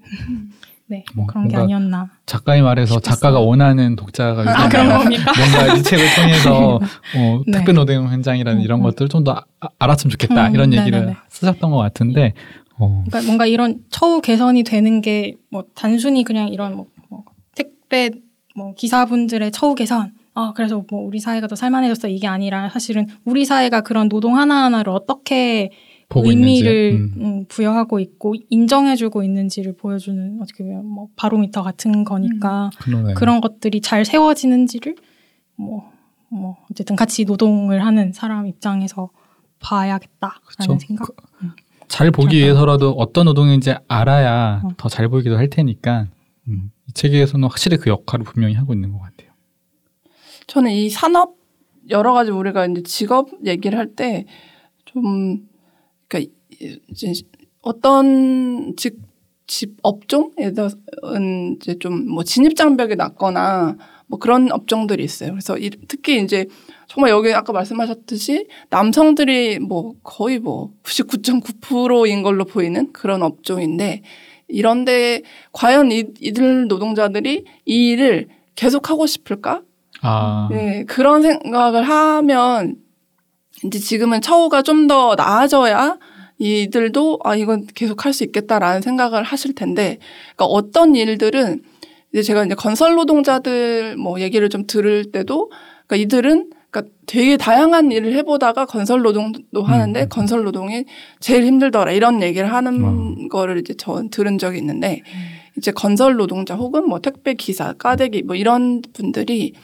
네, 0.91 1.05
뭐 1.14 1.26
그런 1.26 1.49
게 1.49 1.57
아니었나. 1.57 2.11
작가의 2.26 2.62
말에서 2.62 2.95
싶었어요. 2.95 3.14
작가가 3.14 3.41
원하는 3.41 3.95
독자가 3.95 4.43
아. 4.43 4.68
그런 4.68 4.89
겁니까? 4.99 5.32
뭔가 5.36 5.74
이 5.74 5.82
책을 5.82 6.05
통해서 6.16 6.76
어, 7.16 7.43
네. 7.47 7.59
특별 7.59 7.74
노동 7.74 8.09
현장이라는 8.09 8.61
음, 8.61 8.64
이런 8.64 8.80
음. 8.80 8.82
것들을 8.84 9.09
좀더 9.09 9.45
알았으면 9.78 10.11
좋겠다 10.11 10.49
음, 10.49 10.55
이런 10.55 10.72
얘기를 10.72 11.01
네네네. 11.01 11.16
쓰셨던 11.28 11.70
것 11.70 11.76
같은데 11.78 12.32
어, 12.78 13.05
그러니까 13.07 13.26
뭔가 13.26 13.47
이런 13.47 13.80
처우 13.91 14.20
개선이 14.20 14.62
되는 14.64 15.01
게 15.01 15.34
뭐 15.51 15.64
단순히 15.74 16.24
그냥 16.24 16.49
이런 16.49 16.76
뭐, 16.76 16.86
뭐 17.09 17.24
택배 17.55 18.11
뭐 18.55 18.74
기사분들의 18.74 19.51
처우 19.53 19.74
개선 19.74 20.12
아 20.34 20.53
그래서 20.55 20.84
뭐 20.91 21.01
우리 21.03 21.20
사회가 21.20 21.47
더 21.47 21.57
살만해졌어 21.57 22.09
이게 22.09 22.26
아니라 22.26 22.68
사실은 22.70 23.07
우리 23.24 23.45
사회가 23.45 23.80
그런 23.80 24.09
노동 24.09 24.36
하나하나를 24.39 24.93
어떻게 24.93 25.70
의미를 26.14 26.92
있는지. 26.92 27.20
음. 27.20 27.24
음, 27.24 27.44
부여하고 27.48 28.00
있고 28.00 28.34
인정해주고 28.50 29.22
있는지를 29.22 29.76
보여주는 29.76 30.38
어떻게 30.40 30.64
보면 30.64 30.86
뭐 30.86 31.09
바로미터 31.16 31.62
같은 31.62 32.04
거니까 32.04 32.70
그러네요. 32.80 33.14
그런 33.14 33.40
것들이 33.40 33.80
잘 33.80 34.04
세워지는지를 34.04 34.96
뭐, 35.56 35.90
뭐 36.30 36.56
어쨌든 36.70 36.96
같이 36.96 37.24
노동을 37.24 37.84
하는 37.84 38.12
사람 38.12 38.46
입장에서 38.46 39.11
봐야겠다라는 39.61 40.40
그쵸. 40.46 40.78
생각. 40.78 41.06
그- 41.16 41.48
잘 41.88 42.11
보기 42.11 42.28
그렇죠. 42.28 42.36
위해서라도 42.44 42.90
어떤 42.92 43.24
노동인지 43.26 43.74
알아야 43.88 44.61
어. 44.64 44.68
더잘 44.76 45.09
보이기도 45.09 45.36
할 45.38 45.48
테니까 45.48 46.06
음, 46.48 46.70
이 46.88 46.92
책에서는 46.92 47.46
확실히 47.48 47.76
그 47.78 47.88
역할을 47.90 48.24
분명히 48.24 48.54
하고 48.54 48.72
있는 48.74 48.92
것 48.92 48.98
같아요. 49.00 49.30
저는 50.46 50.70
이 50.70 50.88
산업 50.90 51.36
여러 51.90 52.12
가지 52.12 52.30
우리가 52.30 52.66
이제 52.66 52.82
직업 52.82 53.28
얘기를 53.44 53.78
할 53.78 53.94
때 53.94 54.24
좀 54.86 55.46
그러니까 56.09 56.32
이제 56.90 57.12
어떤 57.62 58.74
직, 58.76 58.96
집 59.46 59.76
업종에는 59.82 60.68
이제 61.61 61.78
좀 61.78 62.09
뭐 62.09 62.24
진입 62.24 62.56
장벽이 62.56 62.96
낮거나 62.96 63.76
뭐 64.06 64.18
그런 64.18 64.50
업종들이 64.50 65.04
있어요. 65.04 65.30
그래서 65.32 65.59
이, 65.59 65.70
특히 65.86 66.22
이제 66.22 66.46
정말 66.86 67.11
여기 67.11 67.32
아까 67.32 67.52
말씀하셨듯이 67.52 68.48
남성들이 68.70 69.59
뭐 69.59 69.94
거의 70.02 70.38
뭐 70.38 70.72
99.9%인 70.82 72.22
걸로 72.22 72.44
보이는 72.44 72.90
그런 72.92 73.22
업종인데 73.22 74.02
이런데 74.48 75.22
과연 75.52 75.92
이, 75.92 76.04
이들 76.20 76.68
노동자들이 76.68 77.44
이 77.66 77.88
일을 77.90 78.28
계속 78.54 78.88
하고 78.90 79.06
싶을까? 79.06 79.62
아, 80.00 80.48
네, 80.50 80.84
그런 80.84 81.22
생각을 81.22 81.82
하면 81.82 82.76
이제 83.64 83.78
지금은 83.78 84.20
처우가 84.20 84.62
좀 84.62 84.86
더 84.88 85.14
나아져야 85.16 85.98
이들도 86.38 87.18
아 87.24 87.34
이건 87.34 87.66
계속 87.74 88.04
할 88.04 88.12
수 88.12 88.24
있겠다라는 88.24 88.80
생각을 88.82 89.22
하실 89.22 89.54
텐데 89.54 89.98
그러니까 90.36 90.44
어떤 90.46 90.94
일들은 90.94 91.62
이제 92.12 92.22
제가 92.22 92.44
이제 92.44 92.54
건설 92.54 92.94
노동자들 92.94 93.96
뭐 93.96 94.20
얘기를 94.20 94.48
좀 94.48 94.66
들을 94.66 95.11
때도 95.11 95.50
그러니까 95.86 95.96
이들은 95.96 96.50
그러니까 96.70 96.94
되게 97.06 97.36
다양한 97.36 97.90
일을 97.92 98.12
해보다가 98.14 98.66
건설 98.66 99.02
노동도 99.02 99.62
하는데 99.62 100.00
음. 100.00 100.09
건설 100.09 100.44
노동이 100.44 100.84
제일 101.20 101.44
힘들더라 101.44 101.92
이런 101.92 102.22
얘기를 102.22 102.52
하는 102.52 102.84
어. 102.84 103.28
거를 103.30 103.59
이제 103.59 103.74
전 103.74 104.09
들은 104.11 104.38
적이 104.38 104.59
있는데 104.59 105.02
이제 105.56 105.70
건설 105.72 106.16
노동자 106.16 106.54
혹은 106.54 106.88
뭐 106.88 107.00
택배 107.00 107.34
기사, 107.34 107.72
까대기 107.72 108.22
뭐 108.22 108.36
이런 108.36 108.80
분들이 108.92 109.54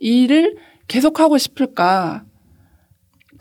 이 0.00 0.22
일을 0.24 0.56
계속 0.88 1.20
하고 1.20 1.38
싶을까 1.38 2.24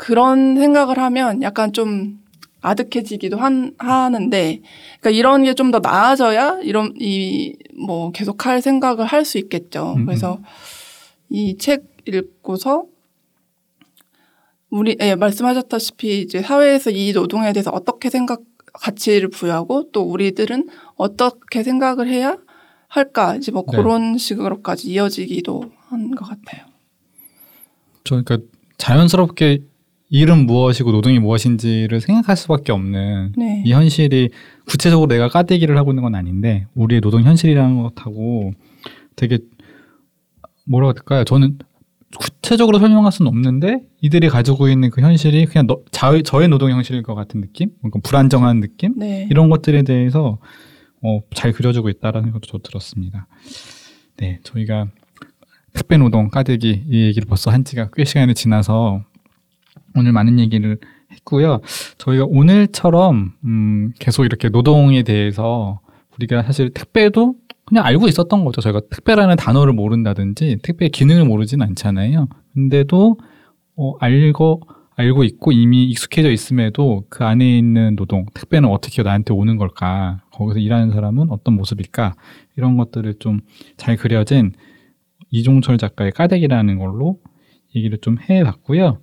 그런 0.04 0.58
생각을 0.58 0.98
하면 1.00 1.42
약간 1.44 1.72
좀 1.72 2.20
아득해지기도 2.62 3.38
한, 3.38 3.74
하는데 3.78 4.60
그러니까 5.00 5.10
이런 5.12 5.44
게 5.44 5.54
좀 5.54 5.72
더 5.72 5.80
나아져야 5.80 6.60
이런 6.64 6.94
이 7.00 7.56
뭐 7.88 8.12
계속 8.12 8.46
할 8.46 8.62
생각을 8.62 9.06
할 9.06 9.24
수 9.26 9.38
있겠죠. 9.38 9.94
음, 9.98 10.06
그래서 10.06 10.40
이 11.30 11.58
책 11.58 11.86
읽고서 12.06 12.86
우리 14.70 14.98
예, 15.00 15.16
말씀하셨다시피 15.16 16.22
이제 16.22 16.42
사회에서 16.42 16.90
이 16.92 17.14
노동에 17.14 17.54
대해서 17.54 17.72
어떻게 17.72 18.10
생각 18.10 18.42
가치를 18.74 19.30
부여하고 19.30 19.92
또 19.92 20.02
우리들은 20.04 20.68
어떻게 20.98 21.64
생각을 21.64 22.08
해야 22.10 22.38
할까 22.90 23.36
이제 23.36 23.52
뭐 23.52 23.64
네. 23.72 23.78
그런 23.78 24.18
식으로까지 24.18 24.90
이어지기도 24.92 25.72
한 25.88 26.12
것 26.16 26.26
같아요. 26.26 26.66
저 28.04 28.22
그러니까 28.22 28.38
자연스럽게 28.78 29.62
일은 30.14 30.46
무엇이고 30.46 30.92
노동이 30.92 31.18
무엇인지를 31.18 32.00
생각할 32.00 32.38
수밖에 32.38 32.72
없는 32.72 33.34
네. 33.36 33.64
이 33.66 33.74
현실이 33.74 34.30
구체적으로 34.68 35.08
내가 35.08 35.28
까대기를 35.28 35.76
하고 35.76 35.90
있는 35.90 36.04
건 36.04 36.14
아닌데 36.14 36.68
우리의 36.76 37.02
노동 37.02 37.24
현실이라는 37.24 37.82
것하고 37.82 38.52
되게 39.16 39.40
뭐라고 40.68 40.90
해야 40.90 40.94
될까요? 40.94 41.24
저는 41.24 41.58
구체적으로 42.20 42.78
설명할 42.78 43.12
수는 43.12 43.28
없는데 43.28 43.82
이들이 44.02 44.30
가지고 44.30 44.70
있는 44.70 44.92
그 44.92 45.02
현실이 45.02 45.48
그냥 45.48 45.66
너, 45.66 45.82
자, 45.90 46.12
저의 46.22 46.48
노동 46.48 46.70
형식일 46.70 47.02
것 47.02 47.16
같은 47.16 47.42
느낌? 47.42 47.72
뭔가 47.82 48.00
불안정한 48.04 48.60
느낌? 48.60 48.94
네. 48.96 49.28
이런 49.32 49.50
것들에 49.50 49.82
대해서 49.82 50.38
어, 51.02 51.22
잘 51.34 51.52
그려주고 51.54 51.90
있다라는 51.90 52.34
것도 52.34 52.42
저 52.46 52.60
들었습니다. 52.60 53.26
네, 54.18 54.40
저희가 54.44 54.90
택배 55.74 55.98
노동 55.98 56.30
까대기 56.30 56.84
이 56.88 57.04
얘기를 57.06 57.28
벌써 57.28 57.50
한 57.50 57.64
지가 57.64 57.90
꽤 57.96 58.06
시간이 58.06 58.36
지나서 58.36 59.04
오늘 59.96 60.12
많은 60.12 60.40
얘기를 60.40 60.78
했고요. 61.12 61.62
저희가 61.98 62.26
오늘처럼 62.28 63.34
음, 63.46 63.92
계속 64.00 64.26
이렇게 64.26 64.50
노동에 64.50 65.04
대해서 65.04 65.80
우리가 66.16 66.44
사실 66.44 66.72
택배도 66.72 67.36
그냥 67.66 67.86
알고 67.86 68.08
있었던 68.08 68.44
거죠. 68.46 68.62
저희가 68.62 68.82
택배라는 68.92 69.36
단어를 69.36 69.74
모른다든지 69.74 70.58
택배의 70.64 70.90
기능을 70.90 71.26
모르지는 71.26 71.66
않잖아요. 71.68 72.28
근데도 72.54 73.18
어, 73.76 73.94
알고 74.00 74.62
알고 74.96 75.24
있고 75.24 75.52
이미 75.52 75.86
익숙해져 75.86 76.30
있음에도 76.32 77.06
그 77.10 77.24
안에 77.24 77.58
있는 77.58 77.96
노동, 77.96 78.26
택배는 78.36 78.70
어떻게 78.70 79.02
나한테 79.02 79.34
오는 79.34 79.58
걸까? 79.58 80.22
거기서 80.32 80.60
일하는 80.60 80.92
사람은 80.92 81.32
어떤 81.32 81.56
모습일까? 81.56 82.14
이런 82.58 82.78
것들을 82.78 83.16
좀 83.20 83.40
잘 83.78 83.96
그려진 83.98 84.52
이종철 85.32 85.80
작가의 85.80 86.12
까대기라는 86.12 86.78
걸로 86.78 87.18
얘기를 87.76 87.98
좀 88.00 88.18
해봤고요. 88.30 89.00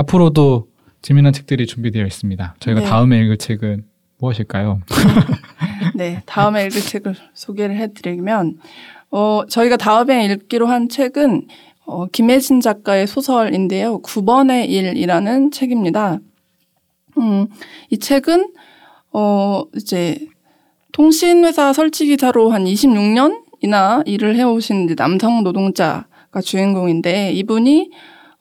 앞으로도 0.00 0.68
재미난 1.02 1.32
책들이 1.32 1.66
준비되어 1.66 2.06
있습니다. 2.06 2.56
저희가 2.58 2.80
네. 2.80 2.86
다음에 2.86 3.20
읽을 3.20 3.36
책은 3.36 3.84
무엇일까요? 4.18 4.80
네, 5.94 6.22
다음에 6.24 6.66
읽을 6.66 6.80
책을 6.80 7.14
소개를 7.34 7.76
해드리면, 7.76 8.58
어, 9.10 9.42
저희가 9.48 9.76
다음에 9.76 10.24
읽기로 10.26 10.66
한 10.66 10.88
책은, 10.88 11.48
어, 11.84 12.06
김혜진 12.06 12.60
작가의 12.60 13.06
소설인데요. 13.06 14.00
9번의 14.00 14.68
일이라는 14.70 15.50
책입니다. 15.50 16.18
음, 17.18 17.46
이 17.90 17.98
책은, 17.98 18.52
어, 19.12 19.64
이제, 19.76 20.18
통신회사 20.92 21.72
설치기사로 21.72 22.50
한 22.50 22.64
26년이나 22.64 24.06
일을 24.06 24.36
해오신 24.36 24.94
남성 24.96 25.42
노동자가 25.42 26.40
주인공인데, 26.42 27.32
이분이, 27.32 27.90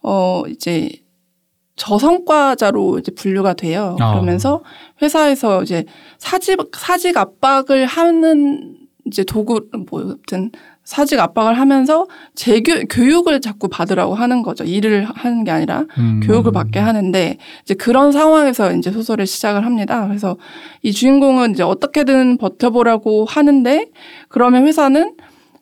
어, 0.03 0.43
이제, 0.47 0.89
저성과자로 1.79 2.99
이제 2.99 3.11
분류가 3.11 3.53
돼요. 3.53 3.95
아. 3.99 4.11
그러면서 4.11 4.61
회사에서 5.01 5.63
이제 5.63 5.85
사직 6.19 6.59
사직 6.73 7.17
압박을 7.17 7.85
하는 7.85 8.75
이제 9.05 9.23
도구 9.23 9.61
뭐 9.89 10.01
아무튼 10.01 10.51
사직 10.83 11.19
압박을 11.19 11.57
하면서 11.57 12.07
재교 12.35 12.85
교육을 12.89 13.41
자꾸 13.41 13.69
받으라고 13.69 14.13
하는 14.15 14.41
거죠. 14.41 14.63
일을 14.63 15.05
하는 15.05 15.43
게 15.43 15.51
아니라 15.51 15.85
음. 15.97 16.19
교육을 16.23 16.51
받게 16.51 16.79
하는데 16.79 17.37
이제 17.63 17.73
그런 17.75 18.11
상황에서 18.11 18.73
이제 18.73 18.91
소설을 18.91 19.25
시작을 19.25 19.65
합니다. 19.65 20.05
그래서 20.07 20.35
이 20.81 20.91
주인공은 20.91 21.51
이제 21.51 21.63
어떻게든 21.63 22.37
버텨보라고 22.37 23.25
하는데 23.25 23.85
그러면 24.27 24.67
회사는 24.67 25.13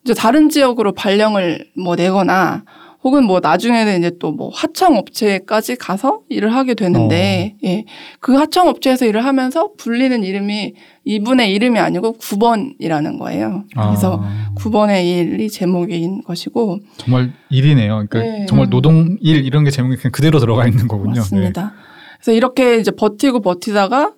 이제 0.04 0.14
다른 0.14 0.50
지역으로 0.50 0.94
발령을 0.94 1.68
뭐 1.76 1.96
내거나 1.96 2.64
혹은 3.04 3.24
뭐 3.24 3.40
나중에는 3.42 4.00
이제 4.00 4.12
또 4.20 4.32
뭐 4.32 4.52
하청 4.54 4.98
업체까지 4.98 5.78
가서 5.78 6.22
일을 6.30 6.54
하게 6.54 6.74
되는데 6.76 7.56
예. 7.64 7.86
그 8.20 8.36
하청 8.36 8.68
업체에서 8.68 9.06
일을 9.06 9.26
하면서 9.26 9.72
불리는 9.78 10.24
이름이 10.24 10.74
이분의 11.06 11.54
이름이 11.54 11.80
아니고 11.80 12.18
9번이라는 12.18 13.18
거예요. 13.18 13.64
그래서 13.74 14.20
아, 14.22 14.52
9번의 14.58 15.06
일이 15.06 15.50
제목인 15.50 16.22
것이고 16.24 16.80
정말 16.98 17.34
일이네요. 17.50 18.06
그러니까 18.10 18.20
네. 18.20 18.46
정말 18.48 18.70
노동 18.70 19.18
일 19.22 19.46
이런 19.46 19.64
게 19.64 19.72
제목이 19.72 19.96
그냥 19.96 20.12
그대로 20.12 20.40
들어가 20.40 20.68
있는 20.68 20.88
거군요. 20.88 21.14
네. 21.14 21.20
맞습니다. 21.20 21.74
그래서 22.20 22.32
이렇게 22.34 22.78
이제 22.78 22.92
버티고 22.92 23.40
버티다가 23.42 24.14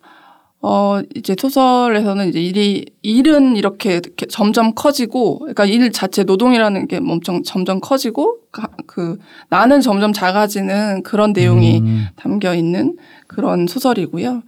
어 0.62 1.00
이제 1.16 1.36
소설에서는 1.40 2.28
이제 2.28 2.42
일이 2.42 2.86
일은 3.02 3.56
이렇게, 3.56 3.94
이렇게 3.94 4.26
점점 4.26 4.74
커지고 4.76 5.40
그러니까 5.40 5.66
일 5.66 5.90
자체 5.94 6.24
노동이라는 6.24 6.88
게 6.90 6.98
엄청 6.98 7.44
점점 7.44 7.80
커지고 7.80 8.40
가- 8.52 8.70
그 8.86 9.18
나는 9.50 9.80
점점 9.80 10.12
작아지는 10.12 11.04
그런 11.04 11.32
내용이 11.32 11.80
음, 11.80 12.08
담겨 12.18 12.54
있는 12.56 12.98
그런 13.28 13.68
소설이고요. 13.68 14.44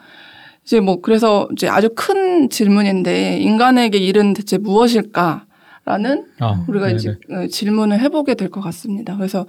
이제 0.65 0.81
뭐 0.81 0.99
그래서 1.01 1.47
이제 1.53 1.69
아주 1.69 1.89
큰 1.95 2.49
질문인데 2.49 3.39
인간에게 3.39 3.97
일은 3.97 4.33
대체 4.33 4.57
무엇일까 4.57 5.45
라는 5.85 6.25
아, 6.39 6.65
우리가 6.67 6.87
네네. 6.87 6.97
이제 6.97 7.17
어, 7.31 7.47
질문을 7.47 7.99
해보게 8.01 8.35
될 8.35 8.49
것 8.49 8.59
같습니다. 8.61 9.15
그래서 9.15 9.45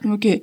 좀 0.00 0.12
이렇게 0.12 0.42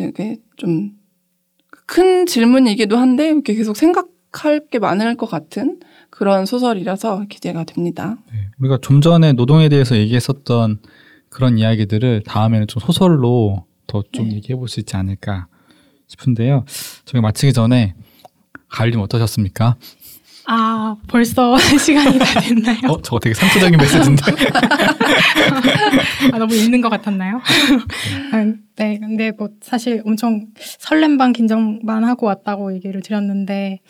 이게 0.00 0.36
좀큰 0.56 2.26
질문이기도 2.26 2.96
한데 2.96 3.28
이렇게 3.28 3.54
계속 3.54 3.76
생각 3.76 4.08
할 4.42 4.68
게 4.70 4.78
많을 4.78 5.16
것 5.16 5.26
같은 5.26 5.80
그런 6.10 6.46
소설이라서 6.46 7.26
기대가 7.28 7.64
됩니다. 7.64 8.16
네, 8.32 8.48
우리가 8.58 8.78
좀 8.82 9.00
전에 9.00 9.32
노동에 9.32 9.68
대해서 9.68 9.96
얘기했었던 9.96 10.78
그런 11.28 11.58
이야기들을 11.58 12.22
다음에는 12.26 12.66
좀 12.68 12.80
소설로 12.80 13.66
더좀 13.86 14.28
네. 14.28 14.36
얘기해 14.36 14.56
볼 14.56 14.68
수 14.68 14.80
있지 14.80 14.96
않을까 14.96 15.46
싶은데요. 16.08 16.64
저희 17.04 17.20
마치기 17.20 17.52
전에 17.52 17.94
가을님 18.68 19.00
어떠셨습니까? 19.00 19.76
아, 20.46 20.96
벌써 21.08 21.56
시간이 21.78 22.18
다 22.18 22.40
됐나요? 22.40 22.78
어, 22.88 23.00
저거 23.02 23.18
되게 23.18 23.34
상투적인 23.34 23.78
메시지인데. 23.78 24.22
아, 26.32 26.38
너무 26.38 26.54
읽는 26.54 26.80
것 26.80 26.88
같았나요? 26.90 27.40
아, 28.32 28.44
네, 28.76 28.98
근데 28.98 29.32
뭐 29.36 29.48
사실 29.62 30.02
엄청 30.04 30.46
설렘 30.58 31.16
반 31.18 31.32
긴장 31.32 31.80
반 31.86 32.04
하고 32.04 32.26
왔다고 32.26 32.74
얘기를 32.74 33.00
드렸는데, 33.02 33.80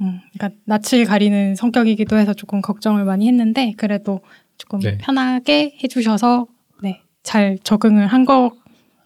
음, 0.00 0.20
그러니까 0.32 0.58
낯을 0.64 1.04
가리는 1.06 1.54
성격이기도 1.56 2.16
해서 2.18 2.32
조금 2.34 2.60
걱정을 2.62 3.04
많이 3.04 3.28
했는데, 3.28 3.74
그래도 3.76 4.20
조금 4.58 4.80
네. 4.80 4.98
편하게 4.98 5.76
해주셔서, 5.82 6.46
네, 6.82 7.02
잘 7.22 7.58
적응을 7.62 8.06
한 8.06 8.24
것 8.24 8.52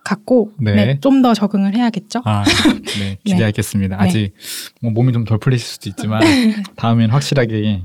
같고, 0.05 0.53
네. 0.61 0.75
네, 0.75 1.01
좀 1.01 1.23
더 1.23 1.33
적응을 1.35 1.75
해야겠죠? 1.75 2.21
아, 2.27 2.45
네, 3.01 3.17
기대하겠습니다. 3.25 3.97
네. 3.97 4.03
아직 4.03 4.35
뭐 4.83 4.91
몸이 4.93 5.13
좀 5.13 5.25
덜 5.25 5.39
풀리실 5.39 5.67
수도 5.67 5.89
있지만 5.89 6.21
다음엔 6.77 7.09
확실하게 7.11 7.85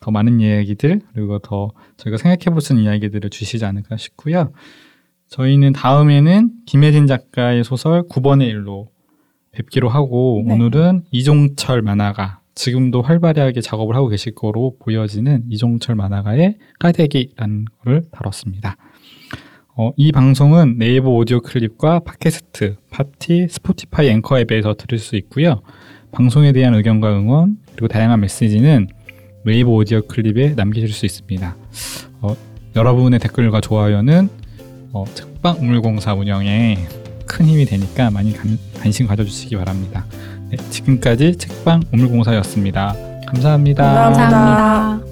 더 0.00 0.10
많은 0.10 0.40
이야기들 0.40 1.00
그리고 1.14 1.38
더 1.38 1.70
저희가 1.96 2.16
생각해 2.18 2.52
볼 2.52 2.60
수 2.60 2.72
있는 2.72 2.86
이야기들을 2.90 3.30
주시지 3.30 3.64
않을까 3.64 3.96
싶고요. 3.96 4.52
저희는 5.28 5.72
다음에는 5.72 6.50
김혜진 6.66 7.06
작가의 7.06 7.62
소설 7.62 8.02
9번의 8.08 8.48
일로 8.48 8.90
뵙기로 9.52 9.88
하고 9.88 10.42
네. 10.44 10.52
오늘은 10.54 11.04
이종철 11.12 11.82
만화가 11.82 12.39
지금도 12.60 13.00
활발하게 13.00 13.62
작업을 13.62 13.96
하고 13.96 14.08
계실 14.08 14.34
거로 14.34 14.76
보여지는 14.80 15.44
이종철 15.48 15.94
만화가의 15.94 16.56
까대기라는 16.78 17.64
거를 17.78 18.02
다뤘습니다. 18.12 18.76
어, 19.76 19.92
이 19.96 20.12
방송은 20.12 20.76
네이버 20.76 21.08
오디오 21.08 21.40
클립과 21.40 22.00
팟캐스트, 22.00 22.76
파티, 22.90 23.46
스포티파이 23.48 24.10
앵커 24.10 24.38
앱에서 24.40 24.74
들을 24.74 24.98
수 24.98 25.16
있고요. 25.16 25.62
방송에 26.12 26.52
대한 26.52 26.74
의견과 26.74 27.18
응원 27.18 27.56
그리고 27.72 27.88
다양한 27.88 28.20
메시지는 28.20 28.88
네이버 29.46 29.70
오디오 29.70 30.02
클립에 30.02 30.52
남기실 30.54 30.90
수 30.90 31.06
있습니다. 31.06 31.56
어, 32.20 32.36
여러분의 32.76 33.20
댓글과 33.20 33.62
좋아요는 33.62 34.28
어, 34.92 35.06
책방 35.14 35.60
우물공사 35.60 36.12
운영에 36.12 36.76
큰 37.24 37.46
힘이 37.46 37.64
되니까 37.64 38.10
많이 38.10 38.34
관, 38.34 38.58
관심 38.74 39.06
가져주시기 39.06 39.56
바랍니다. 39.56 40.04
네, 40.50 40.56
지금까지 40.70 41.36
책방 41.36 41.82
우물공사였습니다 41.92 42.94
감사합니다. 43.26 43.84
감사합니다. 43.84 44.30
감사합니다. 44.30 45.09